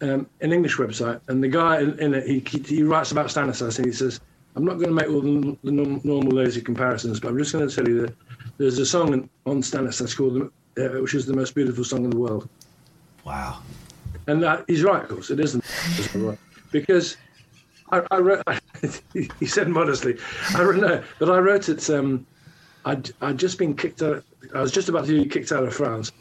um, 0.00 0.26
an 0.40 0.52
English 0.52 0.76
website, 0.76 1.20
and 1.28 1.42
the 1.42 1.48
guy 1.48 1.80
in, 1.80 1.98
in 1.98 2.14
it, 2.14 2.26
he, 2.26 2.58
he, 2.60 2.82
writes 2.82 3.12
about 3.12 3.30
Stanislas, 3.30 3.78
and 3.78 3.86
he 3.86 3.92
says, 3.92 4.20
"I'm 4.56 4.64
not 4.64 4.74
going 4.74 4.88
to 4.88 4.94
make 4.94 5.08
all 5.08 5.20
the, 5.20 5.56
the 5.62 5.72
norm- 5.72 6.00
normal 6.04 6.32
lazy 6.32 6.60
comparisons, 6.60 7.20
but 7.20 7.28
I'm 7.28 7.38
just 7.38 7.52
going 7.52 7.68
to 7.68 7.74
tell 7.74 7.86
you 7.86 8.02
that 8.02 8.14
there's 8.58 8.78
a 8.78 8.86
song 8.86 9.28
on 9.46 9.62
Stanislas 9.62 10.14
called, 10.14 10.50
uh, 10.78 10.88
which 11.00 11.14
is 11.14 11.26
the 11.26 11.34
most 11.34 11.54
beautiful 11.54 11.84
song 11.84 12.04
in 12.04 12.10
the 12.10 12.18
world." 12.18 12.48
Wow. 13.24 13.60
And 14.26 14.44
uh, 14.44 14.62
he's 14.66 14.82
right, 14.82 15.02
of 15.02 15.08
course, 15.08 15.30
it 15.30 15.40
isn't, 15.40 15.64
because 16.72 17.16
I, 17.90 18.02
I 18.10 18.18
wrote. 18.18 18.42
he 19.12 19.46
said 19.46 19.68
modestly, 19.68 20.16
I 20.54 20.62
wrote, 20.62 20.76
no, 20.76 21.02
but 21.18 21.28
I 21.30 21.38
wrote 21.38 21.68
it. 21.68 21.88
Um, 21.90 22.26
I'd, 22.84 23.10
I'd 23.20 23.38
just 23.38 23.58
been 23.58 23.74
kicked 23.74 24.02
out. 24.02 24.24
I 24.54 24.60
was 24.60 24.72
just 24.72 24.88
about 24.88 25.04
to 25.06 25.22
be 25.22 25.28
kicked 25.28 25.52
out 25.52 25.64
of 25.64 25.74
France, 25.74 26.12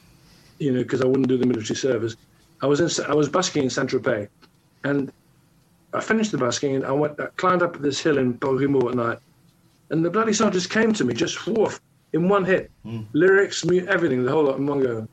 you 0.60 0.72
know, 0.72 0.84
because 0.84 1.02
I 1.02 1.06
wouldn't 1.06 1.28
do 1.28 1.38
the 1.38 1.46
military 1.46 1.76
service. 1.76 2.16
I 2.62 2.68
was 2.68 2.80
in, 2.80 3.06
I 3.06 3.14
was 3.14 3.30
busking 3.30 3.64
in 3.64 3.70
Saint 3.70 3.90
Tropez, 3.90 4.28
and 4.84 5.12
I 5.94 6.02
finished 6.02 6.32
the 6.32 6.38
busking 6.38 6.76
and 6.76 6.86
I 6.86 6.92
went, 6.92 7.20
I 7.20 7.28
climbed 7.38 7.64
up 7.64 7.78
this 7.80 8.02
hill 8.02 8.18
in 8.18 8.34
Beaurimont 8.34 8.90
at 8.90 8.96
night, 8.96 9.20
and 9.90 10.06
the 10.06 10.10
bloody 10.10 10.34
song 10.34 10.52
just 10.52 10.70
came 10.70 10.94
to 10.94 11.04
me, 11.04 11.14
just 11.14 11.48
woof, 11.48 11.82
in 12.14 12.30
one 12.30 12.46
hit, 12.46 12.70
hmm. 12.84 13.02
lyrics, 13.14 13.66
mu- 13.66 13.86
everything, 13.88 14.24
the 14.24 14.32
whole 14.32 14.44
lot 14.44 14.58
in 14.58 14.68
one 14.68 14.82
go. 14.82 15.08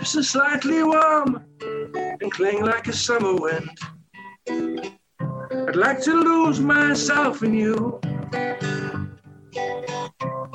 Lips 0.00 0.16
are 0.16 0.22
slightly 0.22 0.82
warm 0.82 1.44
and 1.60 2.32
cling 2.32 2.64
like 2.64 2.86
a 2.86 2.92
summer 2.92 3.34
wind. 3.34 3.68
I'd 4.48 5.76
like 5.76 6.00
to 6.04 6.14
lose 6.14 6.58
myself 6.58 7.42
in 7.42 7.52
you. 7.52 8.00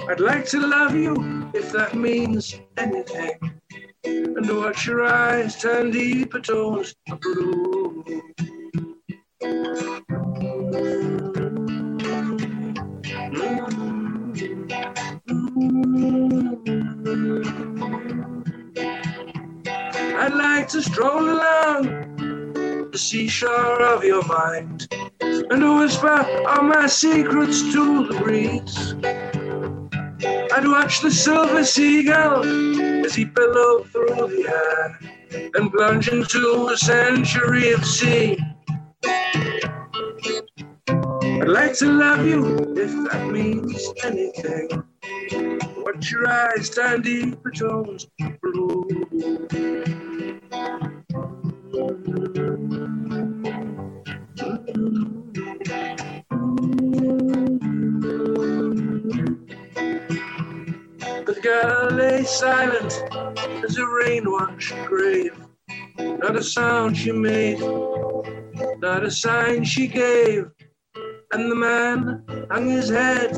I'd 0.10 0.20
like 0.20 0.46
to 0.46 0.60
love 0.66 0.96
you 0.96 1.52
if 1.54 1.72
that 1.74 1.94
means 1.94 2.60
anything. 2.78 3.38
And 4.04 4.58
watch 4.58 4.88
your 4.88 5.06
eyes 5.06 5.62
turn 5.62 5.92
deeper 5.92 6.40
tones 6.40 6.96
of 7.12 7.20
blue. 7.22 8.04
I'd 20.26 20.34
like 20.34 20.68
to 20.70 20.82
stroll 20.82 21.30
along 21.30 22.90
the 22.92 22.98
seashore 22.98 23.84
of 23.84 24.04
your 24.04 24.26
mind 24.26 24.88
and 25.22 25.78
whisper 25.78 26.26
all 26.48 26.64
my 26.64 26.88
secrets 26.88 27.62
to 27.74 28.08
the 28.08 28.20
breeze. 28.20 28.96
I'd 30.52 30.68
watch 30.68 31.02
the 31.02 31.12
silver 31.12 31.64
seagull 31.64 32.44
as 33.06 33.14
he 33.14 33.26
billowed 33.26 33.88
through 33.92 34.16
the 34.16 34.48
air 34.50 35.00
and 35.54 35.72
plunge 35.72 36.08
into 36.08 36.70
a 36.74 36.76
century 36.76 37.74
of 37.74 37.86
sea. 37.86 38.40
I'd 40.90 41.48
like 41.48 41.78
to 41.78 41.86
love 41.86 42.26
you 42.26 42.74
if 42.76 43.12
that 43.12 43.30
means 43.32 43.94
anything. 44.04 44.70
Watch 45.84 46.12
your 46.12 46.28
eyes 46.28 46.72
turn 46.72 47.04
deeper 47.04 47.52
tones 47.52 48.08
blue. 48.42 49.75
Lay 61.92 62.24
silent 62.24 62.92
as 63.64 63.78
a 63.78 63.86
rain-washed 63.88 64.76
grave. 64.86 65.40
Not 65.98 66.36
a 66.36 66.44
sound 66.44 66.98
she 66.98 67.12
made, 67.12 67.60
not 68.80 69.04
a 69.04 69.12
sign 69.12 69.64
she 69.64 69.88
gave. 69.88 70.52
And 71.32 71.50
the 71.50 71.56
man 71.56 72.26
hung 72.52 72.70
his 72.70 72.90
head 72.90 73.32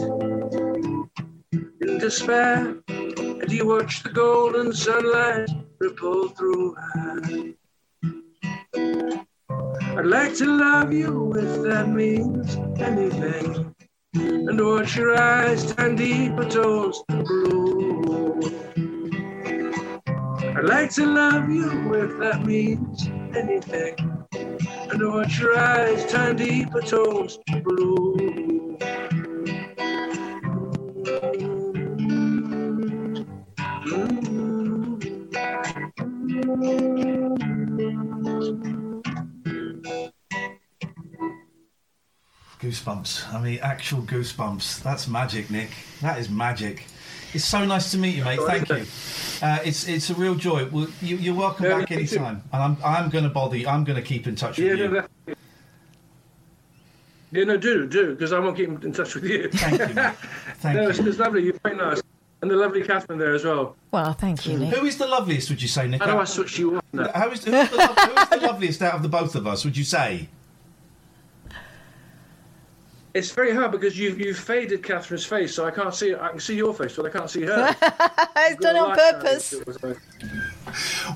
in 1.81 1.97
despair, 1.99 2.81
and 2.87 3.51
he 3.51 3.61
watched 3.61 4.03
the 4.03 4.09
golden 4.09 4.73
sunlight 4.73 5.49
ripple 5.79 6.29
through 6.29 6.73
her. 6.73 7.21
I'd 9.97 10.05
like 10.05 10.35
to 10.37 10.45
love 10.45 10.91
you 10.91 11.33
if 11.35 11.61
that 11.63 11.89
means 11.89 12.55
anything, 12.79 13.75
and 14.13 14.65
watch 14.65 14.95
your 14.95 15.15
eyes 15.15 15.73
turn 15.73 15.95
deeper 15.95 16.45
tones 16.49 17.03
blue. 17.07 17.86
I'd 20.57 20.63
like 20.63 20.91
to 20.91 21.05
love 21.05 21.49
you 21.49 21.93
if 21.93 22.17
that 22.19 22.45
means 22.45 23.07
anything, 23.35 23.95
and 24.33 25.11
watch 25.11 25.39
your 25.39 25.57
eyes 25.57 26.09
turn 26.09 26.37
deeper 26.37 26.81
tones 26.81 27.37
blue. 27.63 28.77
Goosebumps. 42.59 43.33
I 43.33 43.41
mean, 43.41 43.59
actual 43.61 44.01
goosebumps. 44.01 44.81
That's 44.81 45.07
magic, 45.07 45.49
Nick. 45.51 45.69
That 46.01 46.17
is 46.19 46.29
magic. 46.29 46.85
It's 47.33 47.45
so 47.45 47.65
nice 47.65 47.91
to 47.91 47.97
meet 47.97 48.15
you, 48.15 48.23
mate. 48.23 48.39
Thank 48.45 48.69
you. 48.69 48.85
Uh, 49.41 49.59
it's 49.63 49.87
it's 49.87 50.09
a 50.09 50.15
real 50.15 50.35
joy. 50.35 50.67
Well, 50.71 50.87
you, 51.01 51.17
you're 51.17 51.35
welcome 51.35 51.65
Yeah, 51.65 51.79
back 51.79 51.89
me 51.89 52.05
too. 52.05 52.15
anytime. 52.17 52.43
And 52.53 52.63
I'm 52.63 52.77
I'm 52.83 53.09
going 53.09 53.23
to 53.25 53.29
bother 53.29 53.57
you. 53.57 53.67
I'm 53.67 53.83
going 53.83 53.97
to 53.97 54.01
keep 54.01 54.27
in 54.27 54.35
touch 54.35 54.57
Yeah, 54.57 54.71
with 54.71 54.79
no, 54.79 54.85
you. 54.85 54.91
that, 55.25 55.37
yeah, 57.31 57.43
no, 57.43 57.57
do, 57.57 57.85
do, 57.87 58.11
because 58.13 58.31
I 58.31 58.39
won't 58.39 58.55
keep 58.55 58.69
in 58.83 58.91
touch 58.93 59.13
with 59.15 59.25
you. 59.25 59.49
Thank 59.51 59.79
you. 59.89 59.93
mate. 59.95 60.13
Thank 60.57 60.75
no, 60.77 60.83
you. 60.83 60.89
it's, 60.89 60.99
it's 60.99 61.19
lovely. 61.19 61.43
You're 61.43 61.59
quite 61.59 61.75
nice. 61.77 62.01
And 62.41 62.49
the 62.51 62.55
lovely 62.55 62.83
Catherine 62.83 63.17
there 63.19 63.33
as 63.33 63.43
well. 63.43 63.75
Well, 63.91 64.13
thank 64.13 64.45
you, 64.45 64.59
Nick. 64.59 64.75
Who 64.75 64.85
is 64.85 64.97
the 64.97 65.07
loveliest? 65.07 65.49
Would 65.49 65.59
you 65.61 65.67
say, 65.67 65.87
Nick? 65.87 66.01
How 66.03 66.11
do 66.13 66.19
I 66.19 66.23
switch 66.23 66.59
you 66.59 66.75
on 66.75 66.81
now? 66.93 67.11
How 67.13 67.31
is, 67.31 67.43
who 67.43 67.51
is, 67.51 67.69
the, 67.71 67.77
who 67.77 68.21
is 68.21 68.29
the 68.29 68.37
loveliest 68.47 68.81
out 68.83 68.93
of 68.93 69.01
the 69.01 69.09
both 69.09 69.33
of 69.35 69.47
us? 69.47 69.65
Would 69.65 69.75
you 69.75 69.83
say? 69.83 70.29
It's 73.17 73.31
very 73.31 73.51
hard 73.51 73.71
because 73.71 73.97
you've 73.97 74.19
you've 74.19 74.37
faded 74.37 74.83
Catherine's 74.83 75.25
face, 75.25 75.55
so 75.55 75.65
I 75.65 75.71
can't 75.71 75.91
see. 75.91 76.13
I 76.13 76.29
can 76.29 76.39
see 76.39 76.55
your 76.55 76.71
face, 76.71 76.95
but 76.95 77.07
I 77.07 77.09
can't 77.09 77.29
see 77.29 77.41
her. 77.43 77.75
It's 78.49 78.61
done 78.61 78.77
on 78.77 78.95
purpose. 78.95 79.55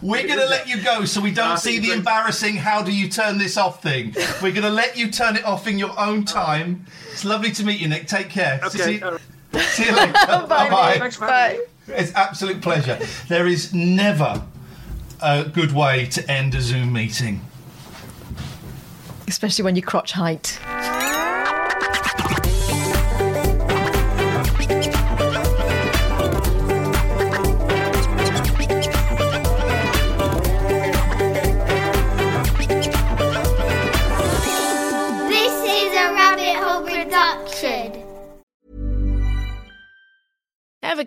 We're 0.01 0.27
going 0.27 0.39
to 0.39 0.47
let 0.47 0.67
you 0.67 0.81
go 0.83 1.05
so 1.05 1.21
we 1.21 1.31
don't 1.31 1.59
see 1.59 1.77
the 1.79 1.91
embarrassing 1.91 2.55
how 2.55 2.81
do 2.81 2.91
you 2.91 3.07
turn 3.07 3.37
this 3.37 3.55
off 3.57 3.81
thing. 3.81 4.13
We're 4.41 4.51
going 4.51 4.63
to 4.63 4.71
let 4.71 4.97
you 4.97 5.09
turn 5.11 5.37
it 5.37 5.45
off 5.45 5.67
in 5.67 5.77
your 5.77 5.97
own 5.97 6.25
time. 6.25 6.85
It's 7.11 7.23
lovely 7.23 7.51
to 7.51 7.63
meet 7.63 7.79
you, 7.79 7.87
Nick. 7.87 8.07
Take 8.07 8.29
care. 8.29 8.59
Okay. 8.65 8.77
See, 8.77 9.01
all 9.01 9.11
right. 9.11 9.61
see 9.65 9.85
you 9.85 9.95
later. 9.95 10.11
Bye 10.49 10.69
bye. 10.69 10.97
Thanks 10.97 11.15
for 11.15 11.27
having 11.27 11.59
me. 11.59 11.65
It's 11.89 12.13
absolute 12.15 12.61
pleasure. 12.61 12.99
There 13.29 13.47
is 13.47 13.73
never 13.73 14.43
a 15.21 15.45
good 15.45 15.71
way 15.71 16.07
to 16.07 16.29
end 16.29 16.55
a 16.55 16.61
Zoom 16.61 16.91
meeting. 16.91 17.41
Especially 19.27 19.63
when 19.63 19.75
you're 19.75 19.85
crotch 19.85 20.11
height. 20.11 20.59